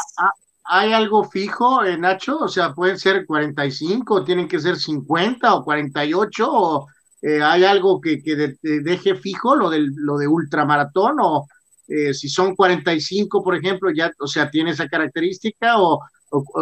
[0.64, 2.40] ¿Hay algo fijo, Nacho?
[2.40, 6.88] O sea, pueden ser 45, tienen que ser 50 o 48, o
[7.22, 8.22] eh, hay algo que,
[8.62, 11.48] deje fijo lo, del, lo de ultramaratón o
[11.88, 16.02] eh, si son 45, por ejemplo, ya, o sea, tiene esa característica o,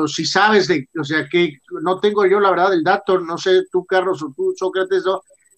[0.08, 3.64] si sabes de, o sea, que no tengo yo la verdad el dato, no sé
[3.72, 5.04] tú, Carlos, o tú, Sócrates,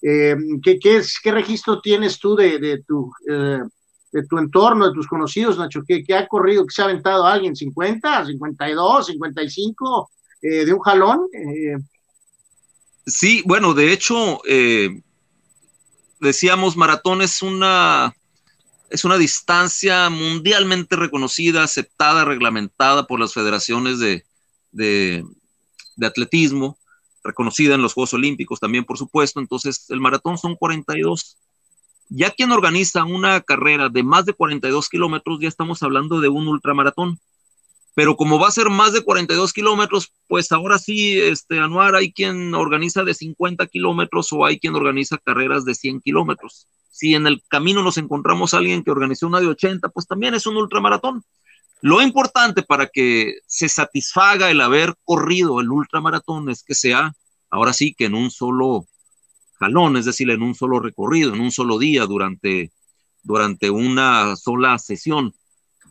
[0.02, 5.08] eh, ¿qué, qué, qué, registro tienes tú de, de tu, de tu entorno, de tus
[5.08, 5.82] conocidos, Nacho?
[5.86, 7.54] ¿Qué, ¿Qué, ha corrido, qué se ha aventado alguien?
[7.54, 10.10] ¿50, 52, 55
[10.42, 11.28] de un jalón?
[13.08, 15.02] Sí, bueno, de hecho, eh,
[16.20, 18.14] decíamos, maratón es una,
[18.90, 25.26] es una distancia mundialmente reconocida, aceptada, reglamentada por las federaciones de,
[26.02, 26.78] atletismo,
[27.24, 29.40] reconocida en los Juegos Olímpicos también, por supuesto.
[29.40, 31.38] Entonces, el maratón son 42.
[32.10, 36.48] Ya quien organiza una carrera de más de 42 kilómetros, ya estamos hablando de un
[36.48, 37.20] ultramaratón
[37.98, 42.14] pero como va a ser más de 42 kilómetros, pues ahora sí, este, Anuar, hay
[42.14, 46.68] quien organiza de 50 kilómetros o hay quien organiza carreras de 100 kilómetros.
[46.98, 50.34] Si en el camino nos encontramos a alguien que organizó una de 80, pues también
[50.34, 51.24] es un ultramaratón.
[51.82, 57.14] Lo importante para que se satisfaga el haber corrido el ultramaratón es que sea,
[57.52, 58.88] ahora sí, que en un solo
[59.60, 62.72] jalón, es decir, en un solo recorrido, en un solo día, durante,
[63.22, 65.36] durante una sola sesión.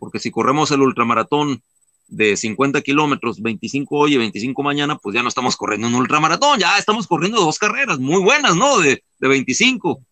[0.00, 1.62] Porque si corremos el ultramaratón
[2.08, 6.58] de 50 kilómetros, 25 hoy y 25 mañana, pues ya no estamos corriendo un ultramaratón,
[6.58, 8.78] ya estamos corriendo dos carreras muy buenas, ¿no?
[8.80, 10.02] De, de 25,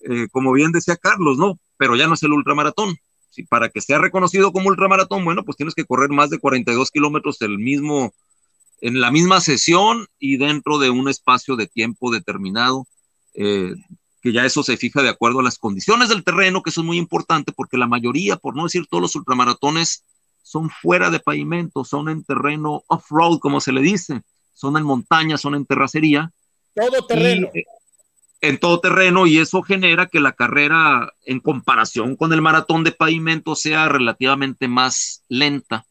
[0.00, 1.58] eh, como bien decía Carlos, ¿no?
[1.76, 2.96] Pero ya no es el ultramaratón.
[3.30, 6.90] Si para que sea reconocido como ultramaratón, bueno, pues tienes que correr más de 42
[6.90, 8.12] kilómetros el mismo,
[8.80, 12.86] en la misma sesión y dentro de un espacio de tiempo determinado,
[13.34, 13.74] eh,
[14.20, 16.86] que ya eso se fija de acuerdo a las condiciones del terreno, que eso es
[16.86, 20.04] muy importante, porque la mayoría, por no decir todos los ultramaratones,
[20.42, 24.22] son fuera de pavimento, son en terreno off-road, como se le dice,
[24.52, 26.32] son en montaña, son en terracería.
[26.74, 27.48] Todo terreno.
[27.54, 27.64] Eh,
[28.40, 32.92] en todo terreno y eso genera que la carrera en comparación con el maratón de
[32.92, 35.86] pavimento sea relativamente más lenta.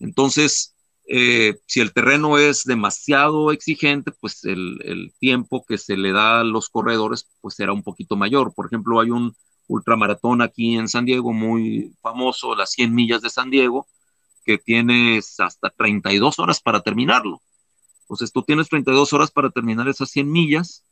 [0.00, 0.74] Entonces,
[1.08, 6.40] eh, si el terreno es demasiado exigente, pues el, el, tiempo que se le da
[6.40, 8.52] a los corredores pues será un poquito mayor.
[8.54, 9.36] Por ejemplo, hay un
[9.68, 13.86] ultramaratón aquí en San Diego, muy famoso, las 100 millas de San Diego,
[14.44, 17.40] que tienes hasta 32 horas para terminarlo.
[18.02, 20.84] Entonces tú tienes 32 horas para terminar esas 100 millas.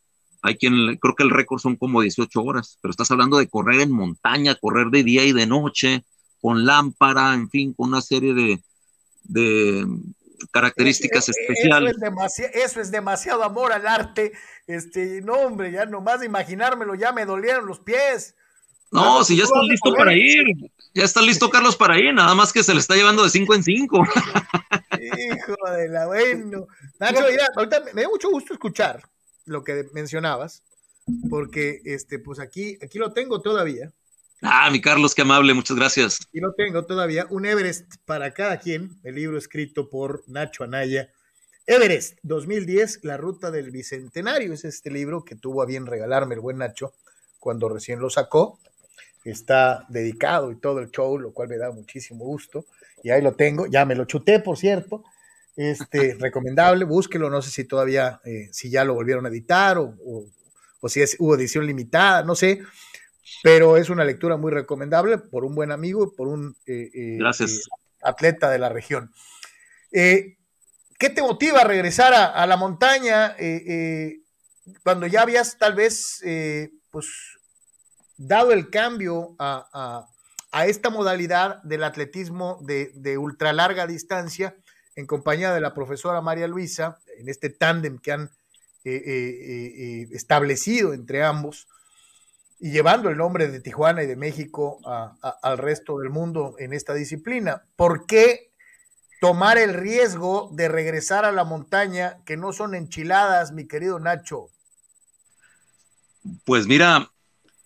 [0.44, 3.80] Hay quien, creo que el récord son como 18 horas, pero estás hablando de correr
[3.80, 6.04] en montaña, correr de día y de noche,
[6.38, 8.60] con lámpara, en fin, con una serie de,
[9.22, 9.86] de
[10.50, 11.96] características especiales.
[12.52, 14.32] Eso es, demasiado amor al arte.
[14.66, 18.34] Este, no, hombre, ya nomás de imaginármelo, ya me dolieron los pies.
[18.92, 20.44] No, si ya está listo para ir.
[20.92, 23.54] Ya está listo Carlos para ir, nada más que se le está llevando de cinco
[23.54, 24.04] en cinco.
[25.00, 26.66] Hijo de la bueno.
[27.00, 29.00] Nacho, mira, ahorita me da mucho gusto escuchar
[29.46, 30.62] lo que mencionabas,
[31.30, 33.92] porque este, pues aquí, aquí lo tengo todavía.
[34.42, 36.18] Ah, mi Carlos, qué amable, muchas gracias.
[36.28, 41.10] Aquí lo tengo todavía, un Everest para cada quien, el libro escrito por Nacho Anaya.
[41.66, 46.40] Everest 2010, la ruta del bicentenario, es este libro que tuvo a bien regalarme el
[46.40, 46.92] buen Nacho
[47.38, 48.58] cuando recién lo sacó
[49.24, 52.66] está dedicado y todo el show, lo cual me da muchísimo gusto.
[53.02, 55.04] Y ahí lo tengo, ya me lo chuté, por cierto.
[55.56, 59.94] Este, recomendable, búsquelo, no sé si todavía, eh, si ya lo volvieron a editar o,
[60.80, 62.60] o, si es, hubo edición limitada, no sé,
[63.42, 67.68] pero es una lectura muy recomendable por un buen amigo y por un Gracias.
[68.02, 69.12] atleta de la región.
[69.90, 73.36] ¿Qué te motiva a regresar a, la montaña
[74.82, 76.20] cuando ya habías tal vez
[76.90, 77.06] pues,
[78.16, 80.06] dado el cambio a,
[80.66, 84.54] esta modalidad del atletismo de, de ultra larga distancia
[84.96, 88.30] en compañía de la profesora María Luisa, en este tándem que han
[88.84, 91.68] eh, eh, eh, establecido entre ambos
[92.60, 94.80] y llevando el nombre de Tijuana y de México
[95.42, 97.64] al resto del mundo en esta disciplina.
[97.76, 98.52] ¿Por qué
[99.20, 104.48] tomar el riesgo de regresar a la montaña que no son enchiladas, mi querido Nacho?
[106.44, 107.10] Pues mira,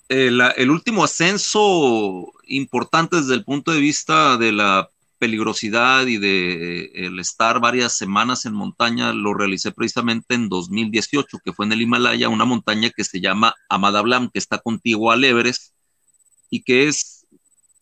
[0.08, 4.88] el último ascenso importante desde el punto de vista de la
[5.18, 11.52] peligrosidad y de el estar varias semanas en montaña lo realicé precisamente en 2018, que
[11.52, 15.74] fue en el Himalaya, una montaña que se llama Amadablam, que está contigo al Everest
[16.50, 17.26] y que es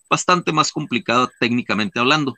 [0.08, 2.34] bastante más complicada técnicamente hablando.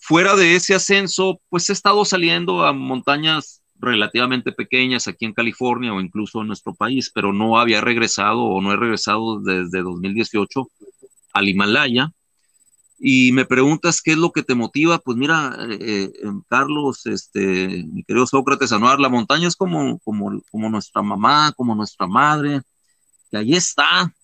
[0.00, 5.92] Fuera de ese ascenso, pues he estado saliendo a montañas relativamente pequeñas aquí en California
[5.92, 10.68] o incluso en nuestro país, pero no había regresado o no he regresado desde 2018
[11.32, 12.12] al Himalaya
[13.04, 16.12] y me preguntas qué es lo que te motiva, pues mira, eh, eh,
[16.48, 21.74] Carlos, este, mi querido Sócrates Anuar, la montaña es como, como, como nuestra mamá, como
[21.74, 22.60] nuestra madre,
[23.28, 24.14] que ahí está,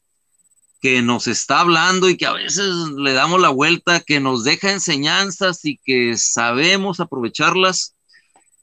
[0.80, 4.70] que nos está hablando y que a veces le damos la vuelta, que nos deja
[4.70, 7.96] enseñanzas y que sabemos aprovecharlas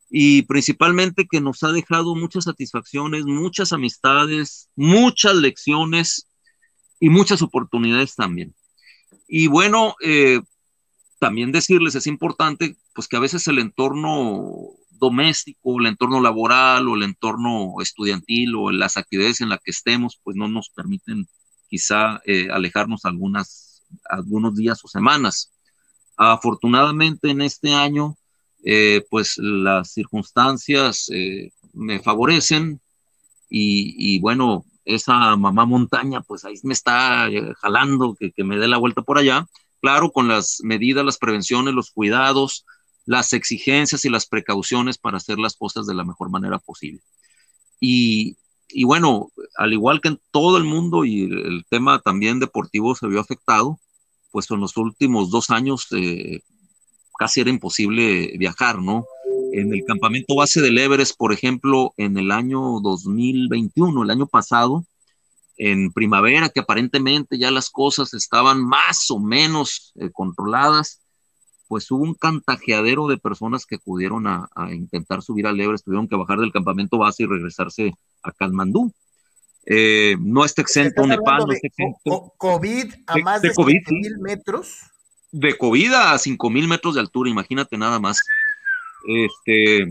[0.09, 6.29] y principalmente que nos ha dejado muchas satisfacciones, muchas amistades, muchas lecciones
[7.01, 8.55] y muchas oportunidades también.
[9.27, 10.41] Y bueno, eh,
[11.19, 16.95] también decirles, es importante, pues que a veces el entorno doméstico, el entorno laboral o
[16.95, 21.27] el entorno estudiantil o las actividades en las que estemos, pues no nos permiten
[21.69, 25.51] quizá eh, alejarnos algunas, algunos días o semanas.
[26.15, 28.17] Afortunadamente en este año,
[28.63, 31.09] eh, pues las circunstancias
[31.73, 32.79] me favorecen
[33.49, 38.77] y, bueno, esa mamá montaña, pues ahí me está eh, jalando que, me dé la
[38.77, 39.47] vuelta por allá.
[39.81, 42.65] Claro, con las medidas, las prevenciones, los cuidados,
[43.05, 47.01] las exigencias y las precauciones para hacer las cosas de la mejor manera posible.
[47.79, 48.37] Y,
[48.85, 53.19] bueno, al igual que en todo el mundo y el, tema también deportivo se vio
[53.19, 53.79] afectado,
[54.31, 56.41] pues en los últimos dos años eh,
[57.17, 59.05] casi era imposible viajar, ¿no?
[59.55, 64.85] En el campamento base del Everest, por ejemplo, en el año 2021, el año pasado,
[65.57, 71.01] en primavera, que aparentemente ya las cosas estaban más o menos eh, controladas,
[71.69, 76.17] pues hubo un cantajeadero de personas que acudieron a, intentar subir al Everest, tuvieron que
[76.17, 78.91] bajar del campamento base y regresarse a Kalmandú.
[79.65, 82.33] Eh, no está exento Nepal, no está exento.
[82.37, 84.81] COVID a más de, de mil metros.
[85.31, 88.19] De COVID a 5 mil metros de altura, imagínate nada más.
[89.07, 89.87] Este,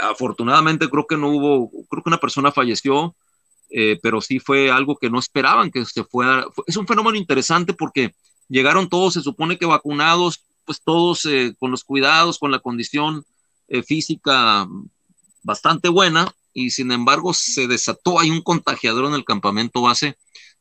[0.00, 3.16] afortunadamente creo que no hubo, creo que una persona falleció,
[3.70, 6.46] eh, pero sí fue algo que no esperaban que se fuera.
[6.66, 8.14] Es un fenómeno interesante porque
[8.48, 13.24] llegaron todos, se supone que vacunados, pues todos eh, con los cuidados, con la condición
[13.68, 14.68] eh, física
[15.42, 20.16] bastante buena, y sin embargo se desató ahí un contagiador en el campamento base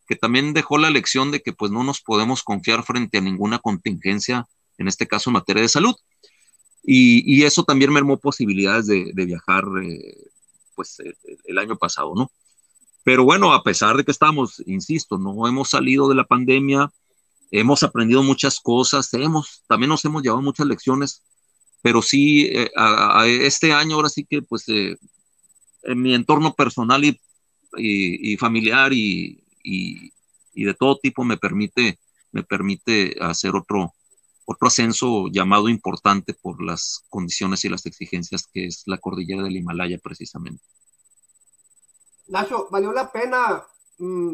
[0.07, 3.59] que también dejó la lección de que pues no nos podemos confiar frente a ninguna
[3.59, 4.47] contingencia,
[4.77, 5.95] en este caso en materia de salud.
[6.83, 10.17] Y, eso también mermó posibilidades de, viajar eh,
[10.75, 10.97] pues
[11.45, 12.31] el, año pasado, ¿no?
[13.03, 16.91] Pero bueno, a pesar de que estamos, insisto, no hemos salido de la pandemia,
[17.51, 21.23] hemos aprendido muchas cosas, hemos, también nos hemos llevado muchas lecciones,
[21.81, 24.97] pero sí, eh, a, este año ahora sí que pues eh,
[25.83, 27.19] en mi entorno personal y,
[27.77, 30.11] y, familiar y, y,
[30.53, 31.99] de todo tipo me permite,
[32.31, 33.93] me permite hacer otro,
[34.51, 39.57] otro ascenso llamado importante por las condiciones y las exigencias que es la cordillera del
[39.57, 40.63] Himalaya precisamente.
[42.27, 43.65] Nacho, ¿valió la pena
[43.97, 44.33] mm,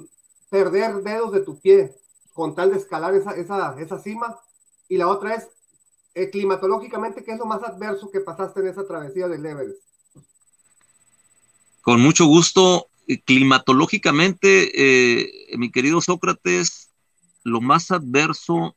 [0.50, 1.96] perder dedos de tu pie
[2.34, 4.40] con tal de escalar esa, esa, esa cima?
[4.88, 5.48] Y la otra es,
[6.14, 9.82] eh, climatológicamente, ¿qué es lo más adverso que pasaste en esa travesía del Everest?
[11.82, 12.88] Con mucho gusto.
[13.26, 16.90] Climatológicamente, eh, mi querido Sócrates,
[17.44, 18.76] lo más adverso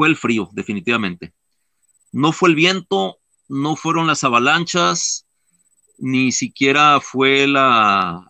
[0.00, 1.34] fue el frío, definitivamente.
[2.10, 3.18] No fue el viento,
[3.48, 5.26] no fueron las avalanchas,
[5.98, 8.24] ni siquiera fue la,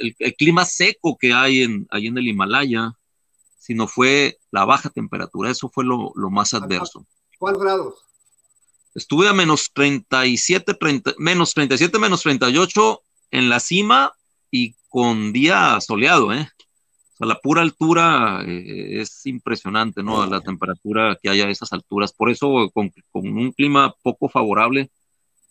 [0.00, 2.94] el, clima seco que hay en, ahí en el Himalaya,
[3.60, 5.52] sino fue la baja temperatura.
[5.52, 7.06] Eso fue lo, más adverso.
[7.38, 7.94] ¿Cuántos grados?
[8.92, 14.12] Estuve a menos 37, 30, menos 37, menos 38 en la cima
[14.50, 16.50] y con día soleado, ¿eh?
[17.18, 20.24] Sea, la pura altura eh, es impresionante, ¿no?
[20.26, 22.12] La temperatura que hay a esas alturas.
[22.12, 24.90] Por eso, con, un clima poco favorable,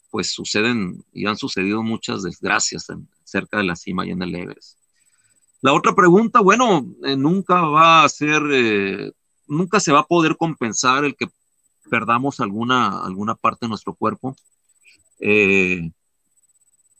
[0.10, 2.88] pues suceden y han sucedido muchas desgracias
[3.24, 4.78] cerca de la cima y en el Everest.
[5.62, 9.12] La otra pregunta, bueno, eh, nunca va a ser, eh,
[9.48, 11.28] nunca se va a poder compensar el que
[11.90, 14.36] perdamos alguna, alguna parte de nuestro cuerpo.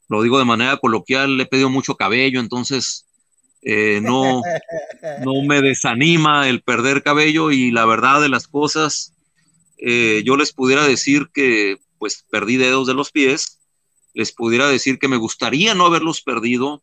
[0.10, 3.07] lo digo de manera coloquial, le he pedido mucho cabello, entonces
[3.70, 4.44] eh, no,
[5.26, 9.14] no me desanima el perder cabello y la verdad de las cosas,
[9.78, 13.60] eh, yo les pudiera decir que pues perdí dedos de los pies,
[14.14, 16.82] les pudiera decir que me gustaría no haberlos perdido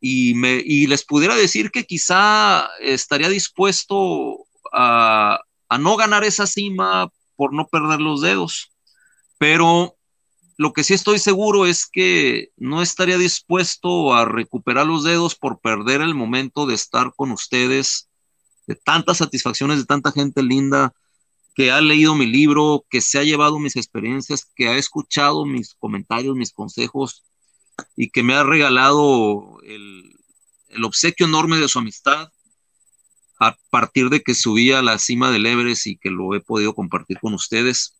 [0.00, 5.38] y, me, y les pudiera decir que quizá estaría dispuesto a,
[5.68, 8.72] a no ganar esa cima por no perder los dedos,
[9.38, 9.96] pero
[10.58, 15.60] lo que sí estoy seguro es que no estaría dispuesto a recuperar los dedos por
[15.60, 18.08] perder el momento de estar con ustedes,
[18.66, 20.92] de tantas satisfacciones, de tanta gente linda
[21.54, 25.74] que ha leído mi libro, que se ha llevado mis experiencias, que ha escuchado mis
[25.74, 27.24] comentarios, mis consejos
[27.96, 30.16] y que me ha regalado el,
[30.84, 32.32] obsequio enorme de su amistad
[33.38, 36.74] a partir de que subí a la cima del Everest y que lo he podido
[36.74, 37.97] compartir con ustedes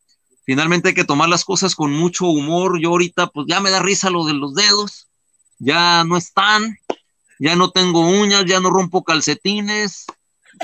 [0.48, 2.80] finalmente hay que tomar las cosas con mucho humor.
[2.80, 5.06] Yo ahorita pues ya me da risa lo de los dedos,
[5.58, 6.78] ya no están,
[7.38, 10.06] ya no tengo uñas, ya no rompo calcetines,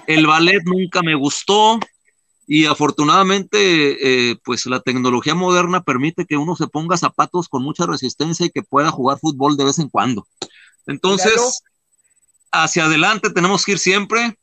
[0.06, 1.78] el ballet nunca me gustó.
[2.46, 7.84] Y afortunadamente eh, pues la tecnología moderna permite que uno se ponga zapatos con mucha
[7.84, 10.26] resistencia y que pueda jugar fútbol de vez en cuando.
[10.86, 11.60] Entonces,
[12.50, 14.38] hacia adelante tenemos que ir siempre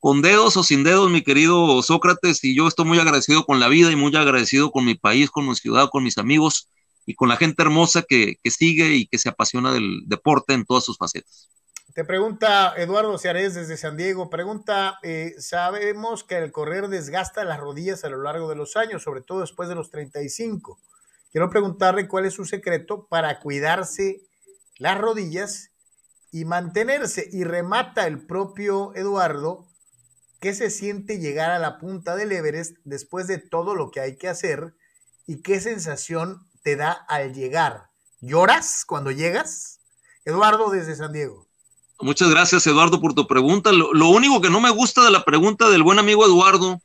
[0.00, 3.68] con dedos o sin dedos, mi querido Sócrates, y yo estoy muy agradecido con la
[3.68, 6.68] vida y muy agradecido con mi país, con mi ciudad, con mis amigos
[7.04, 10.84] y con la gente hermosa que, sigue y que se apasiona del deporte en todas
[10.84, 11.50] sus facetas.
[11.94, 17.58] Te pregunta Eduardo Ciarés desde San Diego, pregunta, eh, sabemos que el correr desgasta las
[17.58, 20.78] rodillas a lo largo de los años, sobre todo después de los 35.
[21.32, 24.20] Quiero preguntarle cuál es su secreto para cuidarse
[24.78, 25.70] las rodillas
[26.30, 27.28] y mantenerse.
[27.32, 29.67] Y remata el propio Eduardo
[30.40, 34.16] ¿Qué se siente llegar a la punta del Everest después de todo lo que hay
[34.16, 34.72] que hacer?
[35.26, 37.88] ¿Y qué sensación te da al llegar?
[38.20, 39.80] ¿Lloras cuando llegas?
[40.24, 41.48] Eduardo desde San Diego.
[42.00, 43.72] Muchas gracias, Eduardo, por tu pregunta.
[43.72, 46.80] Lo, único que no me gusta de la pregunta del buen amigo Eduardo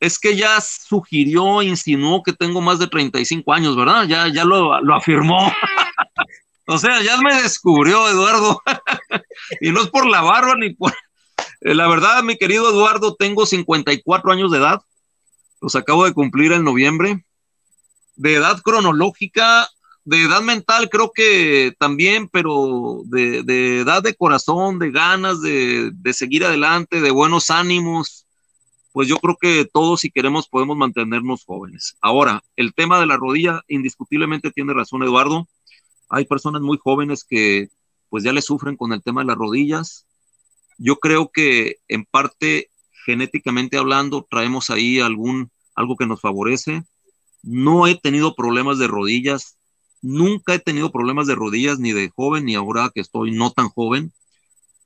[0.00, 4.06] es que ya sugirió, insinuó que tengo más de 35 años, ¿verdad?
[4.08, 5.38] Ya, ya lo, lo afirmó.
[6.66, 8.60] o sea, ya me descubrió, Eduardo.
[9.60, 10.92] y no es por la barba ni por,
[11.64, 14.80] la verdad, mi querido Eduardo, tengo 54 años de edad.
[15.60, 17.24] Los acabo de cumplir en noviembre.
[18.16, 19.68] De edad cronológica,
[20.04, 26.12] de edad mental creo que también, pero de, edad de corazón, de ganas de, de,
[26.12, 28.26] seguir adelante, de buenos ánimos,
[28.92, 31.96] pues yo creo que todos si queremos podemos mantenernos jóvenes.
[32.00, 35.48] Ahora, el tema de la rodilla, indiscutiblemente tiene razón Eduardo.
[36.08, 37.70] Hay personas muy jóvenes que
[38.10, 40.06] pues ya le sufren con el tema de las rodillas.
[40.84, 42.68] Yo creo que en parte,
[43.06, 46.82] genéticamente hablando, traemos ahí algún, algo que nos favorece.
[47.40, 49.58] No he tenido problemas de rodillas,
[50.00, 53.68] nunca he tenido problemas de rodillas ni de joven ni ahora que estoy no tan
[53.68, 54.12] joven,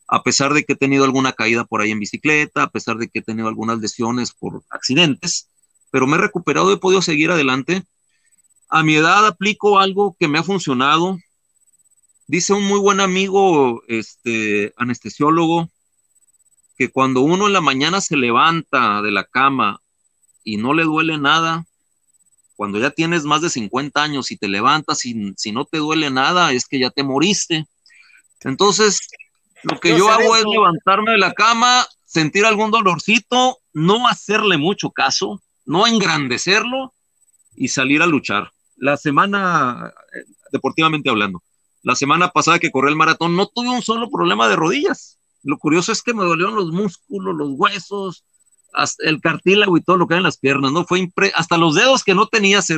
[0.06, 3.08] a pesar de que he tenido alguna caída por ahí en bicicleta, a pesar de
[3.08, 5.48] que he tenido algunas lesiones por accidentes,
[5.90, 7.84] pero me he recuperado he podido seguir adelante.
[8.68, 11.18] A mi edad aplico algo que me ha funcionado.
[12.26, 15.70] Dice un muy buen amigo, este anestesiólogo,
[16.76, 19.80] que cuando uno en la mañana se levanta de la cama
[20.44, 21.64] y no le duele nada,
[22.56, 26.10] cuando ya tienes más de 50 años y te levantas y si no te duele
[26.10, 27.66] nada, es que ya te moriste.
[28.40, 29.00] Entonces,
[29.62, 34.90] lo que yo hago es levantarme de la cama, sentir algún dolorcito, no hacerle mucho
[34.90, 36.94] caso, no engrandecerlo
[37.54, 38.52] y salir a luchar.
[38.76, 41.42] La semana, eh, deportivamente hablando,
[41.82, 45.18] la semana pasada que corrí el maratón, no tuve un solo problema de rodillas.
[45.46, 48.24] Lo curioso es que me dolieron los músculos, los huesos,
[48.98, 50.84] el cartílago y todo lo que hay en las piernas, ¿no?
[50.84, 52.76] Fue hasta los dedos que no tenía, se,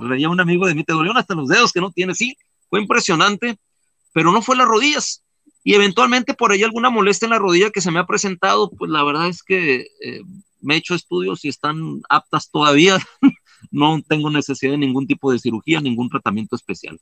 [0.00, 2.36] reía un amigo de mí, te dolieron hasta los dedos que no tiene, sí,
[2.70, 3.58] fue impresionante,
[4.12, 5.22] pero no fue las rodillas.
[5.62, 8.90] Y eventualmente por ahí alguna molestia en la rodilla que se me ha presentado, pues
[8.90, 10.22] la verdad es que eh,
[10.60, 12.98] me he hecho estudios y están aptas todavía.
[13.70, 16.98] no tengo necesidad de ningún tipo de cirugía, ningún tratamiento especial.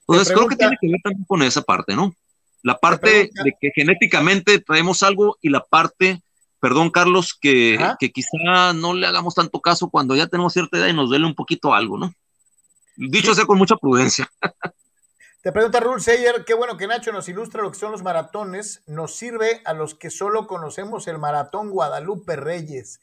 [0.00, 2.14] Entonces creo que tiene que ver también con esa parte, ¿no?
[2.62, 6.22] La parte de que genéticamente traemos algo y la parte,
[6.60, 10.88] perdón Carlos, que, que, quizá no le hagamos tanto caso cuando ya tenemos cierta edad
[10.88, 12.12] y nos duele un poquito algo, ¿no?
[12.96, 14.30] Dicho sea con mucha prudencia.
[15.40, 18.82] Te pregunta Rule Sayer, qué bueno que Nacho nos ilustra lo que son los maratones.
[18.86, 23.00] Nos sirve a los que solo conocemos el maratón Guadalupe Reyes.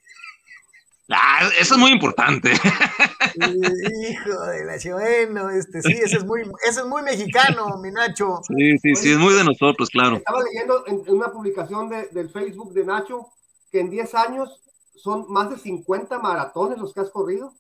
[1.10, 2.52] Ah, eso es muy importante.
[2.52, 8.40] Hijo de la bueno, este sí, ese es muy, ese es muy mexicano, mi Nacho.
[8.48, 10.18] Sí, sí, sí, es muy de nosotros, claro.
[10.18, 13.27] Estaba leyendo en, una publicación de, del Facebook de Nacho
[13.72, 14.61] que en 10 años
[14.95, 17.53] son más de 50 maratones los que has corrido.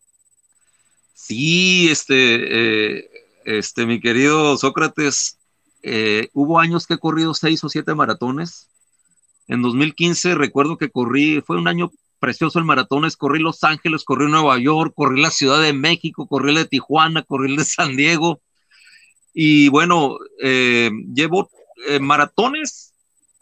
[1.13, 2.15] Sí, este,
[2.97, 3.09] eh,
[3.45, 5.37] este, mi querido Sócrates,
[5.83, 8.69] eh, hubo años que he corrido seis o siete maratones.
[9.47, 11.91] En 2015 recuerdo que corrí, fue un año
[12.25, 16.27] precioso el maratón, es corrí Los Ángeles, corrí Nueva York, corrí la Ciudad de México,
[16.27, 18.41] corrí el de Tijuana, corrí el de San Diego.
[19.31, 21.51] Y bueno, eh, llevo
[21.87, 22.93] eh, maratones,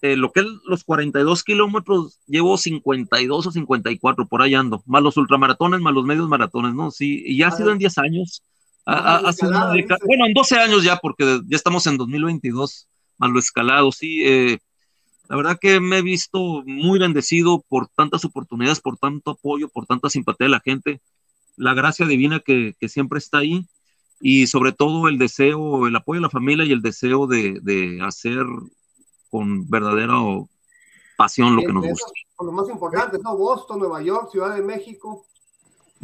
[0.02, 5.16] lo que es los 42 kilómetros, llevo 52 o 54, por ahí ando, más los
[5.16, 6.92] ultramaratones, más los medios maratones, ¿no?
[6.92, 8.44] Sí, y ya ha sido en 10 años.
[8.86, 14.24] bueno, en 12 años ya, porque ya estamos en 2022, más lo escalado, sí.
[14.26, 14.60] Eh,
[15.34, 19.88] la verdad que me he visto muy bendecido por tantas oportunidades, por tanto apoyo, por
[19.88, 21.02] tanta simpatía de la gente,
[21.58, 23.66] la gracia divina que, siempre está ahí
[24.22, 28.46] y sobre todo el deseo, el apoyo de la familia y el deseo de, hacer
[29.32, 30.14] con verdadera
[31.18, 32.12] pasión lo que nos gusta.
[32.40, 33.36] Lo más importante, ¿no?
[33.36, 35.26] Boston, Nueva York, Ciudad de México.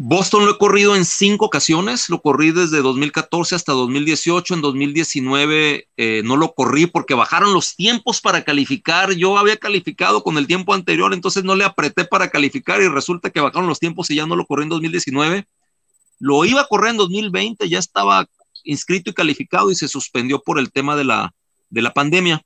[0.01, 5.89] Boston lo he corrido en cinco ocasiones, lo corrí desde 2014 hasta 2018, en 2019
[5.97, 10.47] eh, no lo corrí porque bajaron los tiempos para calificar, yo había calificado con el
[10.47, 14.15] tiempo anterior, entonces no le apreté para calificar y resulta que bajaron los tiempos y
[14.15, 15.45] ya no lo corrí en 2019.
[16.19, 18.25] Lo iba a correr en 2020, ya estaba
[18.63, 21.33] inscrito y calificado y se suspendió por el tema de la,
[21.69, 22.41] de la pandemia.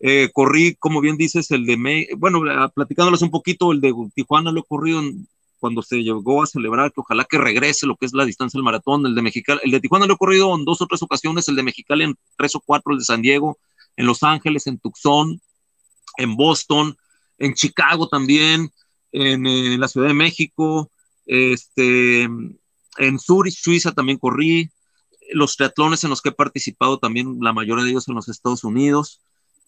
[0.00, 2.42] Eh, corrí, como bien dices, el de, bueno,
[2.74, 5.28] platicándoles un poquito, el de Tijuana lo he corrido en
[5.60, 8.64] cuando se llegó a celebrar que ojalá que regrese lo que es la distancia del
[8.64, 11.46] maratón, el de Mexicali, el de Tijuana lo he corrido en dos o tres ocasiones,
[11.48, 13.58] el de Mexicali en tres o cuatro, el de San Diego,
[13.96, 15.40] en Los Ángeles, en Tucson,
[16.16, 16.96] en Boston,
[17.38, 18.70] en Chicago también,
[19.12, 20.90] en, eh, la Ciudad de México,
[21.26, 24.70] este, en Zurich, Suiza también corrí,
[25.32, 28.64] los triatlones en los que he participado también, la mayoría de ellos en los Estados
[28.64, 29.20] Unidos.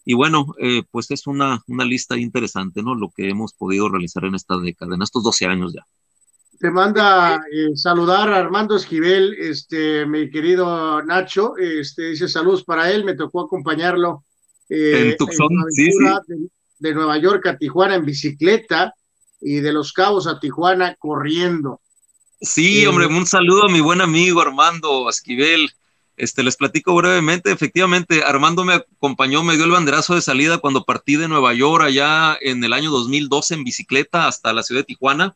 [0.05, 2.95] Y bueno, eh, pues es una, una lista interesante, ¿no?
[2.95, 5.85] Lo que hemos podido realizar en esta década, en estos 12 años ya.
[6.59, 12.91] Te manda eh, saludar a Armando Esquivel, este, mi querido Nacho, este, dice saludos para
[12.91, 14.23] él, me tocó acompañarlo
[14.69, 15.89] eh, en Tucson, sí,
[16.27, 16.47] De,
[16.79, 18.93] de, Nueva York a Tijuana en bicicleta
[19.41, 21.81] y de Los Cabos a Tijuana corriendo.
[22.39, 25.69] Sí, hombre, un saludo a mi buen amigo Armando Esquivel.
[26.15, 30.85] Este, les platico brevemente, efectivamente, Armando me acompañó, me dio el banderazo de salida cuando
[30.85, 34.85] partí de Nueva York allá en el año 2012 en bicicleta hasta la ciudad de
[34.85, 35.35] Tijuana.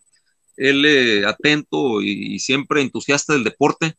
[0.56, 3.96] Él, eh, atento y, siempre entusiasta del deporte,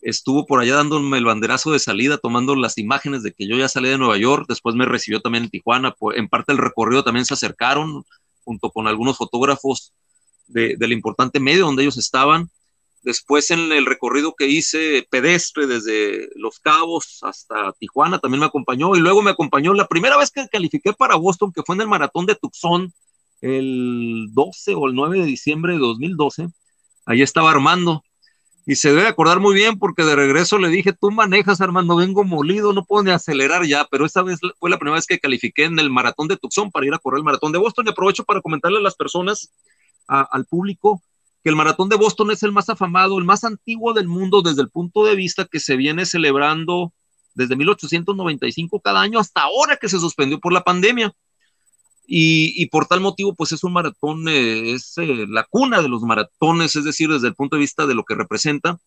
[0.00, 3.68] estuvo por allá dándome el banderazo de salida, tomando las imágenes de que yo ya
[3.68, 7.26] salí de Nueva York, después me recibió también en Tijuana, en parte del recorrido también
[7.26, 8.04] se acercaron
[8.44, 9.92] junto con algunos fotógrafos
[10.48, 12.50] del importante medio donde ellos estaban
[13.02, 18.94] Después en el recorrido que hice pedestre desde Los Cabos hasta Tijuana también me acompañó
[18.94, 21.88] y luego me acompañó la primera vez que califiqué para Boston, que fue en el
[21.88, 22.92] maratón de Tucson
[23.40, 26.48] el 12 o el 9 de diciembre de 2012.
[27.04, 28.04] Ahí estaba Armando
[28.64, 32.22] y se debe acordar muy bien porque de regreso le dije, tú manejas Armando, vengo
[32.22, 35.64] molido, no puedo ni acelerar ya, pero esa vez fue la primera vez que califiqué
[35.64, 38.22] en el maratón de Tucson para ir a correr el maratón de Boston y aprovecho
[38.22, 39.52] para comentarle a las personas,
[40.06, 41.02] al público,
[41.42, 44.62] que el maratón de Boston es el más afamado, el más antiguo del mundo desde
[44.62, 46.92] el punto de vista que se viene celebrando
[47.34, 51.12] desde 1895 cada año hasta ahora que se suspendió por la pandemia.
[52.14, 56.02] Y, por tal motivo, pues es un maratón, eh, es eh, la cuna de los
[56.02, 58.78] maratones, es decir, desde el punto de vista de lo que representa.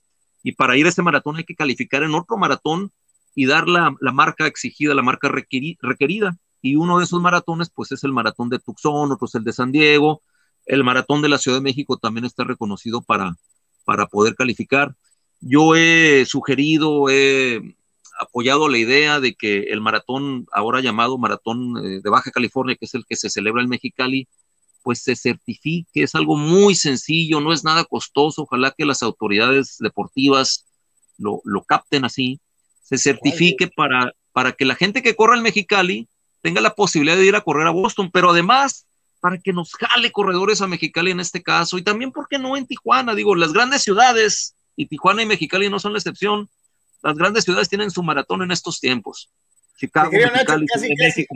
[0.44, 2.92] Y para ir a este maratón hay que calificar en otro maratón
[3.34, 6.38] y dar la, marca exigida, la marca requerida.
[6.62, 9.54] Y uno de esos maratones, pues es el maratón de Tucson, otro es el de
[9.54, 10.22] San Diego,
[10.66, 13.36] el maratón de la Ciudad de México también está reconocido para,
[13.84, 14.96] para poder calificar.
[15.42, 17.76] Yo he sugerido, he
[18.20, 22.86] apoyado la idea de que el maratón, ahora llamado Maratón eh, de Baja California, que
[22.86, 24.28] es el que se celebra en Mexicali,
[24.84, 29.78] pues se certifique, es algo muy sencillo, no es nada costoso, ojalá que las autoridades
[29.80, 30.68] deportivas
[31.18, 32.40] lo, capten así,
[32.84, 36.08] se certifique para, para que la gente que corra en Mexicali
[36.42, 38.86] tenga la posibilidad de ir a correr a Boston, pero además
[39.20, 42.56] para que nos jale corredores a Mexicali en este caso, y también, ¿por qué no
[42.56, 43.16] en Tijuana?
[43.16, 46.50] Digo, las grandes ciudades, y Tijuana y Mexicali no son la excepción,
[47.02, 49.30] las grandes ciudades tienen su maratón en estos tiempos.
[49.78, 51.28] Chicago, Mexicali, casi, casi,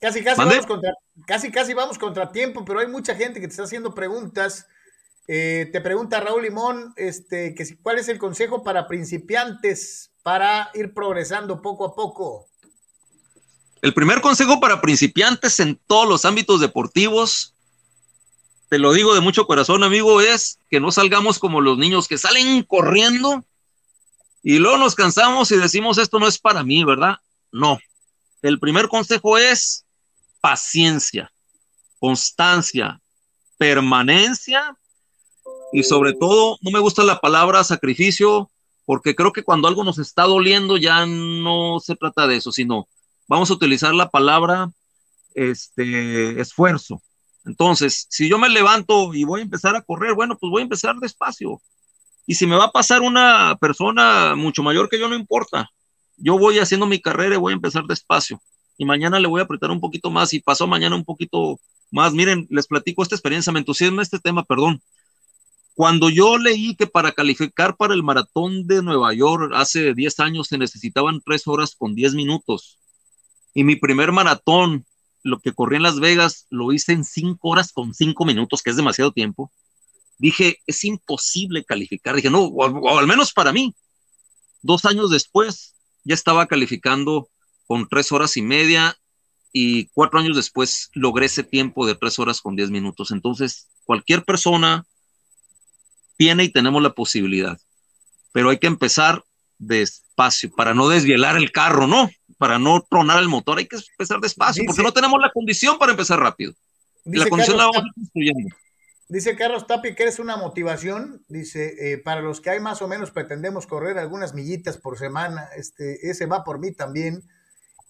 [0.00, 0.94] casi, casi, vamos contra,
[1.26, 4.66] casi, casi vamos contra tiempo, pero hay mucha gente que te está haciendo preguntas
[5.26, 10.92] Eh, te pregunta Raúl Limón, este, que cuál es el consejo para principiantes para ir
[10.92, 12.46] progresando poco a poco.
[13.84, 17.52] El primer consejo para principiantes en todos los ámbitos deportivos,
[18.70, 22.16] te lo digo de mucho corazón, amigo, es que no salgamos como los niños que
[22.16, 23.44] salen corriendo
[24.42, 27.16] y luego nos cansamos y decimos esto no es para mí, ¿verdad?
[27.52, 27.78] No.
[28.40, 29.84] El primer consejo es
[30.40, 31.30] paciencia,
[31.98, 33.02] constancia,
[33.58, 34.78] permanencia
[35.74, 38.50] y sobre todo, no me gusta la palabra sacrificio,
[38.86, 42.88] porque creo que cuando algo nos está doliendo ya no se trata de eso, sino
[43.26, 44.70] vamos a utilizar la palabra
[45.34, 47.02] este, esfuerzo.
[47.44, 50.64] Entonces, si yo me levanto y voy a empezar a correr, bueno, pues voy a
[50.64, 51.60] empezar despacio.
[52.26, 55.68] Y si me va a pasar una persona mucho mayor que yo, no importa.
[56.16, 58.40] Yo voy haciendo mi carrera y voy a empezar despacio.
[58.78, 61.60] Y mañana le voy a apretar un poquito más y pasó mañana un poquito
[61.90, 62.14] más.
[62.14, 64.80] Miren, les platico esta experiencia, me entusiasma este tema, perdón.
[65.74, 70.46] Cuando yo leí que para calificar para el maratón de Nueva York hace 10 años
[70.46, 72.78] se necesitaban 3 horas con 10 minutos
[73.54, 74.84] y mi primer maratón,
[75.22, 78.70] lo que corrí en Las Vegas, lo hice en 5 horas con 5 minutos, que
[78.70, 79.50] es demasiado tiempo,
[80.18, 82.16] dije, es imposible calificar.
[82.16, 83.74] Dije, no, o, al menos para mí.
[84.60, 85.74] Dos años después
[86.04, 87.28] ya estaba calificando
[87.66, 88.96] con 3 horas y media
[89.52, 93.12] y cuatro años después logré ese tiempo de 3 horas con 10 minutos.
[93.12, 94.84] Entonces, cualquier persona
[96.16, 97.58] tiene y tenemos la posibilidad.
[98.32, 99.24] Pero hay que empezar
[99.58, 102.10] despacio para no desvielar el carro, ¿no?
[102.38, 105.92] Para no tronar el motor, hay que empezar despacio, porque no tenemos la condición para
[105.92, 106.52] empezar rápido.
[107.04, 108.56] la condición la vamos construyendo.
[109.08, 111.22] Dice Carlos Tapi que eres una motivación.
[111.28, 115.48] Dice, eh, para los que hay más o menos pretendemos correr algunas millitas por semana.
[115.56, 117.22] Este, ese va por mí también.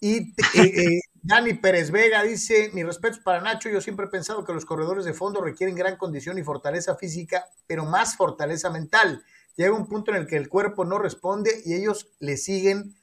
[0.01, 4.43] Y eh, eh, Dani Pérez Vega dice, mi respeto para Nacho, yo siempre he pensado
[4.43, 9.23] que los corredores de fondo requieren gran condición y fortaleza física, pero más fortaleza mental.
[9.55, 12.95] Llega un punto en el que el cuerpo no responde y ellos le siguen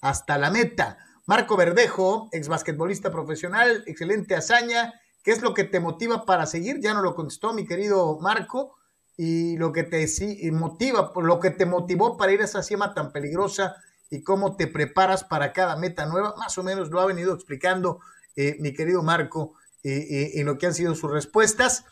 [0.00, 0.98] hasta la meta.
[1.26, 4.94] Marco Verdejo, ex basquetbolista profesional, excelente hazaña.
[5.22, 6.80] ¿Qué es lo que te motiva para seguir?
[6.80, 8.76] Ya no lo contestó mi querido Marco.
[9.16, 10.06] Y lo que te
[10.50, 13.76] motiva, lo que te motivó para ir a esa cima tan peligrosa
[14.08, 16.34] y cómo te preparas para cada meta nueva.
[16.38, 18.00] Más o menos lo ha venido explicando
[18.34, 21.84] eh, mi querido Marco eh, eh, en lo que han sido sus respuestas.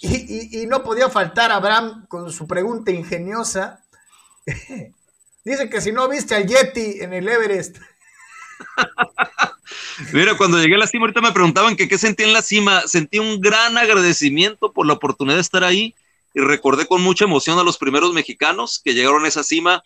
[0.00, 3.84] Y, no podía faltar Abraham con su pregunta ingeniosa.
[5.44, 7.76] Dice que si no viste al Yeti en el Everest.
[10.12, 12.82] Mira, cuando llegué a la cima, ahorita me preguntaban que qué sentí en la cima.
[12.86, 15.94] Sentí un gran agradecimiento por la oportunidad de estar ahí
[16.32, 19.82] y recordé con mucha emoción a los primeros mexicanos que llegaron a esa cima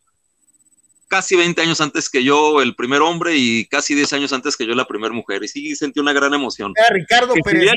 [1.09, 4.67] casi 20 años antes que yo, el primer hombre, y casi 10 años antes que
[4.67, 5.43] yo, la primera mujer.
[5.43, 6.73] Y sí sentí una gran emoción.
[6.91, 7.73] Ricardo Pérez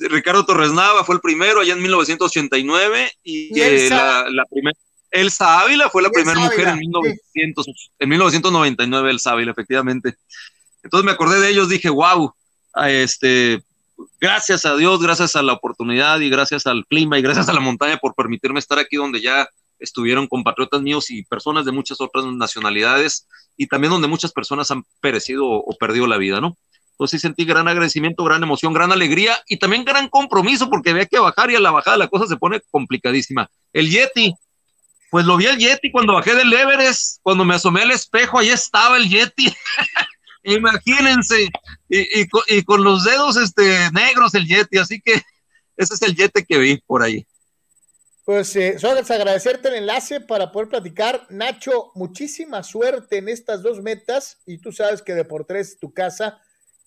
[0.00, 3.52] Ricardo Torres Nava fue el primero allá en 1989 y,
[3.90, 4.78] la, primera
[5.10, 10.16] Elsa Ávila fue la primera mujer en, 1900, en 1999, Elsa Ávila, efectivamente.
[10.82, 12.32] Entonces me acordé de ellos, dije, wow,
[12.86, 13.62] este,
[14.20, 17.60] gracias a Dios, gracias a la oportunidad y gracias al clima y gracias a la
[17.60, 19.48] montaña por permitirme estar aquí donde ya
[19.78, 23.26] estuvieron compatriotas míos y personas de muchas otras nacionalidades
[23.56, 26.56] y también donde muchas personas han perecido o perdido la vida, ¿no?
[26.92, 31.06] Entonces sí sentí gran agradecimiento, gran emoción, gran alegría y también gran compromiso porque había
[31.06, 33.48] que bajar y a la bajada la cosa se pone complicadísima.
[33.72, 34.34] El Yeti,
[35.10, 38.50] pues lo vi el Yeti cuando bajé del Everest, cuando me asomé al espejo, ahí
[38.50, 39.54] estaba el Yeti.
[40.44, 41.48] Imagínense,
[41.88, 45.22] y, y, con los dedos este, negros el Yeti, así que
[45.76, 47.26] ese es el Yeti que vi por ahí.
[48.24, 51.26] Pues eh, solo agradecerte el enlace para poder platicar.
[51.30, 55.94] Nacho, muchísima suerte en estas dos metas y tú sabes que de por tres tu
[55.94, 56.40] casa.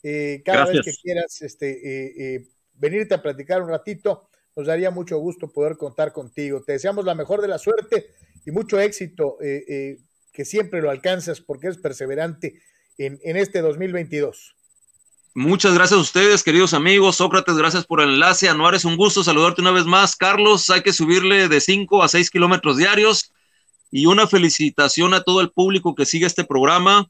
[0.03, 4.91] Eh, cada vez que quieras este, eh, eh, venirte a platicar un ratito, nos daría
[4.91, 6.61] mucho gusto poder contar contigo.
[6.61, 8.07] Te deseamos la mejor de la suerte
[8.45, 12.61] y mucho éxito, que siempre lo alcanzas porque eres perseverante
[12.97, 14.55] en, en este 2022.
[15.33, 17.15] Muchas gracias a ustedes, queridos amigos.
[17.15, 18.49] Sócrates, gracias por el enlace.
[18.49, 20.17] Anuar, es un gusto saludarte una vez más.
[20.17, 23.31] Carlos, hay que subirle de 5 a 6 kilómetros diarios.
[23.91, 27.09] Y una felicitación a todo el público que sigue este programa.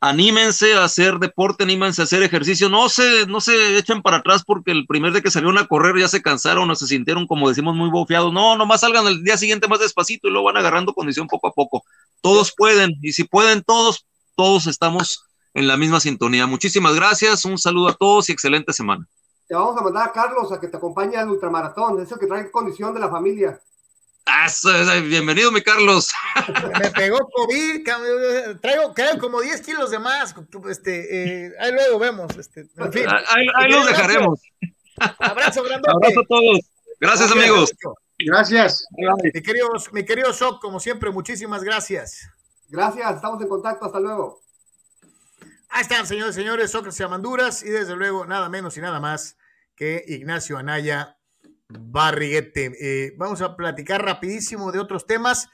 [0.00, 2.68] Anímense a hacer deporte, anímense a hacer ejercicio.
[2.68, 5.96] No se, no se echen para atrás porque el primer día que salieron a correr
[5.98, 8.32] ya se cansaron o se sintieron, como decimos, muy bofeados.
[8.32, 11.52] No, nomás salgan el día siguiente más despacito y luego van agarrando condición poco a
[11.52, 11.84] poco.
[12.20, 12.98] Todos pueden.
[13.00, 14.06] Y si pueden todos,
[14.36, 16.46] todos estamos en la misma sintonía.
[16.46, 19.08] Muchísimas gracias, un saludo a todos y excelente semana.
[19.46, 22.50] Te vamos a mandar a Carlos a que te acompañe al ultramaratón, eso que trae
[22.50, 23.60] condición de la familia.
[24.26, 24.48] Ah,
[25.02, 26.10] bienvenido, mi Carlos.
[26.80, 27.86] Me pegó COVID,
[28.60, 30.34] traigo creo como 10 kilos de más.
[30.70, 32.36] Este, eh, ahí luego vemos.
[32.38, 33.06] Este, en fin.
[33.08, 34.40] Ahí, los dejaremos.
[35.18, 36.60] Abrazo, Abrazo a todos.
[37.00, 37.72] Gracias, amigos.
[38.18, 38.86] Gracias.
[39.22, 42.28] Mi querido, mi querido Sok, como siempre, muchísimas gracias.
[42.68, 44.40] Gracias, estamos en contacto, hasta luego.
[45.68, 49.36] Ahí están, señores y señores, Sócrates Amanduras y desde luego nada menos y nada más
[49.74, 51.18] que Ignacio Anaya
[51.78, 52.72] Barriguete.
[52.80, 55.48] Eh, vamos a platicar rapidísimo de otros temas,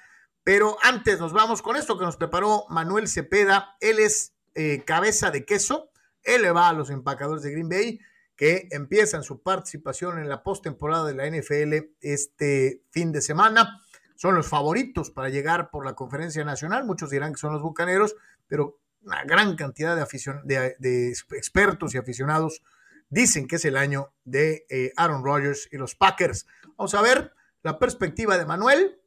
[0.45, 3.77] pero antes nos vamos con esto que nos preparó Manuel Cepeda.
[3.81, 5.91] Él es eh, cabeza de queso,
[6.23, 8.01] él va a los empacadores de Green Bay
[8.37, 13.83] que empiezan su participación en la postemporada de la NFL este fin de semana.
[14.17, 16.87] Son los favoritos para llegar por la conferencia nacional.
[16.87, 18.17] Muchos dirán que son los bucaneros,
[18.47, 22.63] pero una gran cantidad de, de, expertos y aficionados
[23.11, 26.47] dicen que es el año de eh, Aaron Rodgers y los Packers.
[26.77, 29.01] Vamos a ver la perspectiva de Manuel,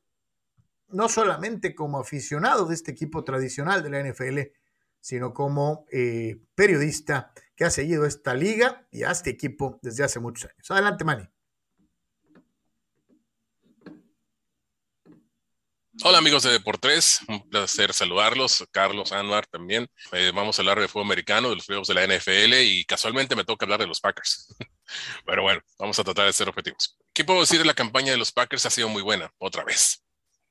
[0.90, 4.40] no solamente como aficionado de este equipo tradicional de la NFL,
[5.00, 10.20] sino como eh, periodista que ha seguido esta liga y a este equipo desde hace
[10.20, 10.70] muchos años.
[10.70, 11.33] Adelante, Manny.
[16.02, 19.88] Hola amigos de Deportes, un placer saludarlos, Carlos Anwar también.
[20.12, 23.36] Eh, vamos a hablar de fútbol americano, de los juegos de la NFL y casualmente
[23.36, 24.56] me toca hablar de los Packers.
[25.26, 26.98] Pero bueno, vamos a tratar de ser objetivos.
[27.14, 28.66] ¿Qué puedo decir de la campaña de los Packers?
[28.66, 30.04] Ha sido muy buena, otra vez.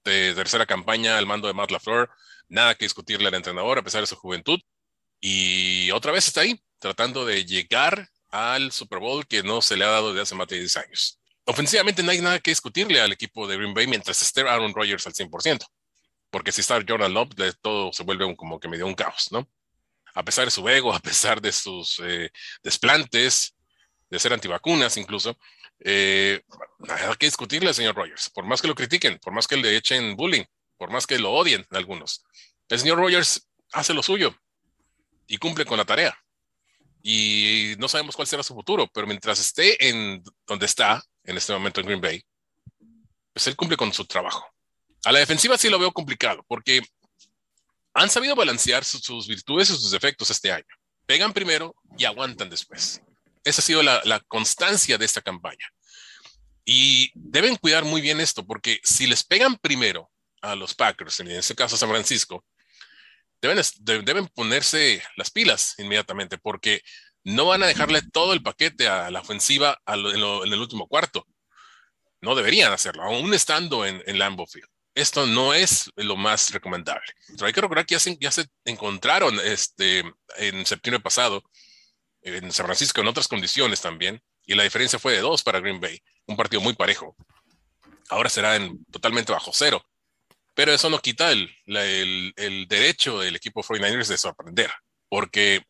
[0.04, 2.08] De tercera campaña al mando de Matt LaFleur,
[2.48, 4.60] nada que discutirle al entrenador a pesar de su juventud.
[5.20, 9.84] Y otra vez está ahí, tratando de llegar al Super Bowl que no se le
[9.84, 13.12] ha dado desde hace más de 10 años ofensivamente no hay nada que discutirle al
[13.12, 15.66] equipo de Green Bay mientras esté Aaron Rodgers al 100%.
[16.30, 19.48] Porque si está Jordan Love, todo se vuelve como que medio un caos, ¿no?
[20.14, 22.30] A pesar de su ego, a pesar de sus eh,
[22.62, 23.54] desplantes,
[24.08, 25.38] de ser antivacunas incluso,
[25.80, 26.42] eh,
[26.78, 28.30] nada que discutirle al señor Rogers.
[28.30, 30.44] Por más que lo critiquen, por más que le echen bullying,
[30.76, 32.24] por más que lo odien algunos.
[32.68, 34.34] El señor Rogers hace lo suyo
[35.26, 36.16] y cumple con la tarea.
[37.02, 41.52] Y no sabemos cuál será su futuro, pero mientras esté en donde está, en este
[41.52, 42.22] momento en Green Bay,
[43.32, 44.46] pues él cumple con su trabajo.
[45.04, 46.82] A la defensiva sí lo veo complicado, porque
[47.94, 50.64] han sabido balancear sus, virtudes y sus defectos este año.
[51.06, 53.00] Pegan primero y aguantan después.
[53.44, 55.68] Esa ha sido la, constancia de esta campaña.
[56.64, 61.30] Y deben cuidar muy bien esto, porque si les pegan primero a los Packers, en
[61.32, 62.44] este caso a San Francisco,
[63.40, 63.60] deben,
[64.04, 66.82] deben ponerse las pilas inmediatamente, porque
[67.24, 71.26] no van a dejarle todo el paquete a la ofensiva en, el último cuarto.
[72.20, 74.68] No deberían hacerlo, aún estando en, en Lambeau Field.
[74.94, 77.06] Esto no es lo más recomendable.
[77.28, 80.04] Pero hay que recordar que ya se, encontraron este,
[80.36, 81.42] en septiembre pasado
[82.20, 85.80] en San Francisco en otras condiciones también, y la diferencia fue de dos para Green
[85.80, 87.16] Bay, un partido muy parejo.
[88.10, 89.84] Ahora será en, totalmente bajo cero,
[90.54, 94.70] pero eso no quita el, el derecho del equipo 49ers de sorprender,
[95.08, 95.64] porque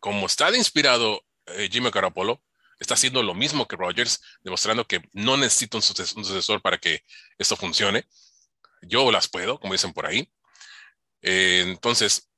[0.00, 2.42] como está inspirado eh, Jimmy Garoppolo,
[2.78, 7.02] está haciendo lo mismo que Rogers, demostrando que no necesito un, sucesor para que
[7.38, 8.06] esto funcione.
[8.82, 10.30] Yo las puedo, como dicen por ahí.
[11.22, 12.30] Eh, entonces,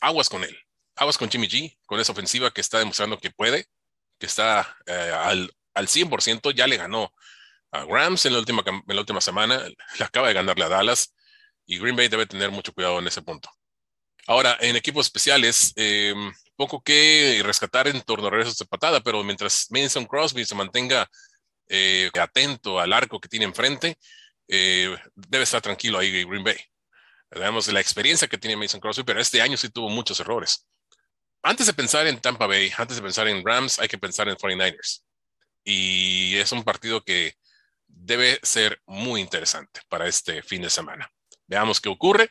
[0.00, 0.56] aguas con él,
[0.96, 3.66] aguas con Jimmy G, con esa ofensiva que está demostrando que puede,
[4.18, 7.12] que está eh, al, al 100%, ya le ganó
[7.70, 9.62] a Rams en la, última, en la última semana,
[9.98, 11.14] le acaba de ganarle a Dallas
[11.66, 13.50] y Green Bay debe tener mucho cuidado en ese punto.
[14.26, 16.14] Ahora, en equipos especiales, eh,
[16.56, 21.08] poco que rescatar en torno a regresos de patada, pero mientras Mason Crosby se mantenga
[21.68, 23.98] eh, atento al arco que tiene enfrente,
[24.48, 26.58] eh, debe estar tranquilo ahí Green Bay.
[27.30, 30.66] Veamos la experiencia que tiene Mason Crosby, pero este año sí tuvo muchos errores.
[31.42, 34.36] Antes de pensar en Tampa Bay, antes de pensar en Rams, hay que pensar en
[34.36, 35.02] 49ers.
[35.64, 37.34] Y es un partido que
[37.86, 41.10] debe ser muy interesante para este fin de semana.
[41.46, 42.30] Veamos qué ocurre.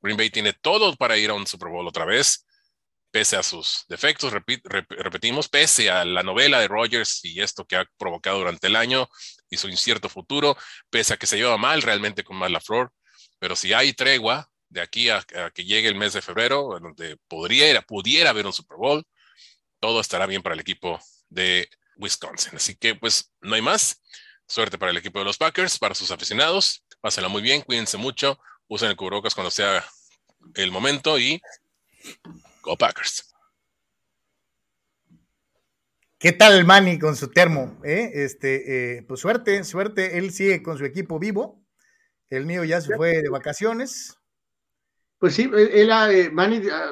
[0.00, 2.46] Green Bay tiene todo para ir a un Super Bowl otra vez
[3.14, 7.88] pese a sus defectos, repetimos, pese a la novela de Rogers y esto que ha
[7.96, 9.08] provocado durante el año
[9.48, 10.56] y su incierto futuro,
[10.90, 12.92] pese a que se lleva mal realmente con Matt Flor,
[13.38, 15.24] pero si hay tregua de aquí a,
[15.54, 19.04] que llegue el mes de febrero, donde podría, pudiera haber un Super Bowl,
[19.78, 22.56] todo estará bien para el equipo de Wisconsin.
[22.56, 24.02] Así que pues no hay más.
[24.48, 26.84] Suerte para el equipo de los Packers, para sus aficionados.
[27.00, 29.88] Pásenla muy bien, cuídense mucho, usen el cubrebocas cuando sea
[30.56, 31.40] el momento y
[32.64, 33.30] Go Packers.
[36.18, 37.78] ¿Qué tal Manny con su termo?
[37.84, 38.10] Eh?
[38.14, 40.16] Este, eh, pues suerte, suerte.
[40.16, 41.62] Él sigue con su equipo vivo.
[42.30, 44.18] El mío ya se fue de vacaciones.
[45.18, 46.90] Pues sí, él, eh, Manny, ah,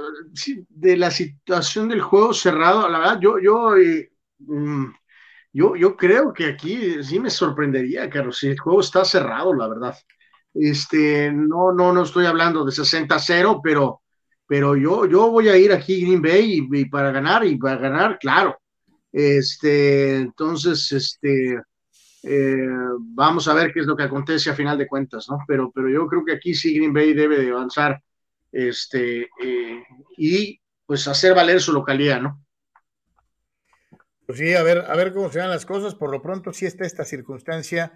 [0.69, 3.75] de la situación del juego cerrado, la verdad, yo, yo,
[4.39, 4.93] mm,
[5.53, 9.69] yo, yo creo que aquí sí me sorprendería, Carlos, si el juego está cerrado, la
[9.69, 9.97] verdad.
[10.55, 14.02] Este, no, no, no estoy hablando de 60-0, pero
[14.53, 18.19] pero yo, yo voy a ir aquí Green Bay y, para ganar, y para ganar,
[18.19, 18.61] claro.
[19.11, 21.59] Este, entonces, este,
[22.23, 22.69] Eh,
[22.99, 25.39] vamos a ver qué es lo que acontece a final de cuentas, ¿no?
[25.49, 27.99] Pero, pero yo creo que aquí sí Green Bay debe de avanzar
[28.53, 29.83] este, eh,
[30.19, 32.39] y pues hacer valer su localidad, ¿no?
[34.27, 35.95] Pues sí, a ver, a ver cómo se dan las cosas.
[35.95, 37.91] Por lo pronto sí está esta circunstancia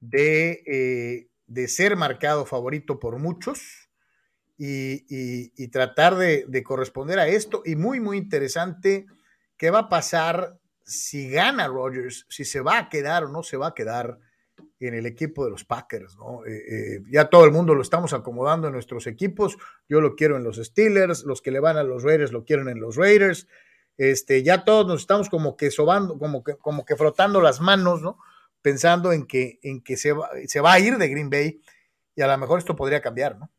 [0.00, 3.83] de, eh, de ser marcado favorito por muchos
[4.56, 7.62] y, tratar de, de, corresponder a esto.
[7.64, 9.06] Y muy, muy interesante,
[9.56, 12.26] ¿qué va a pasar si gana Rodgers?
[12.28, 14.18] Si se va a quedar o no se va a quedar
[14.80, 16.44] en el equipo de los Packers, ¿no?
[16.44, 19.56] Eh, eh, ya todo el mundo lo estamos acomodando en nuestros equipos.
[19.88, 22.68] Yo lo quiero en los Steelers, los que le van a los Raiders lo quieren
[22.68, 23.48] en los Raiders.
[23.96, 28.02] Este, ya todos nos estamos como que sobando, como que, como que frotando las manos,
[28.02, 28.18] ¿no?
[28.60, 31.60] Pensando en que, en que se, va, se va a ir de Green Bay
[32.16, 33.50] y a lo mejor esto podría cambiar, ¿no?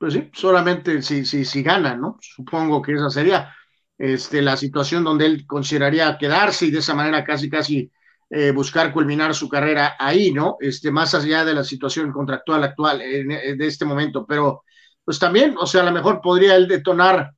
[0.00, 2.18] Pues sí, solamente si, si, si gana, ¿no?
[2.22, 3.54] Supongo que esa sería
[3.98, 7.92] este, la situación donde él consideraría quedarse y de esa manera casi, casi
[8.30, 10.56] eh, buscar culminar su carrera ahí, ¿no?
[10.60, 14.64] Este, más allá de la situación contractual actual en, de este momento, pero
[15.04, 17.32] pues también, o sea, a lo mejor podría él detonar,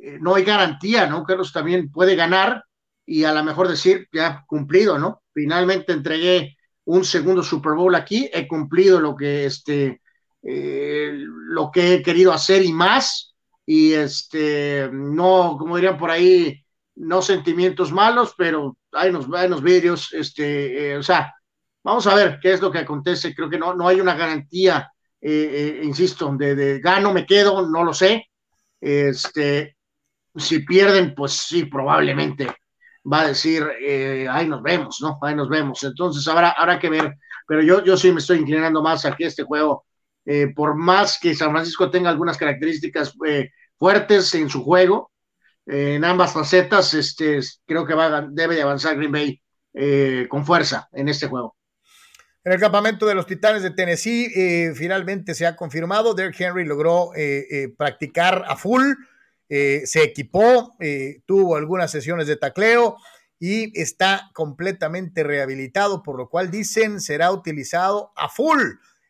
[0.00, 1.24] eh, no hay garantía, ¿no?
[1.24, 2.64] Carlos también puede ganar
[3.04, 5.22] y a lo mejor decir, ya cumplido, ¿no?
[5.32, 10.00] Finalmente entregué un segundo Super Bowl aquí, he cumplido lo que, este,
[10.44, 13.34] eh, lo que he querido hacer y más,
[13.66, 16.64] y este, no, como dirían por ahí,
[16.96, 21.34] no sentimientos malos, pero hay unos, vídeos, este, eh, o sea,
[21.82, 23.34] vamos a ver qué es lo que acontece.
[23.34, 24.90] Creo que no, no hay una garantía,
[25.20, 28.28] eh, eh, insisto, de, de, gano, me quedo, no lo sé.
[28.80, 29.76] Este,
[30.36, 32.54] si pierden, pues sí, probablemente
[33.10, 33.66] va a decir,
[34.30, 35.18] ahí nos vemos, ¿no?
[35.22, 35.82] Ahí nos vemos.
[35.82, 37.14] Entonces habrá, habrá que ver,
[37.46, 39.84] pero yo, yo sí me estoy inclinando más a que este juego,
[40.54, 43.14] por más que San Francisco tenga algunas características
[43.78, 45.10] fuertes en su juego,
[45.66, 49.42] en ambas facetas, este, creo que va, debe de avanzar Green Bay
[49.72, 51.56] eh, con fuerza en este juego.
[52.44, 56.66] En el campamento de los Titanes de Tennessee, eh, finalmente se ha confirmado, Derrick Henry
[56.66, 58.82] logró eh, eh practicar a full,
[59.48, 60.76] eh, se equipó,
[61.24, 62.96] tuvo algunas sesiones de tacleo
[63.38, 68.60] y está completamente rehabilitado, por lo cual dicen será utilizado a full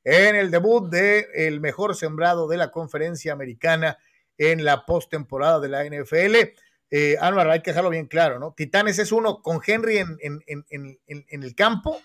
[0.05, 3.98] en el debut del el mejor sembrado de la conferencia americana
[4.39, 6.36] en la postemporada de la NFL.
[6.90, 8.55] Eh, hay que dejarlo bien claro, ¿no?
[8.56, 10.18] Titanes es uno con Henry en,
[11.28, 12.01] el campo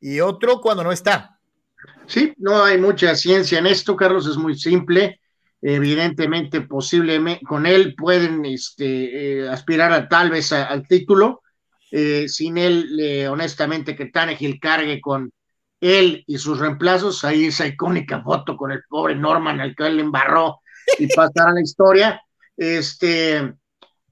[0.00, 1.40] y otro cuando no está.
[2.06, 5.20] Sí, no hay mucha ciencia en esto, Carlos, es muy simple.
[5.60, 11.42] Evidentemente, posiblemente con él pueden este, eh, aspirar a, tal vez al título.
[11.90, 15.30] Eh, sin él, eh, honestamente, que Tannehill cargue con
[15.80, 17.24] él y sus reemplazos.
[17.24, 20.60] Ahí esa icónica foto con el pobre Norman, al que él le embarró
[20.98, 22.20] y pasar a la historia.
[22.56, 23.54] Este,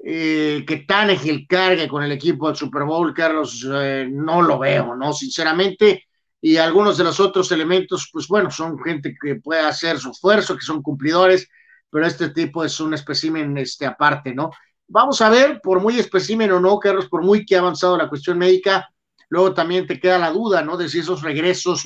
[0.09, 4.94] eh, que Tannehill cargue con el equipo del Super Bowl, Carlos, eh, no lo veo,
[4.94, 5.12] ¿no?
[5.12, 6.05] Sinceramente,
[6.40, 10.55] y algunos de los otros elementos, pues bueno, son gente que puede hacer su esfuerzo,
[10.55, 11.48] que son cumplidores,
[11.90, 14.51] pero este tipo es un espécimen este, aparte, ¿no?
[14.86, 18.09] Vamos a ver, por muy espécimen o no, Carlos, por muy que ha avanzado la
[18.09, 18.88] cuestión médica,
[19.28, 20.77] luego también te queda la duda, ¿no?
[20.77, 21.85] De si esos regresos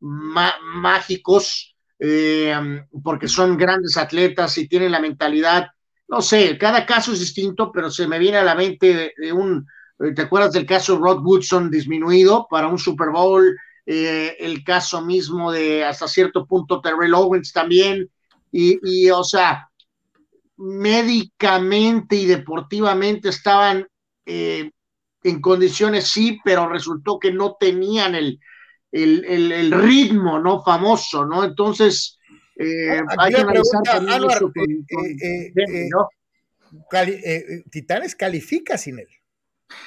[0.00, 2.54] mágicos eh,
[3.02, 5.68] porque son grandes atletas y tienen la mentalidad,
[6.08, 9.66] no sé, cada caso es distinto, pero se me viene a la mente de un,
[10.00, 13.56] eh, ¿te acuerdas del caso Rod Woodson disminuido para un Super Bowl?
[13.86, 18.10] Eh, el caso mismo de hasta cierto punto Terrell Owens también,
[18.50, 19.70] y, y o sea,
[20.56, 23.86] médicamente y deportivamente estaban
[24.26, 24.70] eh,
[25.24, 28.40] en condiciones sí, pero resultó que no tenían el,
[28.90, 30.62] el, el, el ritmo, ¿no?
[30.62, 31.44] Famoso, ¿no?
[31.44, 32.18] Entonces,
[32.56, 36.08] eh, hay que analizar también eso con, eh, eh, ¿no?
[36.90, 37.20] Cali
[37.70, 39.08] Titanes califica sin él.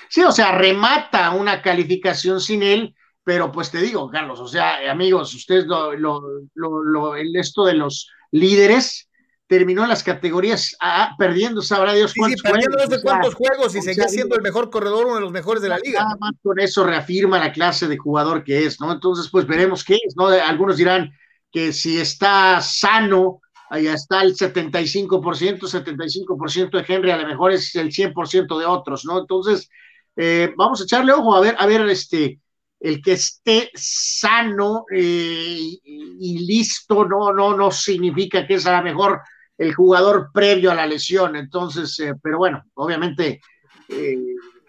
[0.09, 4.91] Sí, o sea, remata una calificación sin él, pero pues te digo, Carlos, o sea,
[4.91, 6.21] amigos, ustedes lo, lo,
[6.53, 9.09] lo, esto de los líderes,
[9.47, 12.89] terminó las categorías A, perdiendo, sabrá Dios cuántos sí, sí, perdiendo juegos.
[12.89, 15.31] no sé cuántos o sea, juegos y seguía siendo el mejor corredor, uno de los
[15.31, 16.01] mejores de la liga.
[16.01, 18.91] Nada más con eso reafirma la clase de jugador que es, ¿no?
[18.91, 20.27] Entonces, pues veremos qué es, ¿no?
[20.27, 21.11] Algunos dirán
[21.51, 27.75] que si está sano, allá está el 75%, 75% de Henry, a lo mejor es
[27.75, 29.19] el 100% de otros, ¿no?
[29.19, 29.69] Entonces,
[30.15, 32.39] eh, vamos a echarle ojo a ver, a ver, este,
[32.79, 35.81] el que esté sano eh, y,
[36.19, 39.21] y, listo no, no, no significa que es a lo mejor
[39.57, 41.35] el jugador previo a la lesión.
[41.35, 43.41] Entonces, eh, pero bueno, obviamente
[43.89, 44.17] eh,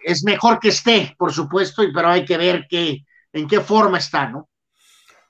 [0.03, 4.29] es mejor que esté, por supuesto, pero hay que ver qué, en qué forma está,
[4.29, 4.49] ¿no?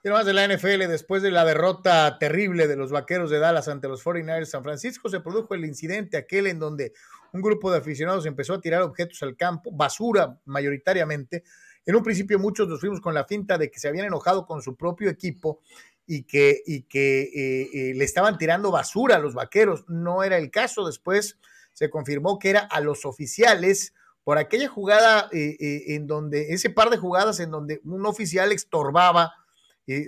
[0.04, 3.68] Y más de la NFL, después de la derrota terrible de los vaqueros de Dallas
[3.68, 6.94] ante los 49ers San Francisco, se produjo el incidente aquel en donde
[7.34, 11.44] un grupo de aficionados empezó a tirar objetos al campo, basura mayoritariamente,
[11.86, 14.62] En un principio muchos nos fuimos con la finta de que se habían enojado con
[14.62, 15.62] su propio equipo
[16.08, 19.86] y que, y que eh, eh, le estaban tirando basura a los vaqueros.
[19.88, 20.88] No era el caso.
[20.88, 21.38] Después
[21.74, 23.94] se confirmó que era a los oficiales
[24.24, 29.34] por aquella jugada en donde, ese par de jugadas en donde un oficial estorbaba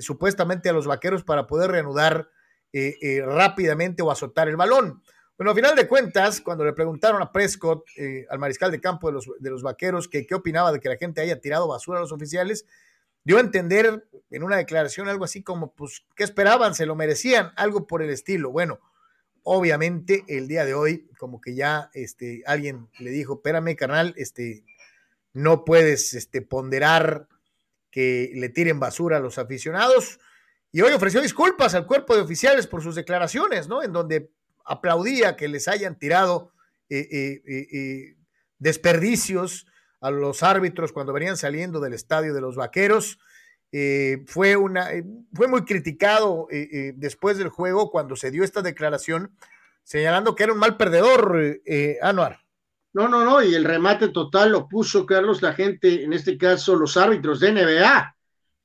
[0.01, 2.30] supuestamente a los vaqueros para poder reanudar
[3.23, 5.01] rápidamente o azotar el balón.
[5.39, 9.07] Bueno, a final de cuentas, cuando le preguntaron a Prescott, eh, al mariscal de campo
[9.07, 11.97] de los, de los vaqueros, que qué opinaba de que la gente haya tirado basura
[11.97, 12.65] a los oficiales,
[13.30, 16.73] dio a entender en una declaración algo así como, pues, ¿qué esperaban?
[16.73, 17.51] ¿Se lo merecían?
[17.57, 18.49] Algo por el estilo.
[18.49, 18.80] Bueno,
[19.43, 24.65] obviamente el día de hoy, como que ya este, alguien le dijo, espérame, carnal, este,
[25.31, 27.27] no puedes este, ponderar
[27.91, 30.19] que le tiren basura a los aficionados.
[30.72, 33.84] Y hoy ofreció disculpas al cuerpo de oficiales por sus declaraciones, ¿no?
[33.84, 34.31] En donde
[34.65, 36.51] aplaudía que les hayan tirado
[36.89, 38.15] eh, eh, eh,
[38.57, 39.68] desperdicios
[40.01, 43.19] a los árbitros cuando venían saliendo del estadio de los vaqueros.
[44.26, 44.88] fue, una,
[45.34, 46.47] fue muy criticado
[46.95, 49.35] después del juego cuando se dio esta declaración,
[49.84, 51.61] señalando que era un mal perdedor,
[52.01, 52.39] Anuar.
[52.91, 56.76] No, no, no, y el remate total lo puso Carlos, la gente, en este caso
[56.76, 58.15] los árbitros de NBA,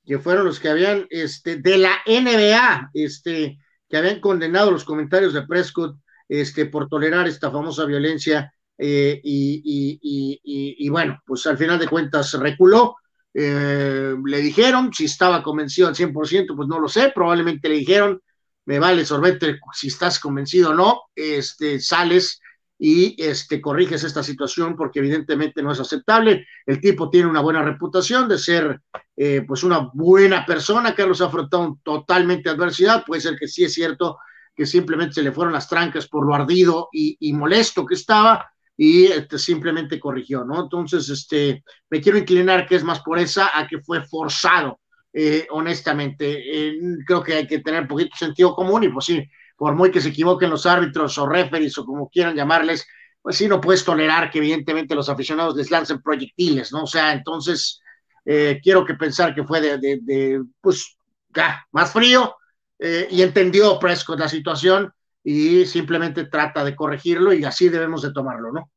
[0.05, 5.33] que fueron los que habían, este, de la NBA, este, que habían condenado los comentarios
[5.33, 5.97] de Prescott
[6.27, 12.97] este, por tolerar esta famosa violencia eh, y, bueno, pues al final de cuentas reculó.
[13.33, 18.21] Eh, le dijeron si estaba convencido al 100%, pues no lo sé, probablemente le dijeron,
[18.65, 22.39] me vale sorbete si estás convencido o no, este, sales
[22.77, 26.47] y este, corriges esta situación porque evidentemente no es aceptable.
[26.65, 28.81] El tipo tiene una buena reputación de ser
[29.15, 30.95] eh, pues una buena persona.
[30.95, 33.05] Carlos ha afrontado totalmente adversidad.
[33.05, 34.17] Puede ser que sí es cierto
[34.55, 39.05] que simplemente se le fueron las trancas por lo ardido y, molesto que estaba y
[39.05, 40.63] este, simplemente corrigió, ¿no?
[40.63, 44.79] Entonces, este, me quiero inclinar que es más por esa a que fue forzado,
[45.13, 46.25] eh, honestamente.
[46.27, 49.23] Eh, creo que hay que tener un poquito de sentido común y pues sí,
[49.55, 52.85] por muy que se equivoquen los árbitros o referees o como quieran llamarles,
[53.21, 56.83] pues sí, no puedes tolerar que evidentemente los aficionados les lancen proyectiles, ¿no?
[56.83, 57.81] O sea, entonces,
[58.25, 60.97] eh, quiero que pensar que fue de, de, pues,
[61.33, 62.35] ya, más frío
[62.77, 64.91] eh, y entendió Prescott la situación
[65.27, 68.71] y simplemente trata de corregirlo y así debemos de tomarlo, ¿no?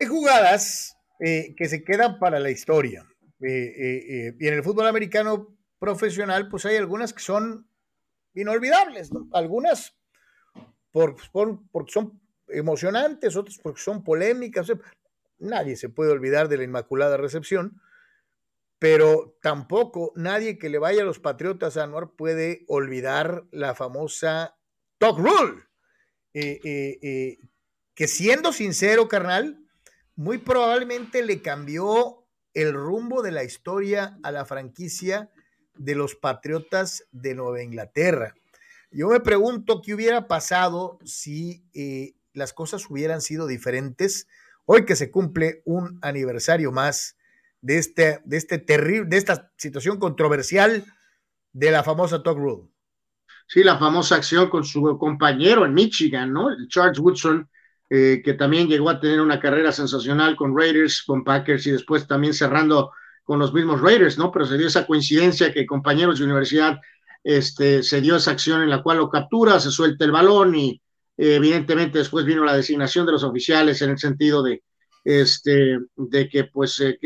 [0.00, 3.04] Hay jugadas eh, que se quedan para la historia.
[3.40, 7.68] y en el fútbol americano profesional, pues hay algunas que son
[8.34, 9.96] inolvidables, Algunas
[10.92, 11.16] por,
[11.72, 14.72] porque son emocionantes, otras porque son polémicas.
[15.38, 17.80] Nadie se puede olvidar de la Inmaculada Recepción,
[18.78, 24.56] pero tampoco nadie que le vaya a los Patriotas a Anuar puede olvidar la famosa
[24.98, 25.62] Talk Rule,
[26.34, 27.38] eh, eh, eh,
[27.94, 29.60] que siendo sincero, carnal,
[30.16, 35.30] muy probablemente le cambió el rumbo de la historia a la franquicia
[35.74, 38.34] de los Patriotas de Nueva Inglaterra.
[38.90, 41.64] Yo me pregunto qué hubiera pasado si
[42.32, 44.28] las cosas hubieran sido diferentes
[44.66, 47.16] hoy que se cumple un aniversario más
[47.64, 50.84] de este, de este terrible, de esta situación controversial
[51.50, 52.68] de la famosa Talk Rule.
[53.46, 56.48] Sí, la famosa acción con su compañero en Michigan, ¿no?
[56.68, 57.48] Charles Woodson,
[57.88, 62.06] eh, que también llegó a tener una carrera sensacional con Raiders, con Packers y después
[62.06, 62.92] también cerrando
[63.22, 64.30] con los mismos Raiders, ¿no?
[64.30, 66.78] Pero se dio esa coincidencia que compañeros de universidad,
[67.22, 70.82] este, se dio esa acción en la cual lo captura, se suelta el balón y
[71.16, 74.62] evidentemente después vino la designación de los oficiales en el sentido de,
[75.04, 76.98] este, de que pues eh,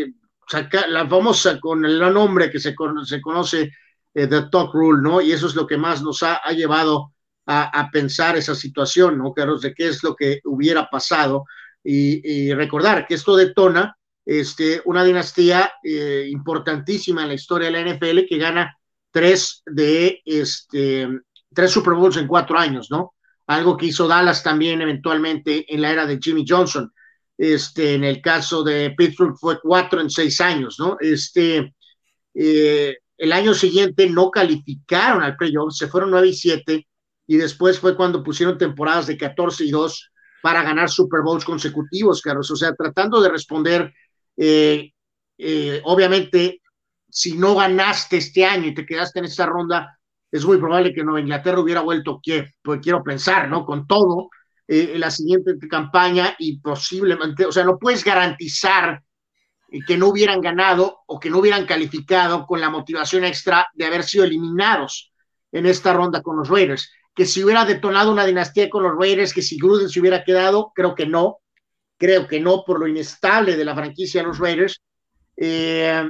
[0.49, 3.73] saca, la famosa con el nombre que se, se conoce
[4.15, 5.21] eh, Talk Rule, ¿no?
[5.21, 7.13] Y eso es lo que más nos ha, llevado
[7.47, 9.63] a, pensar esa situación, ¿no, Carlos?
[9.63, 11.45] De qué es lo que hubiera pasado
[11.83, 13.99] y recordar que esto detona
[14.29, 18.79] este, una dinastía eh, importantísima en la historia de la NFL que gana
[19.11, 21.09] tres de este,
[21.55, 23.15] tres Super Bowls en cuatro años, ¿no?
[23.47, 26.93] Algo que hizo Dallas también eventualmente en la era de Jimmy Johnson.
[27.39, 30.99] Este, en el caso de Pittsburgh fue cuatro en seis años, ¿no?
[31.01, 31.73] Este,
[32.35, 36.87] eh, el año siguiente no calificaron al playoff, se fueron nueve y siete,
[37.27, 40.11] y después fue cuando pusieron temporadas de 14 y 2
[40.43, 42.51] para ganar Super Bowls consecutivos, Carlos.
[42.51, 43.93] O sea, tratando de responder
[44.39, 44.93] eh,
[45.37, 46.63] eh, obviamente,
[47.09, 49.99] si no ganaste este año y te quedaste en esta ronda,
[50.31, 52.21] es muy probable que Nueva Inglaterra hubiera vuelto,
[52.63, 53.65] pues quiero pensar, ¿no?
[53.65, 54.31] Con todo,
[54.69, 59.03] eh, la siguiente campaña y posiblemente, o sea, no puedes garantizar
[59.87, 64.03] que no hubieran ganado o que no hubieran calificado con la motivación extra de haber
[64.03, 65.13] sido eliminados
[65.53, 66.91] en esta ronda con los Raiders.
[67.15, 70.73] Que si hubiera detonado una dinastía con los Raiders, que si Gruden se hubiera quedado,
[70.75, 71.39] creo que no
[71.99, 74.81] creo que no por lo inestable de la franquicia de los Raiders,
[75.41, 76.05] Eh,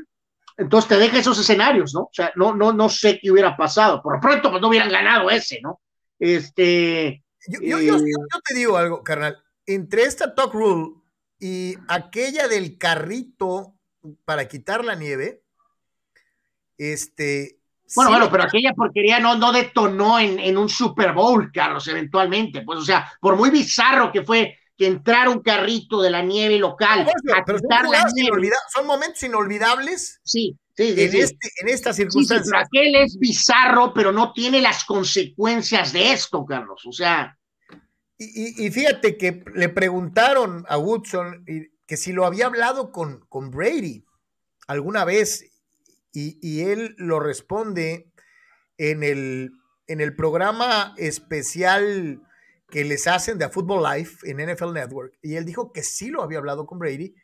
[0.57, 2.03] entonces te deja esos escenarios, ¿no?
[2.05, 4.03] O sea, no, no, no sé qué hubiera pasado.
[4.03, 5.81] Por pronto, pues no hubieran ganado ese, ¿no?
[6.19, 7.23] Este.
[7.49, 9.43] Yo, yo, yo, yo te digo algo, carnal.
[9.67, 10.95] Entre esta Talk Rule
[11.41, 13.75] y aquella del carrito
[14.25, 15.43] para quitar la nieve,
[16.77, 17.61] este.
[17.95, 21.89] Bueno, sí, bueno, pero aquella porquería no, no detonó en, en, un Super Bowl, Carlos,
[21.89, 22.63] eventualmente.
[22.63, 26.57] Pues, o sea, por muy bizarro que fue que entrara un carrito de la nieve
[26.59, 28.51] local no, a pero quitar son, la nieve.
[28.73, 30.21] son momentos inolvidables.
[30.23, 31.21] Sí, sí, sí, en, sí.
[31.21, 32.65] Este, en estas circunstancias.
[32.67, 36.83] Aquel es bizarro, pero no tiene las consecuencias de esto, Carlos.
[36.87, 37.38] O sea.
[38.21, 41.45] Y, y, fíjate que le preguntaron a Woodson
[41.87, 44.05] que si lo había hablado con, con Brady
[44.67, 45.45] alguna vez
[46.13, 48.13] y, y, él lo responde
[48.77, 49.53] en el,
[49.87, 52.21] en el programa especial
[52.69, 56.09] que les hacen de a Football Life en NFL Network y él dijo que sí
[56.09, 57.15] lo había hablado con Brady,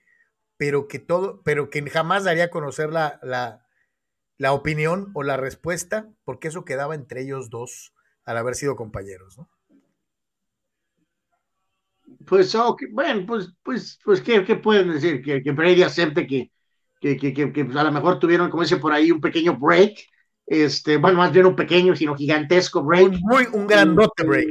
[0.57, 3.67] pero que todo, pero que jamás daría a conocer la, la,
[4.39, 7.93] la opinión o la respuesta, porque eso quedaba entre ellos dos
[8.25, 9.51] al haber sido compañeros, ¿no?
[12.27, 12.89] Pues, okay.
[12.91, 15.23] bueno, pues, pues, pues, ¿qué, qué pueden decir?
[15.23, 16.51] Que, que Brady acepte que,
[17.01, 19.99] que, que, que, pues a lo mejor tuvieron, como dice por ahí, un pequeño break,
[20.47, 23.05] este, bueno, más bien un pequeño, sino gigantesco break.
[23.05, 24.49] Un, muy, un grandote break.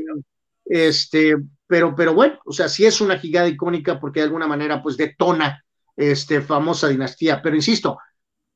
[0.66, 1.36] Este,
[1.68, 4.98] pero, pero bueno, o sea, sí es una jugada icónica porque de alguna manera, pues,
[4.98, 5.64] detona
[5.96, 7.42] este famosa dinastía.
[7.42, 7.98] Pero insisto,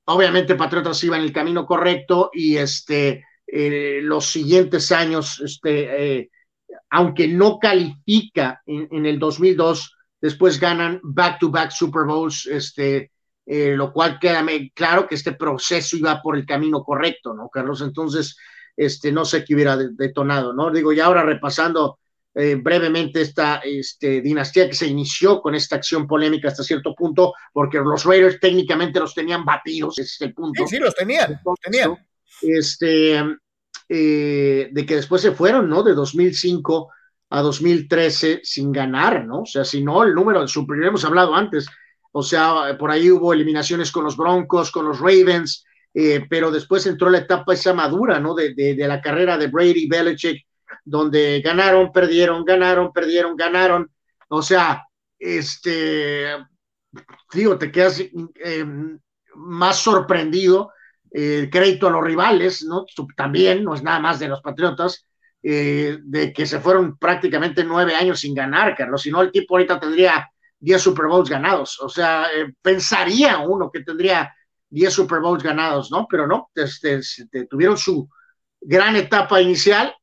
[0.05, 6.29] obviamente Patriotas iba en el camino correcto y este, eh, los siguientes años, este, eh,
[6.89, 13.11] aunque no califica en, en, el 2002, después ganan back-to-back -back Super Bowls, este,
[13.45, 17.81] eh, lo cual queda claro que este proceso iba por el camino correcto, ¿no, Carlos?
[17.81, 18.37] Entonces,
[18.75, 20.69] este, no sé qué hubiera detonado, ¿no?
[20.69, 21.99] Digo, y ahora repasando
[22.35, 27.33] eh, brevemente esta este, dinastía que se inició con esta acción polémica hasta cierto punto,
[27.53, 30.67] porque los Raiders técnicamente los tenían batidos, ese es el punto.
[30.67, 31.97] Sí, sí los tenían, los tenían.
[32.41, 33.23] Este,
[33.89, 35.83] eh, de que después se fueron, ¿no?
[35.83, 36.91] De 2005
[37.29, 39.41] a 2013 sin ganar, ¿no?
[39.41, 41.67] O sea, si no, el número de Super, hemos hablado antes,
[42.11, 46.85] o sea, por ahí hubo eliminaciones con los Broncos, con los Ravens, eh, pero después
[46.85, 48.33] entró la etapa esa madura, ¿no?
[48.33, 50.45] De, de, de, la carrera de Brady, Belichick,
[50.83, 53.91] donde ganaron, perdieron, ganaron, perdieron, ganaron.
[54.29, 54.83] O sea,
[55.19, 56.27] este,
[57.33, 58.65] digo, te quedas eh,
[59.35, 60.71] más sorprendido.
[61.11, 62.85] Eh, el crédito a los rivales, ¿no?
[63.15, 65.05] También, no es nada más de los Patriotas,
[65.41, 69.01] eh, de que se fueron prácticamente nueve años sin ganar, Carlos.
[69.01, 70.29] Si no, el tipo ahorita tendría
[70.59, 71.79] 10 Super Bowls ganados.
[71.81, 72.27] O sea,
[72.61, 74.33] pensaría uno que tendría
[74.69, 76.07] 10 Super Bowls ganados, ¿no?
[76.09, 78.09] Pero no, este, este, tuvieron su
[78.59, 79.93] gran etapa inicial,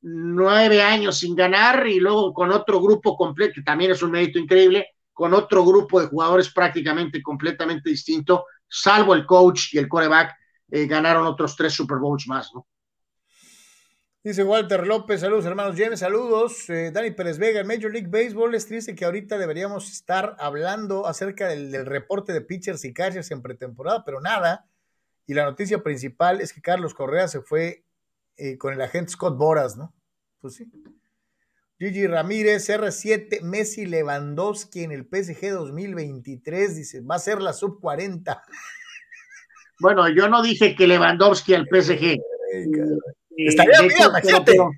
[0.00, 4.38] nueve años sin ganar y luego con otro grupo completo, que también es un mérito
[4.38, 8.44] increíble, con otro grupo de jugadores prácticamente completamente distinto,
[8.74, 10.34] salvo el coach y el coreback,
[10.70, 12.66] eh, ganaron otros tres Super Bowls más, ¿no?
[14.22, 16.68] Dice Walter López, saludos hermanos James, saludos.
[16.70, 21.46] Eh, Dani Pérez Vega, Major League Baseball es triste que ahorita deberíamos estar hablando acerca
[21.46, 24.66] del, del, reporte de pitchers y catchers en pretemporada, pero nada.
[25.26, 27.84] Y la noticia principal es que Carlos Correa se fue
[28.36, 29.94] eh, con el agente Scott Boras, ¿no?
[30.40, 30.70] Pues sí.
[31.84, 37.78] Gigi Ramírez, R7, Messi Lewandowski en el PSG 2023, dice, va a ser la sub
[37.78, 38.42] 40.
[39.80, 42.16] Bueno, yo no dije que Lewandowski al PSG.
[43.36, 44.70] Estaría bien, hecho, pero,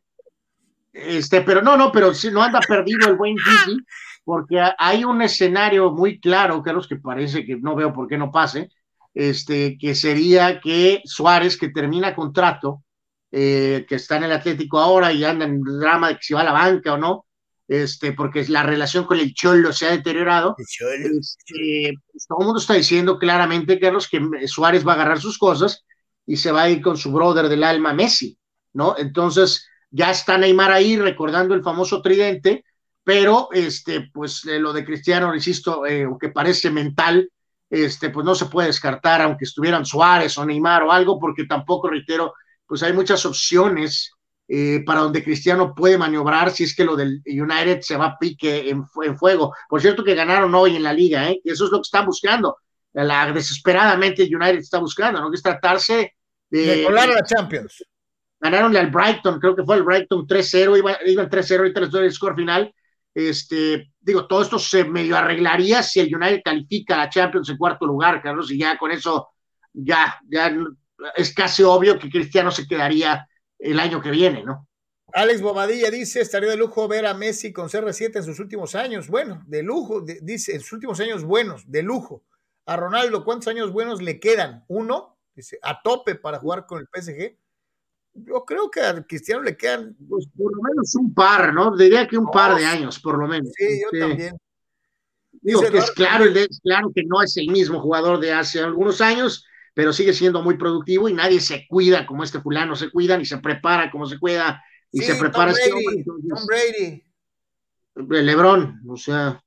[0.92, 3.78] este, pero no, no, pero si no anda perdido el buen Gigi,
[4.24, 8.32] porque hay un escenario muy claro, Carlos, que parece que no veo por qué no
[8.32, 8.70] pase,
[9.14, 12.82] este, que sería que Suárez, que termina contrato,
[13.38, 16.32] eh, que está en el Atlético ahora y anda en el drama de que si
[16.32, 17.26] va a la banca o no,
[17.68, 20.56] este, porque la relación con el Cholo se ha deteriorado.
[20.58, 25.36] Este, pues, todo el mundo está diciendo claramente, Carlos, que Suárez va a agarrar sus
[25.36, 25.84] cosas
[26.24, 28.38] y se va a ir con su brother del alma, Messi,
[28.72, 28.96] ¿no?
[28.96, 32.64] Entonces, ya está Neymar ahí recordando el famoso tridente,
[33.04, 37.30] pero este, pues eh, lo de Cristiano, insisto, eh, que parece mental,
[37.68, 41.90] este, pues no se puede descartar, aunque estuvieran Suárez o Neymar o algo, porque tampoco,
[41.90, 42.32] reitero,
[42.66, 44.12] pues hay muchas opciones
[44.48, 48.18] eh, para donde Cristiano puede maniobrar si es que lo del United se va a
[48.18, 49.52] pique en, en fuego.
[49.68, 51.40] Por cierto que ganaron hoy en la liga, ¿eh?
[51.44, 52.56] eso es lo que están buscando.
[52.92, 55.30] La, desesperadamente United está buscando, ¿no?
[55.30, 56.14] Que es tratarse
[56.48, 56.76] de...
[56.76, 57.84] de colar a la Champions.
[58.40, 62.04] Ganaronle al Brighton, creo que fue el Brighton 3-0, iba, iban 3-0, ahorita les doy
[62.04, 62.72] el score final.
[63.12, 67.56] Este, digo, todo esto se medio arreglaría si el United califica a la Champions en
[67.56, 69.30] cuarto lugar, Carlos, y ya con eso,
[69.72, 70.54] ya, ya
[71.14, 73.28] es casi obvio que Cristiano se quedaría
[73.58, 74.68] el año que viene, ¿no?
[75.12, 79.08] Alex Bobadilla dice, estaría de lujo ver a Messi con CR7 en sus últimos años.
[79.08, 82.24] Bueno, de lujo, de, dice, en sus últimos años buenos, de lujo.
[82.66, 84.64] a Ronaldo, ¿cuántos años buenos le quedan?
[84.68, 85.16] ¿Uno?
[85.34, 87.36] Dice, a tope para jugar con el PSG.
[88.14, 89.96] Yo creo que a Cristiano le quedan.
[90.08, 91.76] Pues por lo menos un par, ¿no?
[91.76, 93.52] Diría que un par de años, por lo menos.
[93.54, 94.36] Sí, yo también.
[95.32, 99.00] Digo que es claro, es claro que no es el mismo jugador de hace algunos
[99.00, 99.46] años,
[99.76, 103.26] pero sigue siendo muy productivo y nadie se cuida como este fulano se cuida, ni
[103.26, 105.98] se prepara como se cuida, y se prepara Tom este Brady, hombre.
[105.98, 108.18] entonces, Tom Brady.
[108.18, 109.44] el Lebrón, o sea,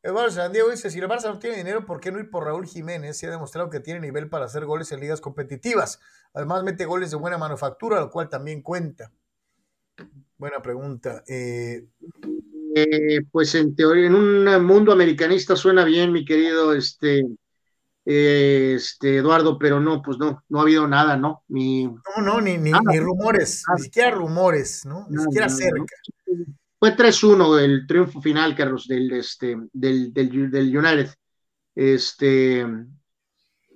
[0.00, 2.44] Eduardo San Diego dice, si el Barça no tiene dinero, ¿por qué no ir por
[2.44, 3.16] Raúl Jiménez?
[3.16, 5.98] Se ha demostrado que tiene nivel para hacer goles en ligas competitivas.
[6.34, 9.10] Además, mete goles de buena manufactura, lo cual también cuenta.
[10.38, 11.24] Buena pregunta.
[11.26, 11.86] Eh,
[12.76, 17.24] eh, pues en teoría, en un mundo americanista suena bien, mi querido este,
[18.04, 21.44] este Eduardo, pero no, pues no, no ha habido nada, ¿no?
[21.48, 23.78] Ni, no, no, ni, ni, ni rumores, Nada.
[23.78, 25.06] ni siquiera rumores, ¿no?
[25.08, 25.94] Ni siquiera cerca.
[26.78, 31.10] Fue 3-1 el triunfo final, Carlos, del, este, del, del, del United.
[31.74, 32.66] Este,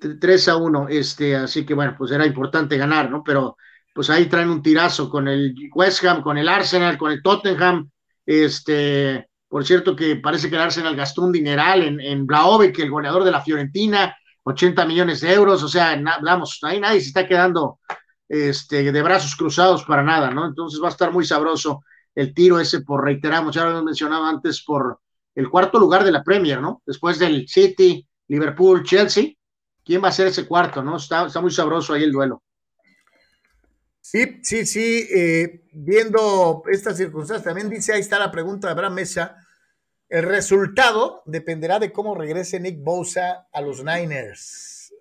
[0.00, 3.22] 3-1, este, así que bueno, pues era importante ganar, ¿no?
[3.22, 3.56] Pero
[3.94, 7.90] pues ahí traen un tirazo con el West Ham, con el Arsenal, con el Tottenham.
[8.26, 12.90] Este, por cierto que parece que el Arsenal gastó un dineral en, en Blaovic, el
[12.90, 17.08] goleador de la Fiorentina, 80 millones de euros, o sea, na, vamos, ahí nadie se
[17.08, 17.80] está quedando
[18.28, 20.46] este, de brazos cruzados para nada, ¿no?
[20.46, 21.82] Entonces va a estar muy sabroso
[22.14, 25.00] el tiro ese por, reiteramos, ya lo hemos mencionado antes, por
[25.34, 26.82] el cuarto lugar de la Premier, ¿no?
[26.86, 29.32] Después del City, Liverpool, Chelsea,
[29.84, 30.96] ¿quién va a ser ese cuarto, no?
[30.96, 32.42] Está, está muy sabroso ahí el duelo.
[34.08, 35.08] Sí, sí, sí.
[35.10, 39.36] eh, viendo estas circunstancias, también dice, ahí está la pregunta de Abraham Mesa.
[40.08, 44.94] El resultado dependerá de cómo regrese Nick Bosa a los Niners.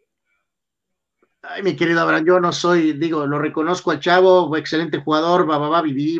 [1.43, 5.81] Ay, mi querido Abraham, yo no soy, digo, lo reconozco al chavo, excelente jugador, va,
[5.83, 6.19] viví,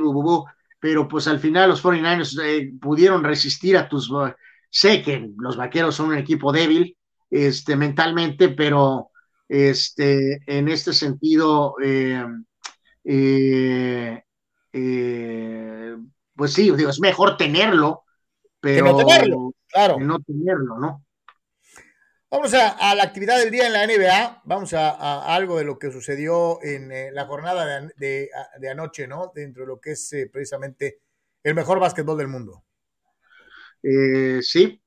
[0.79, 4.13] pero pues al final los 49ers eh, pudieron resistir a tus.
[4.69, 6.95] sé que los vaqueros son un equipo débil
[7.31, 9.09] este, mentalmente, pero
[9.49, 12.23] este, en este sentido, eh,
[13.05, 14.23] eh,
[14.73, 15.95] eh,
[16.35, 18.03] pues sí, digo, es mejor tenerlo,
[18.59, 19.97] pero no tenerlo, claro.
[19.97, 21.05] que no tenerlo, ¿no?
[22.31, 24.41] Vamos a, a la actividad del día en la NBA.
[24.43, 28.29] Vamos a, a algo de lo que sucedió en eh, la jornada de,
[28.59, 29.31] de- anoche, ¿no?
[29.33, 30.99] Dentro de lo que es eh, precisamente
[31.43, 32.63] el mejor básquetbol del mundo.
[33.83, 34.81] Eh, sí,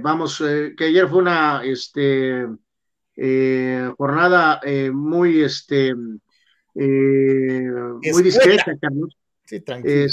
[0.00, 2.46] vamos, que ayer fue una este,
[3.96, 4.60] jornada
[4.92, 5.92] muy, este,
[6.78, 9.16] eh, muy discreta, Carlos.
[9.44, 9.94] Sí, tranquilo.
[9.94, 10.08] Eh,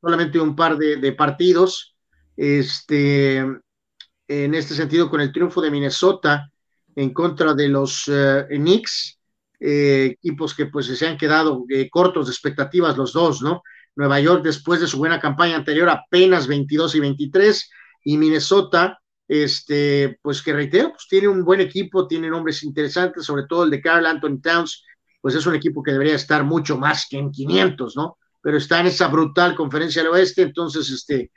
[0.00, 1.96] solamente un par de, de partidos.
[2.36, 6.50] Este, en este sentido, con el triunfo de Minnesota
[6.96, 9.18] en contra de los eh, Knicks,
[9.60, 13.62] eh, equipos que pues se han quedado eh, cortos de expectativas los dos, ¿no?
[13.96, 17.70] Nueva York, después de su buena campaña anterior, apenas 22 y 23,
[18.04, 18.98] y Minnesota,
[19.28, 23.70] este, pues que reitero, pues tiene un buen equipo, tiene nombres interesantes, sobre todo el
[23.70, 24.84] de Carl Anthony Towns,
[25.24, 28.18] pues es un equipo que debería estar mucho más que en 500, ¿no?
[28.42, 31.32] Pero está en esa brutal conferencia del oeste, entonces, este,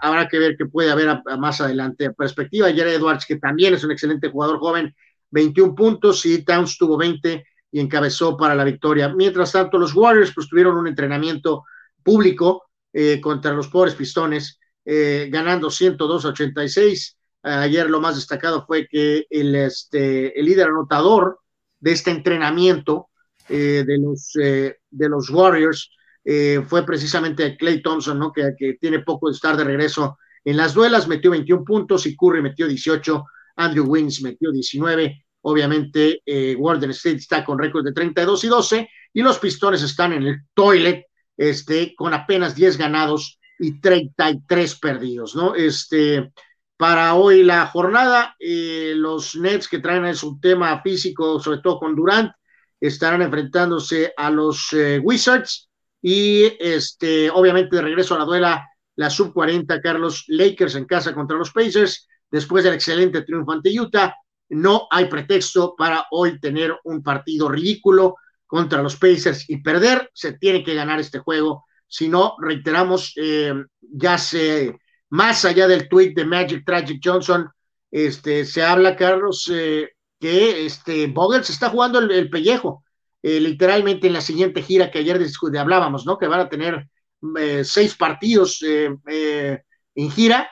[0.00, 2.10] habrá, que ver qué puede haber a, a más adelante.
[2.12, 4.96] Perspectiva, Jared Edwards, que también es un excelente jugador joven,
[5.30, 9.10] 21 puntos, y Towns tuvo 20 y encabezó para la victoria.
[9.10, 11.64] Mientras tanto, los Warriors, pues tuvieron un entrenamiento
[12.02, 17.18] público eh, contra los pobres pistones, eh, ganando 102 a 86.
[17.42, 21.40] Ayer lo más destacado fue que el, este, el líder anotador
[21.78, 23.10] de este entrenamiento
[23.48, 25.90] eh, de, los, eh, de los Warriors
[26.24, 28.32] eh, fue precisamente Clay Thompson, ¿no?
[28.32, 32.16] que, que tiene poco de estar de regreso en las duelas, metió 21 puntos y
[32.16, 33.24] Curry metió 18,
[33.56, 35.24] Andrew Wins metió 19.
[35.42, 40.12] Obviamente, eh, Warden State está con récord de 32 y 12 y los pistones están
[40.12, 41.04] en el toilet
[41.36, 45.54] este, con apenas 10 ganados y 33 perdidos, ¿no?
[45.54, 46.32] Este,
[46.76, 51.78] para hoy la jornada, eh, los Nets que traen es un tema físico, sobre todo
[51.78, 52.32] con Durant,
[52.80, 55.68] estarán enfrentándose a los eh, Wizards.
[56.00, 61.14] Y este, obviamente de regreso a la duela, la sub 40, Carlos Lakers en casa
[61.14, 64.14] contra los Pacers, después del excelente triunfo ante Utah,
[64.50, 70.32] no hay pretexto para hoy tener un partido ridículo contra los Pacers y perder, se
[70.32, 74.78] tiene que ganar este juego, si no, reiteramos, eh, ya se,
[75.10, 77.48] más allá del tweet de Magic Tragic Johnson,
[77.90, 82.84] este, se habla, Carlos, eh, que este, Vogel se está jugando el, el pellejo,
[83.22, 85.20] eh, literalmente en la siguiente gira que ayer
[85.58, 86.18] hablábamos, ¿no?
[86.18, 86.88] Que van a tener
[87.36, 89.60] eh, seis partidos eh,
[89.94, 90.48] en gira,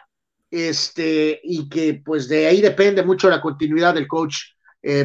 [0.50, 4.36] este, y que pues de ahí depende mucho la continuidad del coach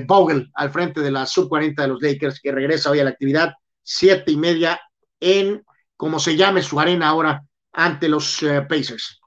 [0.06, 3.10] Vogel al frente de la sub 40 de los Lakers, que regresa hoy a la
[3.10, 4.80] actividad, siete y media
[5.20, 5.66] en,
[5.98, 7.44] como se llame su arena ahora,
[7.74, 9.20] ante los Pacers.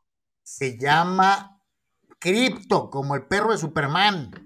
[0.44, 1.59] Se llama
[2.20, 4.43] Crypto, como el perro de Superman.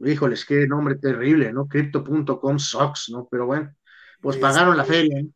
[0.00, 1.66] Híjoles, qué nombre terrible, ¿no?
[1.66, 3.26] Crypto.com sucks, ¿no?
[3.30, 3.74] Pero bueno,
[4.20, 5.18] pues pagaron la feria.
[5.18, 5.28] ¿eh?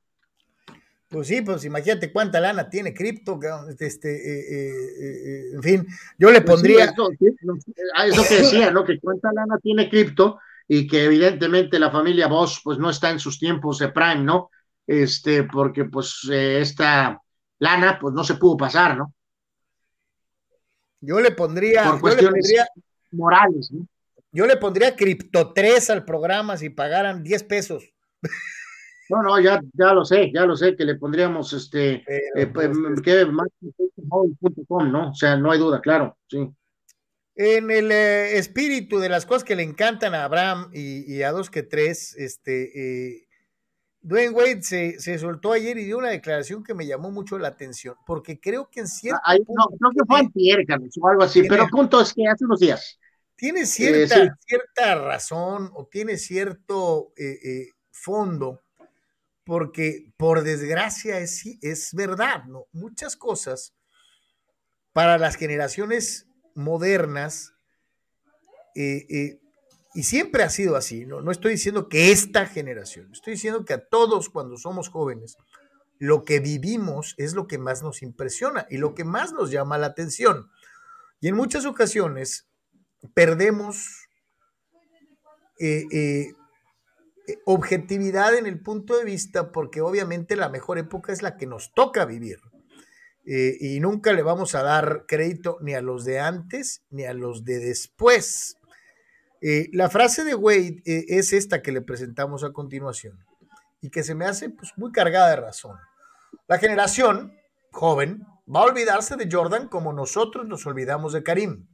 [1.13, 3.39] Pues sí, pues imagínate cuánta lana tiene cripto,
[3.79, 5.87] este, eh, eh, eh, en fin,
[6.19, 6.85] yo le pues pondría...
[6.87, 8.83] eso, eso, que decía, ¿no?
[8.83, 13.19] Que cuánta lana tiene cripto y que evidentemente la familia Boss pues no está en
[13.19, 14.51] sus tiempos de prime, ¿no?
[14.87, 17.21] Este, porque pues esta
[17.59, 19.13] lana pues no se pudo pasar, ¿no?
[21.03, 21.91] Yo le pondría...
[21.91, 22.55] Por cuestiones
[23.11, 23.87] morales, ¿no?
[24.33, 27.93] Yo le pondría Cripto 3 al programa si pagaran 10 pesos.
[29.11, 32.71] No, no, ya, ya lo sé, ya lo sé, que le pondríamos este, eh, pues,
[33.05, 33.49] que más
[34.69, 35.11] ¿no?
[35.11, 36.51] O sea, no hay duda, claro, sí.
[37.35, 41.51] En el eh, espíritu de las cosas que le encantan a Abraham y, a dos
[41.51, 43.29] que tres, este, eh,
[44.01, 47.49] Dwayne Wade se, se, soltó ayer y dio una declaración que me llamó mucho la
[47.49, 49.21] atención, porque creo que en cierto.
[49.29, 50.65] No, creo que fue antier,
[51.01, 52.99] o algo así, pero el punto es que hace unos días.
[53.43, 57.13] Tiene cierta, cierta razón o tiene cierto
[57.91, 58.63] fondo
[59.45, 62.67] porque por desgracia es, es verdad, ¿no?
[62.71, 63.75] Muchas cosas
[64.93, 67.55] para las generaciones modernas,
[68.77, 69.41] eh, eh,
[69.95, 71.21] y siempre ha sido así, ¿no?
[71.21, 75.37] no estoy diciendo que esta generación, estoy diciendo que a todos cuando somos jóvenes,
[75.99, 79.79] lo que vivimos es lo que más nos impresiona y lo que más nos llama
[79.79, 80.51] la atención.
[81.21, 82.49] Y en muchas ocasiones
[83.15, 84.09] perdemos
[85.59, 86.33] eh, eh,
[87.45, 91.73] objetividad en el punto de vista, porque obviamente la mejor época es la que nos
[91.73, 92.41] toca vivir.
[93.25, 97.15] Eh, y nunca le vamos a dar crédito ni a los de antes ni a
[97.15, 98.57] los de después.
[99.73, 103.19] La frase de Wade es esta que le presentamos a continuación
[103.81, 105.77] y que se me hace pues, muy cargada de razón.
[106.47, 107.37] La generación
[107.73, 111.67] joven va a olvidarse de Jordan como nosotros nos olvidamos de Karim.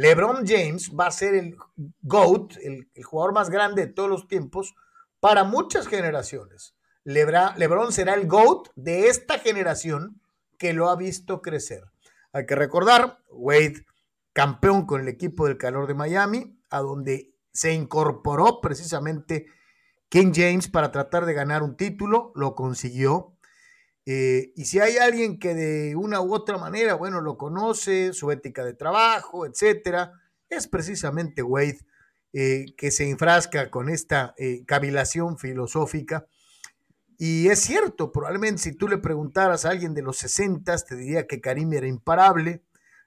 [0.00, 1.58] LeBron James va a ser el
[2.00, 4.74] GOAT, el, jugador más grande de todos los tiempos,
[5.20, 6.74] para muchas generaciones.
[7.04, 10.18] LeBron será el GOAT de esta generación
[10.56, 11.84] que lo ha visto crecer.
[12.32, 13.84] Hay que recordar, Wade,
[14.32, 19.48] campeón con el equipo del calor de Miami, a donde se incorporó precisamente
[20.08, 23.36] King James para tratar de ganar un título, lo consiguió.
[24.06, 28.30] Eh, y si hay alguien que de una u otra manera, bueno, lo conoce, su
[28.30, 30.12] ética de trabajo, etcétera,
[30.48, 31.80] es precisamente Wade,
[32.32, 36.26] eh, que se enfrasca con esta eh, cavilación filosófica.
[37.18, 41.26] Y es cierto, probablemente si tú le preguntaras a alguien de los 60, te diría
[41.26, 42.62] que Karim era imparable.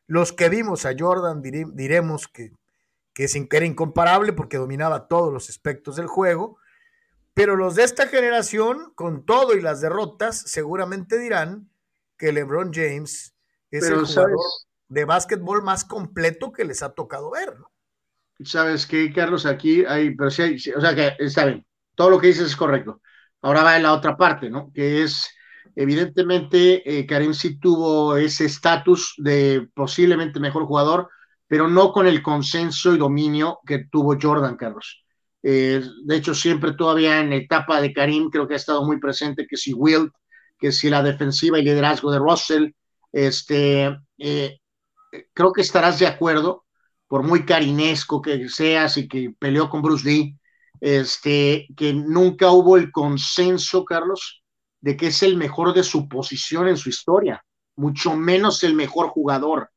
[0.06, 2.52] Los que vimos a Jordan diremos que,
[3.14, 6.58] que era incomparable porque dominaba todos los aspectos del juego.
[7.34, 11.70] Pero los de esta generación, con todo y las derrotas, seguramente dirán
[12.18, 13.34] que LeBron James
[13.72, 14.38] es el jugador
[14.88, 17.72] de básquetbol más completo que les ha tocado ver, ¿no?
[18.44, 21.66] Sabes que, Carlos, aquí hay, pero sí o sea que está bien,
[21.96, 23.02] todo lo que dices es correcto.
[23.42, 24.72] Ahora va en la otra parte, ¿no?
[24.74, 25.30] Que es,
[25.76, 31.10] evidentemente, eh, Karim sí tuvo ese estatus de posiblemente mejor jugador,
[31.48, 35.03] pero no con el consenso y dominio que tuvo Jordan, Carlos.
[35.44, 39.00] Eh, de hecho, siempre todavía en la etapa de Karim creo que ha estado muy
[39.00, 40.10] presente que si Will,
[40.58, 42.72] que si la defensiva y liderazgo de Russell,
[43.12, 44.60] este, eh,
[45.34, 46.66] creo que estarás de acuerdo,
[47.08, 50.38] por muy carinesco que seas y que peleó con Bruce Lee,
[50.80, 54.44] este, que nunca hubo el consenso, Carlos,
[54.82, 57.44] de que es el mejor de su posición en su historia,
[57.76, 59.70] mucho menos el mejor jugador.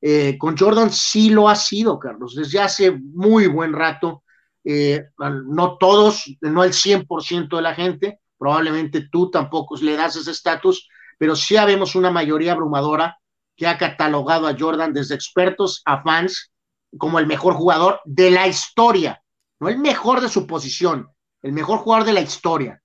[0.00, 4.22] Eh, con Jordan sí lo ha sido, Carlos, desde hace muy buen rato
[4.68, 5.04] eh,
[5.46, 10.88] no todos, no el 100% de la gente, probablemente tú tampoco le das ese estatus,
[11.18, 13.16] pero sí habemos una mayoría abrumadora
[13.54, 16.52] que ha catalogado a Jordan desde expertos a fans
[16.98, 19.22] como el mejor jugador de la historia,
[19.60, 21.10] no el mejor de su posición,
[21.42, 22.82] el mejor jugador de la historia.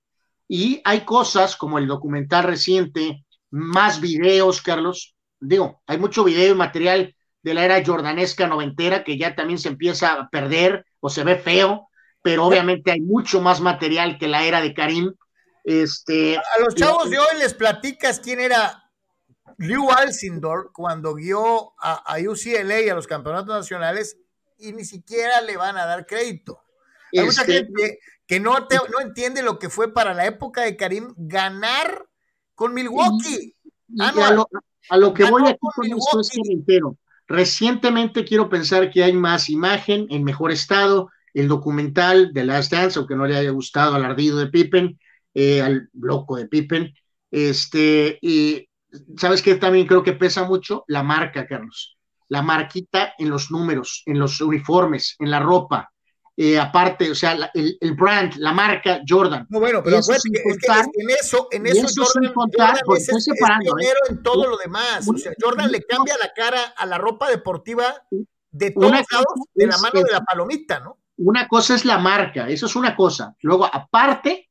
[0.47, 6.55] Y hay cosas como el documental reciente, más videos, Carlos, digo, hay mucho video y
[6.55, 11.23] material de la era jordanesca noventera que ya también se empieza a perder o se
[11.23, 11.89] ve feo,
[12.21, 15.13] pero obviamente hay mucho más material que la era de Karim.
[15.63, 18.83] Este, a los chavos de hoy les platicas quién era
[19.57, 24.17] Lew Alcindor cuando guió a, UCLA y a los campeonatos nacionales
[24.57, 26.61] y ni siquiera le van a dar crédito.
[27.13, 30.77] Hay mucha este, gente que no, no entiende lo que fue para la época de
[30.77, 32.07] Karim ganar
[32.55, 33.55] con Milwaukee.
[33.99, 34.11] a,
[34.97, 36.97] lo, que voy aquí con esto es que entero.
[37.31, 41.09] Recientemente quiero pensar que hay más imagen en mejor estado.
[41.33, 44.99] El documental de Last Dance, aunque no le haya gustado al ardido de Pippen,
[45.33, 46.93] eh, al loco de Pippen.
[47.31, 48.67] Este, y
[49.17, 51.97] sabes que también creo que pesa mucho la marca, Carlos.
[52.27, 55.90] la marquita en los números, en los uniformes, en la ropa.
[56.43, 59.45] Eh, aparte, o sea, la- el, el brand, la marca Jordan.
[59.47, 63.01] No, bueno, pero acuérdate es que en eso, en eso, eso Jordan, contar, Jordan porque
[63.03, 63.93] es, estoy es separando, ¿eh?
[64.09, 65.07] en todo lo demás.
[65.07, 67.93] O sea, Jordan le cambia la cara a la ropa deportiva
[68.49, 70.97] de todos lados de la mano de la palomita, ¿no?
[71.17, 73.35] Una cosa es la marca, eso es una cosa.
[73.41, 74.49] Luego, aparte,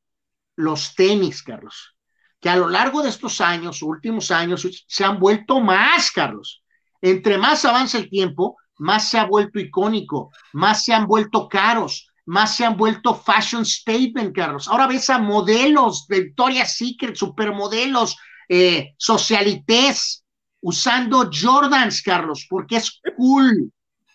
[0.54, 1.96] los tenis, Carlos,
[2.38, 6.62] que a lo largo de estos años, últimos años, se han vuelto más, Carlos.
[7.02, 12.10] Entre más avanza el tiempo, más se ha vuelto icónico, más se han vuelto caros,
[12.26, 14.68] más se han vuelto fashion statement, Carlos.
[14.68, 18.16] Ahora ves a modelos de Victoria's Secret, supermodelos,
[18.48, 20.24] eh, socialités,
[20.60, 23.72] usando Jordans, Carlos, porque es cool.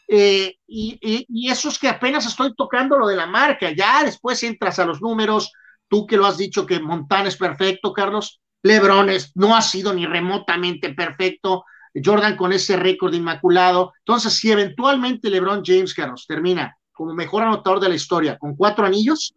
[0.07, 4.79] Eh, y, eso es que apenas estoy tocando lo de la marca, ya después entras
[4.79, 5.51] a los números,
[5.87, 9.93] tú que lo has dicho que Montana es perfecto, Carlos, Lebron es, no ha sido
[9.93, 11.65] ni remotamente perfecto,
[12.03, 17.79] Jordan con ese récord inmaculado, entonces si eventualmente Lebron James, Carlos, termina como mejor anotador
[17.79, 19.33] de la historia con cuatro anillos,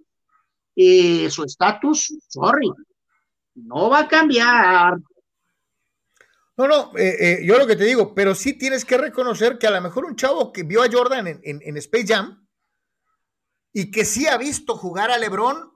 [0.74, 2.70] eh, su estatus, sorry,
[3.54, 4.98] no va a cambiar,
[6.58, 9.68] no, no, eh, eh, yo lo que te digo, pero sí tienes que reconocer que
[9.68, 12.48] a lo mejor un chavo que vio a Jordan en, en, en, Space Jam
[13.72, 15.70] y que sí ha visto jugar a LeBron,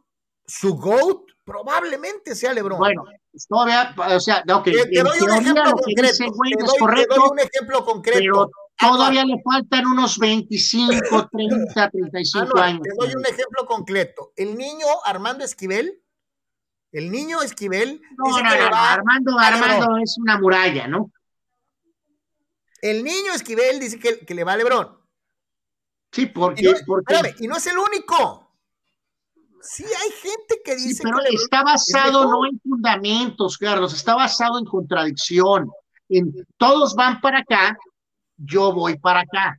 [0.45, 2.79] su GOAT probablemente sea LeBron.
[2.79, 3.05] Bueno,
[3.49, 4.65] todavía, o sea, ok.
[4.65, 6.17] Te, te doy un ejemplo concreto.
[6.19, 8.21] Te doy, correcto, te doy un ejemplo concreto.
[8.21, 12.83] Pero todavía le faltan unos 25, 30, 35 ah, no, años.
[12.83, 14.33] Te doy un ejemplo concreto.
[14.37, 16.03] El niño Armando Esquivel
[16.93, 21.11] el niño Esquivel no, dice no, que no, va Armando, Armando es una muralla, ¿no?
[22.83, 24.99] El niño Esquivel dice que, que le va a Lebrón.
[26.11, 27.15] Sí, porque, y no, porque...
[27.15, 28.42] Espérame, y no es el único.
[29.63, 34.17] Sí, hay gente que dice sí, pero que está basado no en fundamentos, Carlos, está
[34.17, 35.71] basado en contradicción.
[36.09, 37.79] En, todos van para acá,
[38.37, 39.57] yo voy para acá.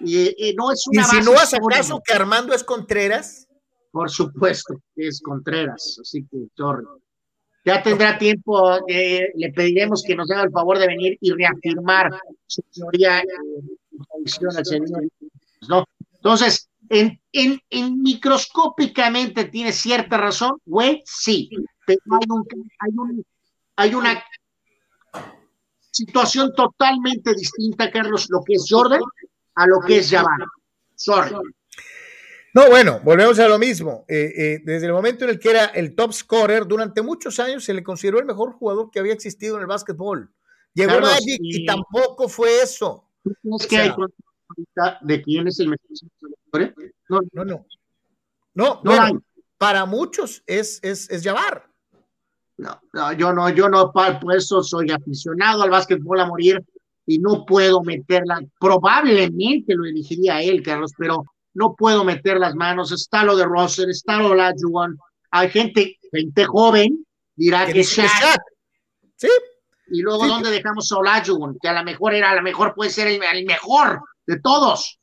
[0.00, 3.48] Y, y no es una ¿Insinúas acaso que Armando es Contreras?
[3.90, 6.84] Por supuesto que es Contreras, así que, sorry.
[7.64, 12.10] Ya tendrá tiempo, eh, le pediremos que nos haga el favor de venir y reafirmar
[12.46, 13.24] su teoría eh,
[14.56, 14.88] al señor.
[15.68, 15.84] ¿no?
[16.14, 21.50] Entonces, en, en, en, microscópicamente tiene cierta razón, güey, sí,
[21.86, 22.46] pero hay, un,
[22.78, 23.24] hay, un,
[23.76, 24.24] hay una
[25.90, 29.00] situación totalmente distinta, Carlos, lo que es Jordan
[29.54, 30.38] a lo que es Jabbar.
[30.94, 31.34] Sorry.
[32.54, 34.04] No, bueno, volvemos a lo mismo.
[34.08, 37.64] Eh, eh, desde el momento en el que era el top scorer, durante muchos años
[37.64, 40.32] se le consideró el mejor jugador que había existido en el básquetbol.
[40.74, 41.62] Llegó Carlos, Magic y...
[41.62, 41.66] y...
[41.66, 43.08] tampoco fue eso.
[43.22, 43.90] ¿Tú crees que sea, hay
[45.02, 45.88] de quién es el mejor
[46.50, 46.74] jugador?
[47.08, 47.66] No, no, no.
[48.54, 49.22] No, no bueno,
[49.56, 51.68] para muchos es, es, es Jabbar.
[52.56, 56.64] No, no, yo no, yo no, por eso soy aficionado al básquetbol a morir
[57.06, 58.40] y no puedo meterla.
[58.58, 61.22] Probablemente lo elegiría él, Carlos, pero
[61.54, 64.98] no puedo meter las manos, está lo de Russell, está lo de Olajuwon,
[65.30, 68.10] hay gente, gente joven, dirá que, que Shaq.
[68.20, 68.40] Shaq.
[69.16, 69.28] Sí.
[69.90, 70.28] Y luego, sí.
[70.28, 71.58] ¿dónde dejamos a Olajuwon?
[71.60, 75.00] Que a lo mejor era, a lo mejor puede ser el, el mejor de todos.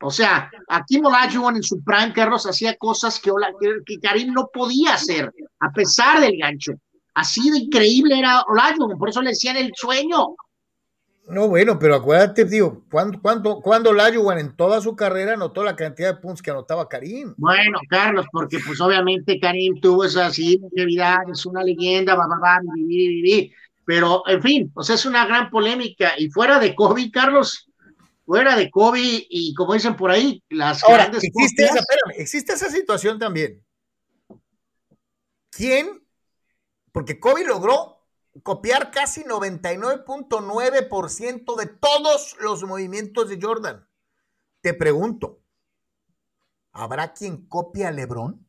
[0.00, 4.50] O sea, aquí Olajuwon en su prime, Carlos, hacía cosas que, que, que Karim no
[4.52, 6.72] podía hacer, a pesar del gancho.
[7.14, 10.36] Así de increíble era Olajuwon, por eso le decían el sueño.
[11.28, 15.74] No, bueno, pero acuérdate, digo, ¿cuándo, cuándo, cuándo Olajuwon en toda su carrera anotó la
[15.74, 17.32] cantidad de puntos que anotaba Karim?
[17.38, 22.60] Bueno, Carlos, porque pues obviamente Karim tuvo esa así, es una leyenda, va, va, va,
[22.74, 23.52] vivir, vivir.
[23.86, 26.12] Pero, en fin, pues es una gran polémica.
[26.18, 27.66] Y fuera de Kobe, Carlos,
[28.26, 32.52] fuera de Kobe y como dicen por ahí, las Ahora, grandes existe esa, espérame, existe
[32.52, 33.64] esa situación también.
[35.50, 36.06] ¿Quién?
[36.92, 37.96] Porque Kobe logró
[38.42, 43.88] copiar casi 99.9% de todos los movimientos de Jordan.
[44.60, 45.40] Te pregunto,
[46.72, 48.44] ¿habrá quien copie a LeBron?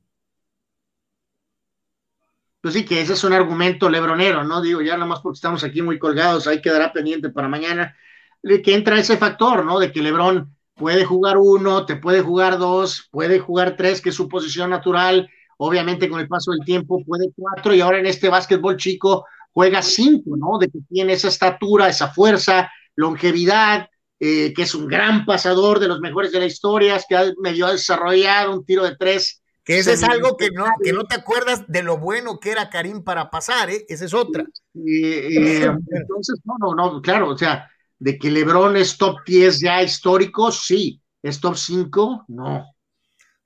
[2.59, 4.61] Pues sí, que ese es un argumento lebronero, ¿no?
[4.61, 7.95] Digo, ya nomás porque estamos aquí muy colgados, ahí quedará pendiente para mañana,
[8.41, 9.79] que entra ese factor, ¿no?
[9.79, 14.15] De que LeBron puede jugar uno, te puede jugar dos, puede jugar tres, que es
[14.15, 18.29] su posición natural, obviamente con el paso del tiempo puede cuatro, y ahora en este
[18.29, 20.59] básquetbol chico juega cinco, ¿no?
[20.59, 25.87] De que tiene esa estatura, esa fuerza, longevidad, eh, que es un gran pasador de
[25.87, 29.41] los mejores de la historia, que ha medio desarrollado un tiro de tres.
[29.63, 32.69] Que ese es algo que no, que no te acuerdas de lo bueno que era
[32.69, 33.85] Karim para pasar, ¿eh?
[33.89, 34.43] Esa es otra.
[34.43, 37.69] Eh, eh, entonces, no, no, no, claro, o sea,
[37.99, 41.01] de que LeBron es top 10 ya histórico, sí.
[41.21, 42.25] ¿Es top 5?
[42.27, 42.65] No.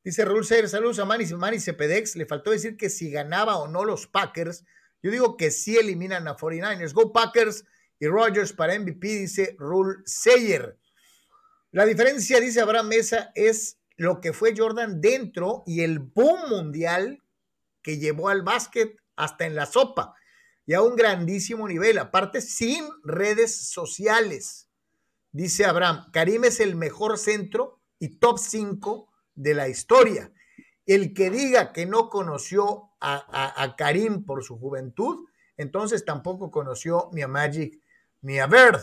[0.04, 2.16] Dice Raúl Seyer, saludos a Manny, Manny Cepedex.
[2.16, 4.66] Le faltó decir que si ganaba o no los Packers.
[5.02, 6.94] Yo digo que sí eliminan a 49ers.
[6.94, 7.64] Go Packers
[8.00, 10.78] y Rogers para MVP, dice Rule Seyer.
[11.72, 17.24] La diferencia, dice Abraham Mesa, es lo que fue Jordan dentro y el boom mundial
[17.82, 20.16] que llevó al básquet hasta en la sopa
[20.72, 24.70] y a un grandísimo nivel, aparte sin redes sociales.
[25.34, 30.32] Dice Abraham, Karim es el mejor centro y top 5 de la historia.
[30.86, 35.26] El que diga que no conoció a, Karim por su juventud,
[35.58, 37.78] entonces tampoco conoció ni a Magic
[38.22, 38.80] ni a Bird.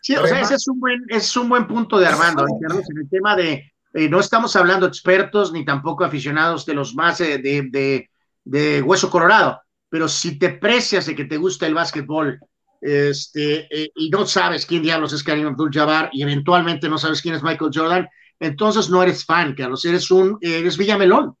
[0.00, 3.10] Sí, o sea, ese es un buen, es un buen punto de Armando, en el
[3.10, 8.08] tema de, eh, no estamos hablando expertos ni tampoco aficionados de los más eh, de,
[8.42, 12.38] de, hueso colorado, pero si te precias de que te gusta el básquetbol
[12.80, 17.34] este, eh, y no sabes quién diablos es Karim Abdul-Jabbar y eventualmente no sabes quién
[17.34, 18.08] es Michael Jordan,
[18.38, 21.36] entonces no eres fan, Carlos, eres un, eres Villamelón.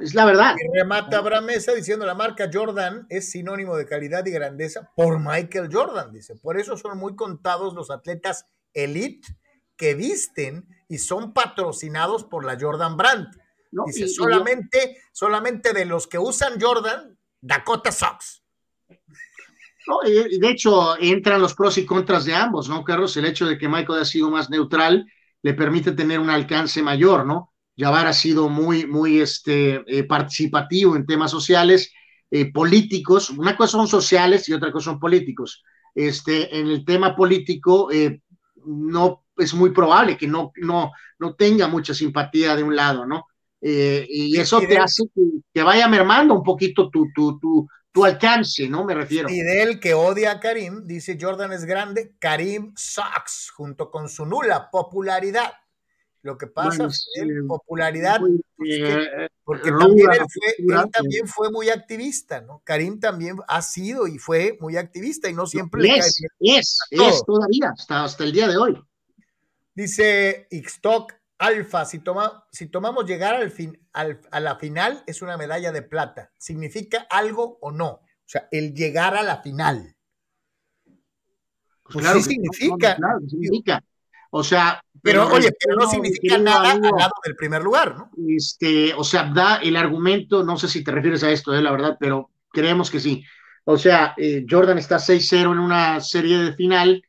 [0.00, 0.54] Es la verdad.
[0.58, 5.18] Y remata Abraham Mesa diciendo la marca Jordan es sinónimo de calidad y grandeza por
[5.18, 6.34] Michael Jordan, dice.
[6.36, 9.28] Por eso son muy contados los atletas elite
[9.76, 13.28] que visten y son patrocinados por la Jordan Brand.
[13.86, 17.11] dice, solamente, solamente de los que usan Jordan,
[17.42, 18.42] Dakota Sox.
[19.86, 23.16] No, de hecho, entran los pros y contras de ambos, ¿no, Carlos?
[23.16, 25.04] El hecho de que Michael ha sido más neutral
[25.42, 27.52] le permite tener un alcance mayor, ¿no?
[27.76, 31.92] Jabbar ha sido muy, muy este, eh, participativo en temas sociales,
[32.30, 33.30] eh, políticos.
[33.30, 35.64] Una cosa son sociales y otra cosa son políticos.
[35.94, 38.20] Este, en el tema político, eh,
[38.64, 43.26] no es muy probable que no, no, no tenga mucha simpatía de un lado, ¿no?
[43.62, 45.04] Y eso te hace
[45.52, 48.84] que, vaya mermando un poquito tu, tu, tu, tu alcance, ¿no?
[48.84, 49.28] Me refiero.
[49.28, 54.08] Y de él que odia a Karim, dice Jordan es grande, Karim sucks, junto con
[54.08, 55.52] su nula popularidad.
[56.22, 58.20] Lo que pasa es que popularidad,
[59.44, 62.62] porque también él, fue, también fue muy activista, ¿no?
[62.64, 67.24] Karim también ha sido y fue muy activista y no siempre le es, es, es
[67.26, 68.80] todavía, hasta, hasta el día de hoy.
[69.74, 71.12] Dice Ixtoc
[71.42, 75.82] Alfa, si, toma, si tomamos llegar al fin, a la final es una medalla de
[75.82, 76.32] plata.
[76.38, 77.88] ¿Significa algo o no?
[77.88, 79.96] O sea, el llegar a la final.
[81.82, 82.96] Pues, pues sí significa.
[82.96, 83.84] claro, significa.
[84.30, 84.80] O sea.
[85.02, 88.10] Pero, oye, pero no significa nada al lado del primer lugar, ¿no?
[88.28, 91.72] Este, o sea, da el argumento, no sé si te refieres a esto, eh, la
[91.72, 93.24] verdad, pero creemos que sí.
[93.64, 97.02] O sea, eh, Jordan está 6-0 en una serie de final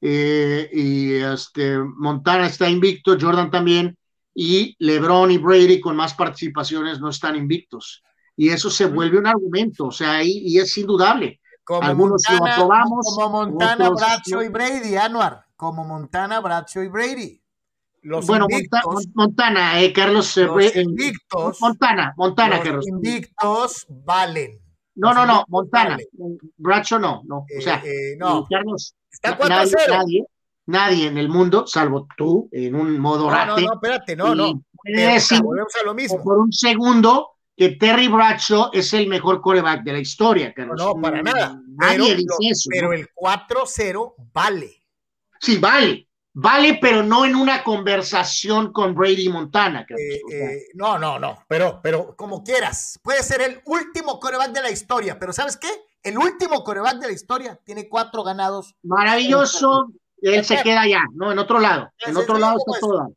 [0.00, 3.96] eh, y este, Montana está invicto, Jordan también,
[4.34, 8.02] y LeBron y Brady con más participaciones no están invictos.
[8.36, 11.40] Y eso se vuelve un argumento, o sea, y, y es indudable.
[11.64, 13.06] Como Algunos Montana, lo aprobamos.
[13.14, 17.40] Como Montana, Bracho y Brady, Anuar, como Montana, Bracho y Brady.
[18.02, 18.46] Los bueno,
[19.14, 20.36] Montana, eh, Carlos.
[20.38, 21.60] Eh, los invictos.
[21.60, 22.88] Montana, Montana, los Carlos.
[22.88, 24.58] invictos valen.
[24.94, 25.98] No, no, no, Montana.
[26.56, 27.46] Bracho no, no.
[27.56, 28.46] o sea, eh, no.
[28.50, 28.94] Carlos,
[29.48, 30.24] nadie,
[30.66, 34.62] nadie, en el mundo, salvo tú, en un modo no, No, no, espérate, no, no.
[34.84, 36.22] volvemos a lo mismo.
[36.22, 40.76] Por un segundo que Terry Bradshaw es el mejor coreback de la historia, Carlos.
[40.78, 41.60] No, para nada.
[41.68, 42.70] Nadie dice eso.
[42.70, 44.82] Pero el 4-0 vale.
[45.40, 46.06] Sí, vale.
[46.32, 49.84] Vale, pero no en una conversación con Brady Montana.
[49.90, 53.00] Eh, eh, no, no, no, pero, pero como quieras.
[53.02, 55.68] Puede ser el último coreback de la historia, pero ¿sabes qué?
[56.02, 58.74] El último coreback de la historia, tiene cuatro ganados.
[58.82, 61.32] Maravilloso, él se queda allá, ¿no?
[61.32, 63.14] En otro lado, en otro lado está pues, todo.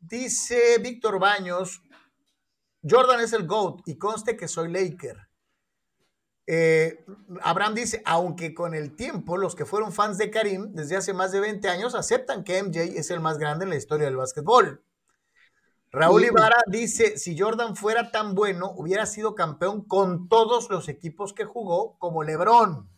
[0.00, 1.82] Dice Víctor Baños,
[2.88, 5.28] Jordan es el GOAT y conste que soy Laker.
[6.46, 7.04] Eh,
[7.42, 11.30] Abraham dice, aunque con el tiempo los que fueron fans de Karim desde hace más
[11.30, 14.82] de 20 años aceptan que MJ es el más grande en la historia del básquetbol.
[15.92, 21.32] Raúl Ibarra dice, si Jordan fuera tan bueno, hubiera sido campeón con todos los equipos
[21.32, 22.88] que jugó, como Lebron.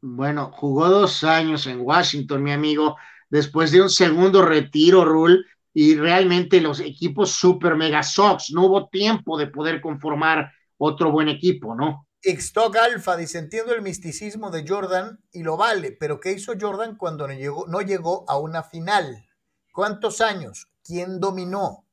[0.00, 2.96] Bueno, jugó dos años en Washington, mi amigo,
[3.28, 8.88] después de un segundo retiro, Rule, y realmente los equipos super mega Sox, no hubo
[8.88, 12.06] tiempo de poder conformar otro buen equipo, ¿no?
[12.22, 16.96] Xtog Alpha dice, entiendo el misticismo de Jordan y lo vale, pero ¿qué hizo Jordan
[16.96, 19.28] cuando no llegó, no llegó a una final?
[19.72, 20.68] ¿Cuántos años?
[20.86, 21.84] ¿Quién dominó?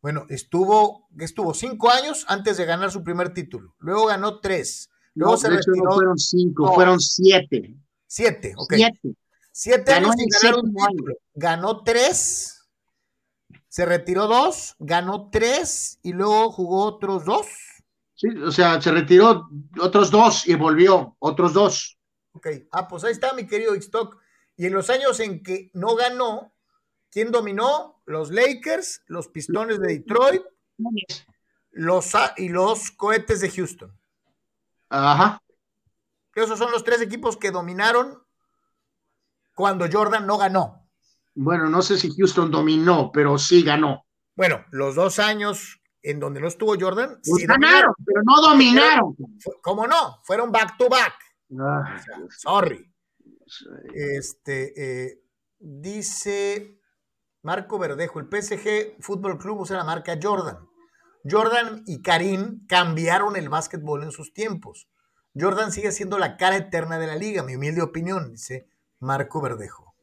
[0.00, 3.74] Bueno, estuvo, estuvo cinco años antes de ganar su primer título.
[3.78, 4.90] Luego ganó tres.
[5.14, 5.84] Luego no, se retiró.
[5.84, 7.74] No fueron cinco, fueron siete.
[8.06, 8.74] Siete, ok.
[8.74, 9.16] Siete.
[9.50, 11.14] Siete años sin ganar un título.
[11.34, 12.68] Ganó tres,
[13.68, 17.46] se retiró dos, ganó tres y luego jugó otros dos.
[18.14, 19.48] Sí, o sea, se retiró
[19.80, 21.98] otros dos y volvió otros dos.
[22.32, 24.18] Ok, ah, pues ahí está mi querido Stock.
[24.56, 26.54] Y en los años en que no ganó,
[27.16, 28.02] ¿quién dominó?
[28.04, 30.42] los Lakers, los Pistones de Detroit
[31.72, 33.98] los, y los Cohetes de Houston.
[34.90, 35.42] Ajá.
[36.34, 38.22] Esos son los tres equipos que dominaron
[39.54, 40.86] cuando Jordan no ganó.
[41.34, 44.04] Bueno, no sé si Houston dominó, pero sí ganó.
[44.34, 49.16] Bueno, los dos años en donde no estuvo Jordan, Pues sí ganaron, pero no dominaron.
[49.62, 50.20] ¿Cómo no?
[50.22, 51.14] Fueron back to back.
[51.58, 52.92] Ah, O sea, sorry.
[53.94, 55.22] Este eh,
[55.58, 56.76] dice
[57.46, 60.58] Marco Verdejo, el PSG Fútbol Club usa la marca Jordan.
[61.24, 64.88] Jordan y Karim cambiaron el básquetbol en sus tiempos.
[65.32, 68.66] Jordan sigue siendo la cara eterna de la liga, mi humilde opinión, dice
[68.98, 69.94] Marco Verdejo.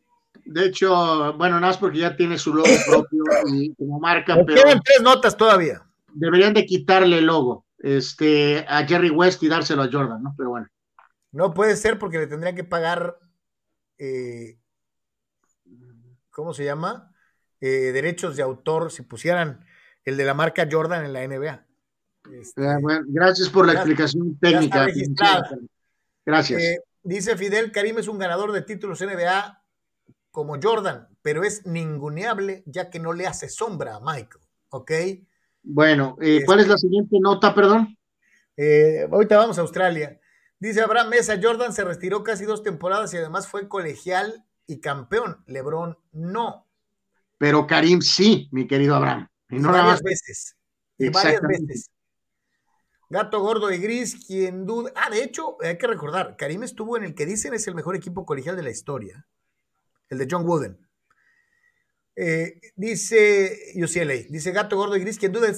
[0.45, 4.45] De hecho, bueno, nada más porque ya tiene su logo propio y como marca, Me
[4.45, 5.85] pero quedan tres notas todavía.
[6.13, 10.33] deberían de quitarle el logo este, a Jerry West y dárselo a Jordan, ¿no?
[10.38, 10.67] Pero bueno.
[11.33, 13.19] No puede ser porque le tendrían que pagar,
[13.97, 14.57] eh,
[16.31, 17.09] ¿cómo se llama?
[17.66, 19.66] Eh, derechos de autor si pusieran
[20.03, 21.66] el de la marca Jordan en la NBA.
[22.33, 24.85] Este, bueno, gracias por la Ya- explicación técnica.
[26.25, 26.61] Gracias.
[26.61, 29.61] eh, dice Fidel, Karim es un ganador de títulos NBA
[30.30, 34.92] como Jordan, pero es ninguneable ya que no le hace sombra a Michael, ¿ok?
[35.66, 37.98] bueno, eh, ¿cuál es la siguiente nota, perdón?
[38.58, 40.19] Eh, ahorita vamos a Australia.
[40.59, 45.42] Dice Abraham Mesa, Jordan se retiró casi dos temporadas y además fue colegial y campeón.
[45.48, 46.67] Lebron no.
[47.43, 49.27] Pero Karim sí, mi querido Abraham.
[49.49, 50.01] Y no varias más.
[50.01, 50.55] veces.
[50.97, 51.73] Y varias Exactamente.
[51.73, 51.91] veces.
[53.09, 54.93] Gato gordo y gris, quien duda.
[54.95, 57.97] Ah, de hecho, hay que recordar, Karim estuvo en el que dicen es el mejor
[57.97, 59.27] equipo colegial de la historia.
[60.07, 60.88] El de John Wooden.
[62.15, 65.53] Eh, dice UCLA, dice Gato gordo y gris, quien dude,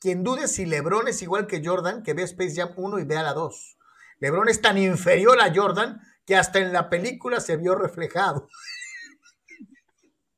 [0.00, 3.22] quien dude si LeBron es igual que Jordan, que ve Space Jam 1 y vea
[3.22, 3.76] la 2.
[4.20, 8.48] LeBron es tan inferior a Jordan que hasta en la película se vio reflejado.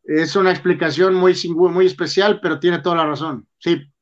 [0.07, 3.49] Es una explicación muy, muy especial, pero tiene toda la razón.
[3.59, 3.93] Sí,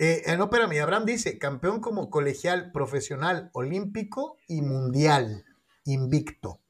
[0.00, 5.44] Eh, eh, no, espérame, Abraham dice, campeón como colegial, profesional, olímpico y mundial,
[5.84, 6.60] invicto.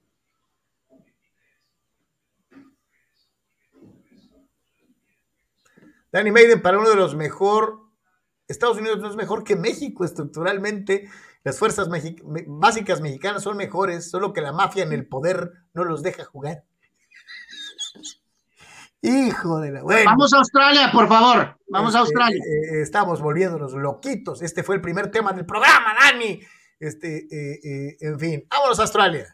[6.11, 7.81] Danny Maiden para uno de los mejor,
[8.47, 11.11] Estados Unidos no es mejor que México estructuralmente,
[11.45, 11.89] las fuerzas
[12.47, 16.65] básicas mexicanas son mejores, solo que la mafia en el poder no los deja jugar.
[19.01, 19.83] Hijo de la...
[19.83, 20.03] Bueno.
[20.11, 21.57] Vamos a Australia, por favor.
[21.69, 22.39] Vamos a Este, Australia.
[22.45, 24.43] eh, eh, estamos volviéndonos loquitos.
[24.43, 26.41] Este fue el primer tema del programa, Dani.
[26.81, 29.27] Este, eh, eh, en fin, vámonos a Australia.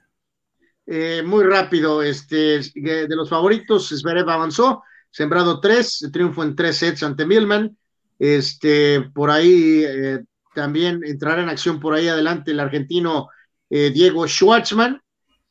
[0.87, 7.03] Eh, muy rápido, este, de los favoritos, Zverev avanzó, sembrado tres, triunfo en tres sets
[7.03, 7.77] ante Millman.
[8.19, 13.29] Este, por ahí eh, también entrará en acción por ahí adelante el argentino
[13.71, 15.01] eh, Diego Schwartzman.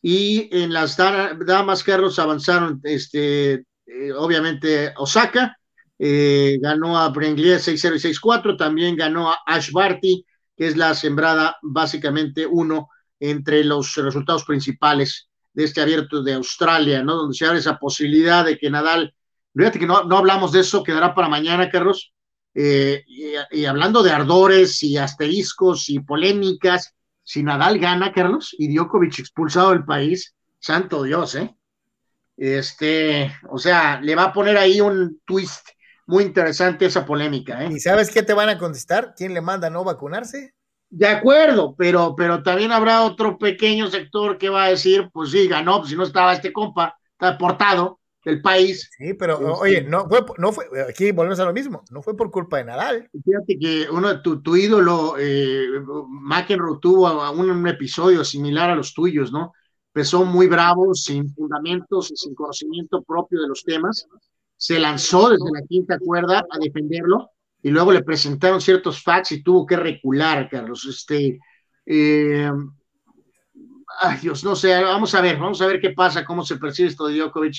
[0.03, 5.57] Y en las da- damas, Carlos, avanzaron, este, eh, obviamente, Osaka,
[5.99, 10.93] eh, ganó a Brenglier 6-0 y 6-4, también ganó a Ash Barty, que es la
[10.93, 12.89] sembrada básicamente uno
[13.19, 17.15] entre los resultados principales de este abierto de Australia, ¿no?
[17.15, 19.13] Donde se abre esa posibilidad de que Nadal,
[19.55, 22.11] fíjate que no, no hablamos de eso, quedará para mañana, Carlos,
[22.55, 28.73] eh, y, y hablando de ardores y asteriscos y polémicas, si Nadal gana, Carlos, y
[28.75, 31.55] Djokovic expulsado del país, santo Dios, ¿eh?
[32.37, 35.67] Este, o sea, le va a poner ahí un twist
[36.07, 37.69] muy interesante esa polémica, ¿eh?
[37.71, 39.13] ¿Y sabes qué te van a contestar?
[39.15, 40.53] ¿Quién le manda no vacunarse?
[40.89, 45.47] De acuerdo, pero, pero también habrá otro pequeño sector que va a decir, pues sí,
[45.47, 48.89] ganó, pues si no estaba este compa, está deportado del país.
[48.97, 52.15] Sí, pero Este- oye, no fue, no fue, aquí volvemos a lo mismo, no fue
[52.15, 53.09] por culpa de Nadal.
[53.25, 55.65] Fíjate que uno tu, tu ídolo, eh,
[56.09, 59.53] McEnroe, tuvo un, un episodio similar a los tuyos, ¿no?
[59.95, 64.07] Empezó muy bravo, sin fundamentos y sin conocimiento propio de los temas.
[64.57, 67.29] Se lanzó desde la quinta cuerda a defenderlo
[67.61, 70.83] y luego le presentaron ciertos facts y tuvo que recular, Carlos.
[70.89, 71.39] Este,
[71.85, 72.51] eh,
[74.01, 76.89] ay Dios, no sé, vamos a ver, vamos a ver qué pasa, cómo se percibe
[76.89, 77.57] esto de Djokovic.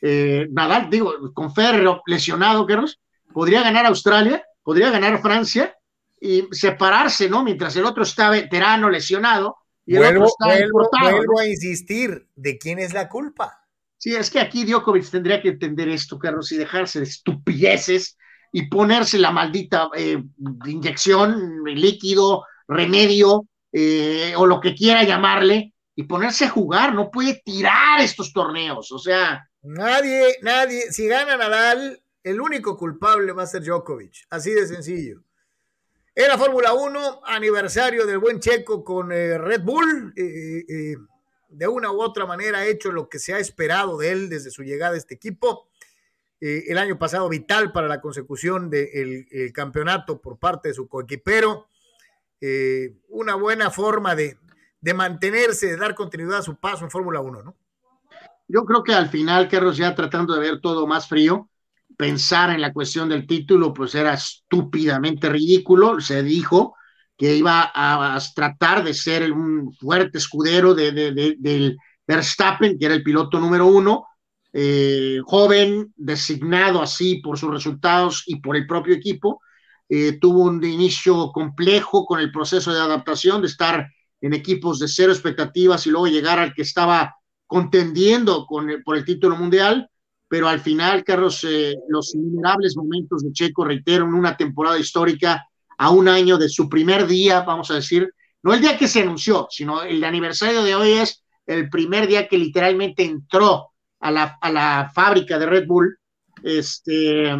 [0.00, 2.98] Eh, Nadal, digo, con Ferro lesionado, Carlos,
[3.34, 5.76] podría ganar Australia, podría ganar Francia
[6.18, 7.44] y separarse, ¿no?
[7.44, 11.16] Mientras el otro está veterano, lesionado, y el Vuelvo, otro está vuelvo, importado, ¿no?
[11.16, 13.60] vuelvo a insistir, ¿de quién es la culpa?
[13.98, 18.16] Sí, es que aquí Djokovic tendría que entender esto, Carlos, y dejarse de estupideces
[18.52, 20.22] y ponerse la maldita eh,
[20.66, 26.94] inyección, líquido, remedio, eh, o lo que quiera llamarle, y ponerse a jugar.
[26.94, 28.92] No puede tirar estos torneos.
[28.92, 34.50] O sea, Nadie, nadie, si gana Nadal, el único culpable va a ser Djokovic, así
[34.50, 35.22] de sencillo.
[36.16, 40.96] En la Fórmula 1, aniversario del buen Checo con eh, Red Bull, eh, eh,
[41.48, 44.52] de una u otra manera ha hecho lo que se ha esperado de él desde
[44.52, 45.68] su llegada a este equipo.
[46.40, 51.68] El año pasado vital para la consecución del el campeonato por parte de su coequipero.
[53.08, 54.36] Una buena forma de,
[54.78, 57.56] de mantenerse, de dar continuidad a su paso en Fórmula 1, ¿no?
[58.46, 61.48] yo creo que al final, Carlos, ya tratando de ver todo más frío,
[61.96, 66.00] pensar en la cuestión del título, pues era estúpidamente ridículo.
[66.00, 66.74] Se dijo
[67.16, 70.92] que iba a, tratar de ser un fuerte escudero de,
[71.38, 74.06] del Verstappen, que era el piloto número uno,
[74.52, 79.40] eh, joven, designado así por sus resultados y por el propio equipo.
[79.88, 83.88] Eh, tuvo un inicio complejo con el proceso de adaptación, de estar
[84.20, 87.14] en equipos de cero expectativas y luego llegar al que estaba
[87.46, 89.90] contendiendo con por el título mundial,
[90.34, 95.46] pero al final, Carlos, eh, los innumerables momentos de Checo, reitero, en una temporada histórica,
[95.78, 99.02] a un año de su primer día, vamos a decir, no el día que se
[99.02, 103.68] anunció, sino el aniversario de hoy es el primer día que literalmente entró
[104.00, 105.96] a la, a la fábrica de Red Bull,
[106.42, 107.30] este,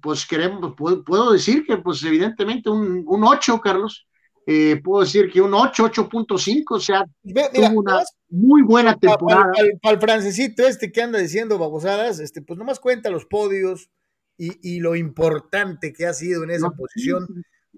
[0.00, 4.04] pues queremos, puedo, decir que pues evidentemente un, un 8, Carlos,
[4.48, 8.02] eh, puedo decir que un 8, 8.5, o sea, tuvo una
[8.32, 9.52] muy buena temporada.
[9.82, 13.90] Para, el francesito este que anda diciendo babosadas, este, pues nomás cuenta los podios
[14.36, 17.26] y, y lo importante que ha sido en esa posición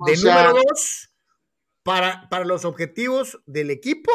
[0.06, 1.10] de número 2
[1.82, 4.10] para, para los objetivos del equipo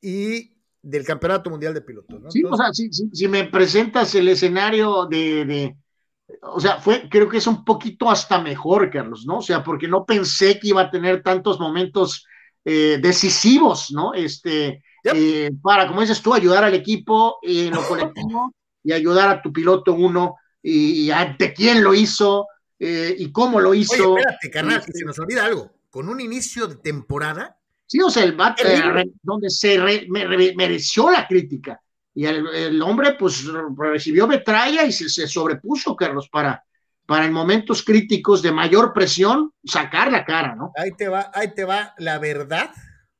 [0.00, 2.32] y del Campeonato Mundial de Pilotos.
[2.32, 5.76] Sí, o sea, si, si, me presentas el escenario de
[6.42, 9.38] o sea, fue, creo que es un poquito hasta mejor, Carlos, ¿no?
[9.38, 12.26] O sea, porque no pensé que iba a tener tantos momentos
[12.70, 14.12] eh, decisivos, ¿no?
[14.12, 19.40] Este, eh, para, como dices tú, ayudar al equipo en lo colectivo y ayudar a
[19.40, 22.46] tu piloto uno y, de quién lo hizo
[22.78, 24.12] eh, y cómo lo hizo.
[24.12, 25.72] Oye, espérate, carnal, este se nos olvida algo.
[25.88, 27.56] Con un inicio de temporada.
[27.86, 28.64] Sí, o sea, el bate
[29.22, 29.78] donde se
[30.54, 31.80] mereció la crítica
[32.14, 33.46] y el, hombre pues
[33.78, 36.62] recibió metralla y se, sobrepuso, Carlos, para,
[37.08, 40.72] para en momentos críticos de mayor presión sacar la cara, ¿no?
[40.76, 42.70] Ahí te va, ahí te va la verdad,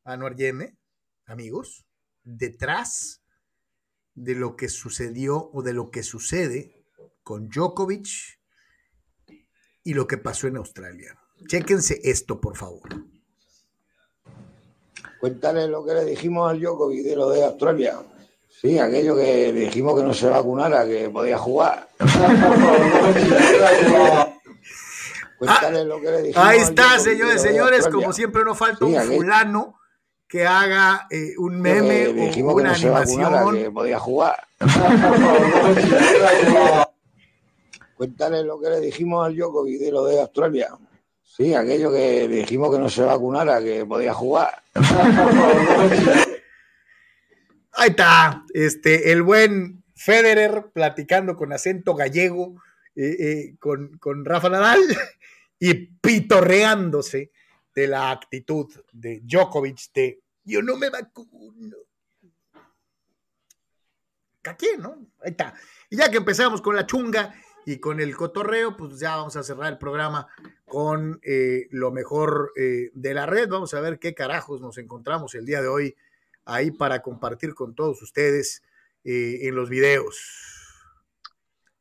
[0.04, 0.76] Anuar Yeme,
[1.24, 1.86] amigos,
[2.22, 3.22] detrás
[4.12, 6.84] de lo que sucedió o de lo que sucede
[7.22, 8.38] con Djokovic
[9.84, 11.18] y lo que pasó en Australia.
[11.46, 12.90] Chéquense esto, por favor.
[15.18, 18.02] Cuéntale lo que le dijimos al Djokovic de lo de Australia.
[18.48, 21.88] Sí, aquello que dijimos que no se vacunara, que podía jugar.
[25.38, 26.44] Cuéntale lo que le dijimos.
[26.44, 29.78] Ahí está, señores, señores, como siempre no falta un fulano
[30.26, 32.58] que haga eh, un meme o una que no
[32.96, 33.54] animación.
[33.54, 34.46] que podía jugar.
[37.96, 40.68] Cuéntale lo que le dijimos al Djokovic de lo de Australia.
[41.22, 44.60] Sí, aquello que dijimos que no se vacunara, que podía jugar.
[47.80, 52.60] Ahí está, este, el buen Federer platicando con acento gallego
[52.96, 54.80] eh, eh, con, con Rafa Nadal
[55.60, 57.30] y pitorreándose
[57.72, 61.76] de la actitud de Djokovic de yo no me vacuno.
[64.42, 65.06] ¿A quién, no?
[65.20, 65.54] Ahí está.
[65.88, 67.32] Y ya que empezamos con la chunga
[67.64, 70.26] y con el cotorreo, pues ya vamos a cerrar el programa
[70.64, 73.48] con eh, lo mejor de la red.
[73.48, 75.94] Vamos a ver qué carajos nos encontramos el día de hoy
[76.48, 78.62] ahí para compartir con todos ustedes
[79.04, 80.18] eh, en los videos.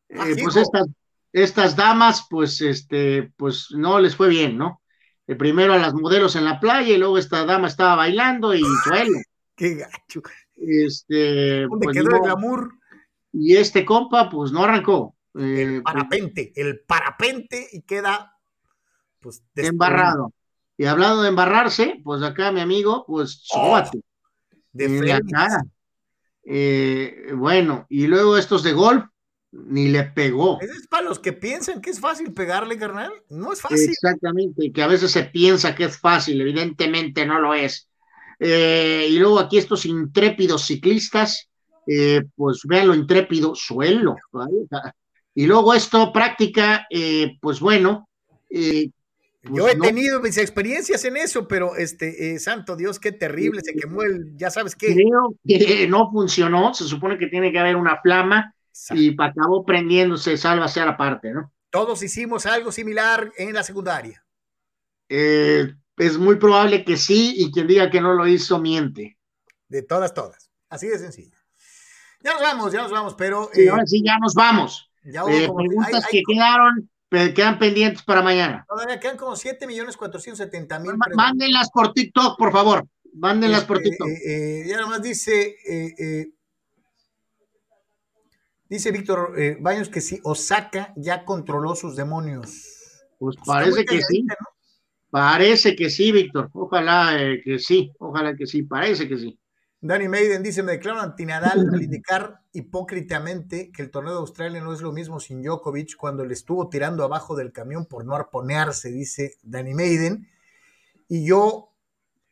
[0.10, 0.88] Eh, pues estas,
[1.34, 4.82] estas, damas, pues, este, pues no les fue bien, ¿no?
[5.26, 8.54] El eh, primero a las modelos en la playa y luego esta dama estaba bailando
[8.54, 9.20] y suelo.
[9.56, 10.22] Qué gacho.
[10.56, 12.74] Este, ¿Dónde pues, quedó el glamour?
[13.34, 15.16] Y este compa, pues no arrancó.
[15.34, 18.34] el parapente, el parapente y queda
[19.20, 20.34] pues embarrado.
[20.78, 23.76] Y hablando de embarrarse, pues acá mi amigo, pues oh
[24.74, 24.86] de
[26.50, 29.04] eh, bueno, y luego estos de golf,
[29.52, 30.60] ni le pegó.
[30.62, 33.12] Es para los que piensan que es fácil pegarle, carnal.
[33.30, 33.90] No es fácil.
[33.90, 37.90] Exactamente, que a veces se piensa que es fácil, evidentemente no lo es.
[38.40, 41.50] Eh, y luego aquí estos intrépidos ciclistas,
[41.86, 44.16] eh, pues vean lo intrépido, suelo.
[45.40, 46.88] Y luego esto, práctica,
[47.40, 48.10] pues bueno,
[49.44, 53.62] yo pues he tenido mis experiencias en eso, pero este, eh, santo Dios, qué terrible,
[53.62, 54.94] se quemó el, ya sabes qué.
[54.94, 58.54] Creo que no funcionó, se supone que tiene que haber una flama
[58.92, 61.52] y acabó prendiéndose, salva sea la parte, ¿no?
[61.70, 64.24] Todos hicimos algo similar en la secundaria.
[65.10, 69.18] Eh, es muy probable que sí, y quien diga que no lo hizo, miente.
[69.68, 70.50] De todas, todas.
[70.70, 71.38] Así de sencillo.
[72.22, 73.50] Ya nos vamos, ya nos vamos, pero.
[73.54, 74.90] Sí, ahora sí, ya nos vamos.
[75.04, 78.66] Ya preguntas que quedaron quedan pendientes para mañana.
[78.68, 80.94] Todavía quedan como 7 millones 470 mil.
[81.16, 82.88] Mándenlas por TikTok, por favor.
[83.14, 84.08] Mándenlas por este, TikTok.
[84.08, 86.28] Eh, eh, ya nomás dice, eh,
[88.70, 92.64] dice Víctor Baños que sí, Osaka ya controló sus demonios.
[93.20, 94.26] Pues parece que sí.
[95.10, 96.50] Parece que sí, Víctor.
[96.54, 99.40] Ojalá que sí, ojalá que sí, parece que sí.
[99.80, 104.74] Danny Maiden dice, me declaro antinadal al indicar hipócritamente que el torneo de Australia no
[104.74, 108.90] es lo mismo sin Djokovic cuando le estuvo tirando abajo del camión por no arponearse,
[108.90, 110.28] dice Danny Maiden.
[111.08, 111.70] Y yo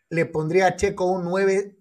[0.09, 1.77] le pondría a Checo un 9,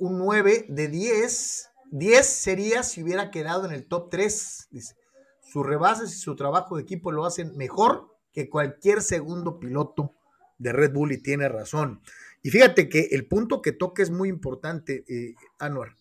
[0.00, 1.70] un 9 de 10.
[1.92, 4.68] 10 sería si hubiera quedado en el top 3.
[4.72, 4.96] Dice,
[5.40, 10.14] sus rebases y su trabajo de equipo lo hacen mejor que cualquier segundo piloto
[10.58, 12.02] de Red Bull y tiene razón.
[12.42, 15.94] Y fíjate que el punto que toca es muy importante, eh, Anuar.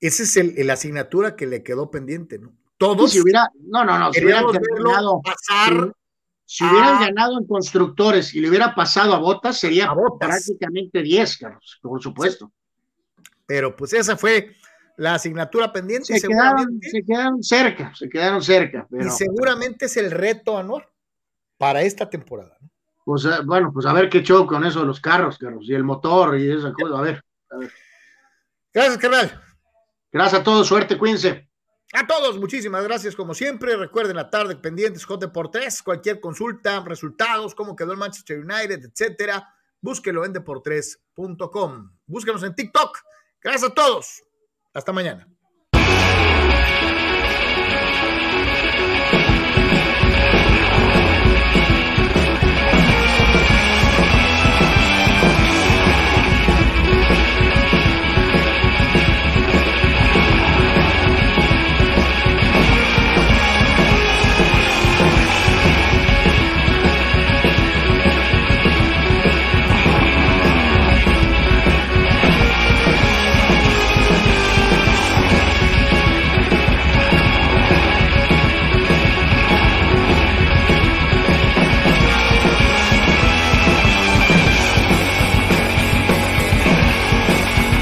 [0.00, 2.52] Esa es el, la asignatura que le quedó pendiente, ¿no?
[2.78, 3.12] Todos.
[3.12, 5.92] Si hubiera, no, no, no, si hubieran ganado, pasar.
[6.46, 11.78] Si, hubieran ganado en constructores y le hubiera pasado a Botas, sería prácticamente 10, Carlos,
[11.82, 12.50] por supuesto.
[13.46, 14.56] Pero pues esa fue
[14.96, 16.18] la asignatura pendiente.
[16.18, 18.88] Se, quedaron, se quedaron cerca, se quedaron cerca.
[18.90, 20.90] y seguramente es el reto, Anuar,
[21.58, 22.56] para esta temporada.
[22.60, 22.70] ¿no?
[23.04, 25.74] Pues eh, bueno, pues a ver qué show con eso de los carros, carros, y
[25.74, 27.24] el motor y esa cosa, a ver.
[27.50, 27.72] A ver.
[28.72, 29.49] Gracias, carnal.
[30.12, 31.48] Gracias a todos, suerte, cuídense.
[31.92, 33.76] A todos, muchísimas gracias como siempre.
[33.76, 39.54] Recuerden la tarde pendientes, por tres, cualquier consulta, resultados, cómo quedó el Manchester United, etcétera.
[39.80, 41.90] Búsquelo en deportres.com.
[42.06, 42.98] Búsquenos en TikTok.
[43.42, 44.22] Gracias a todos.
[44.72, 45.26] Hasta mañana.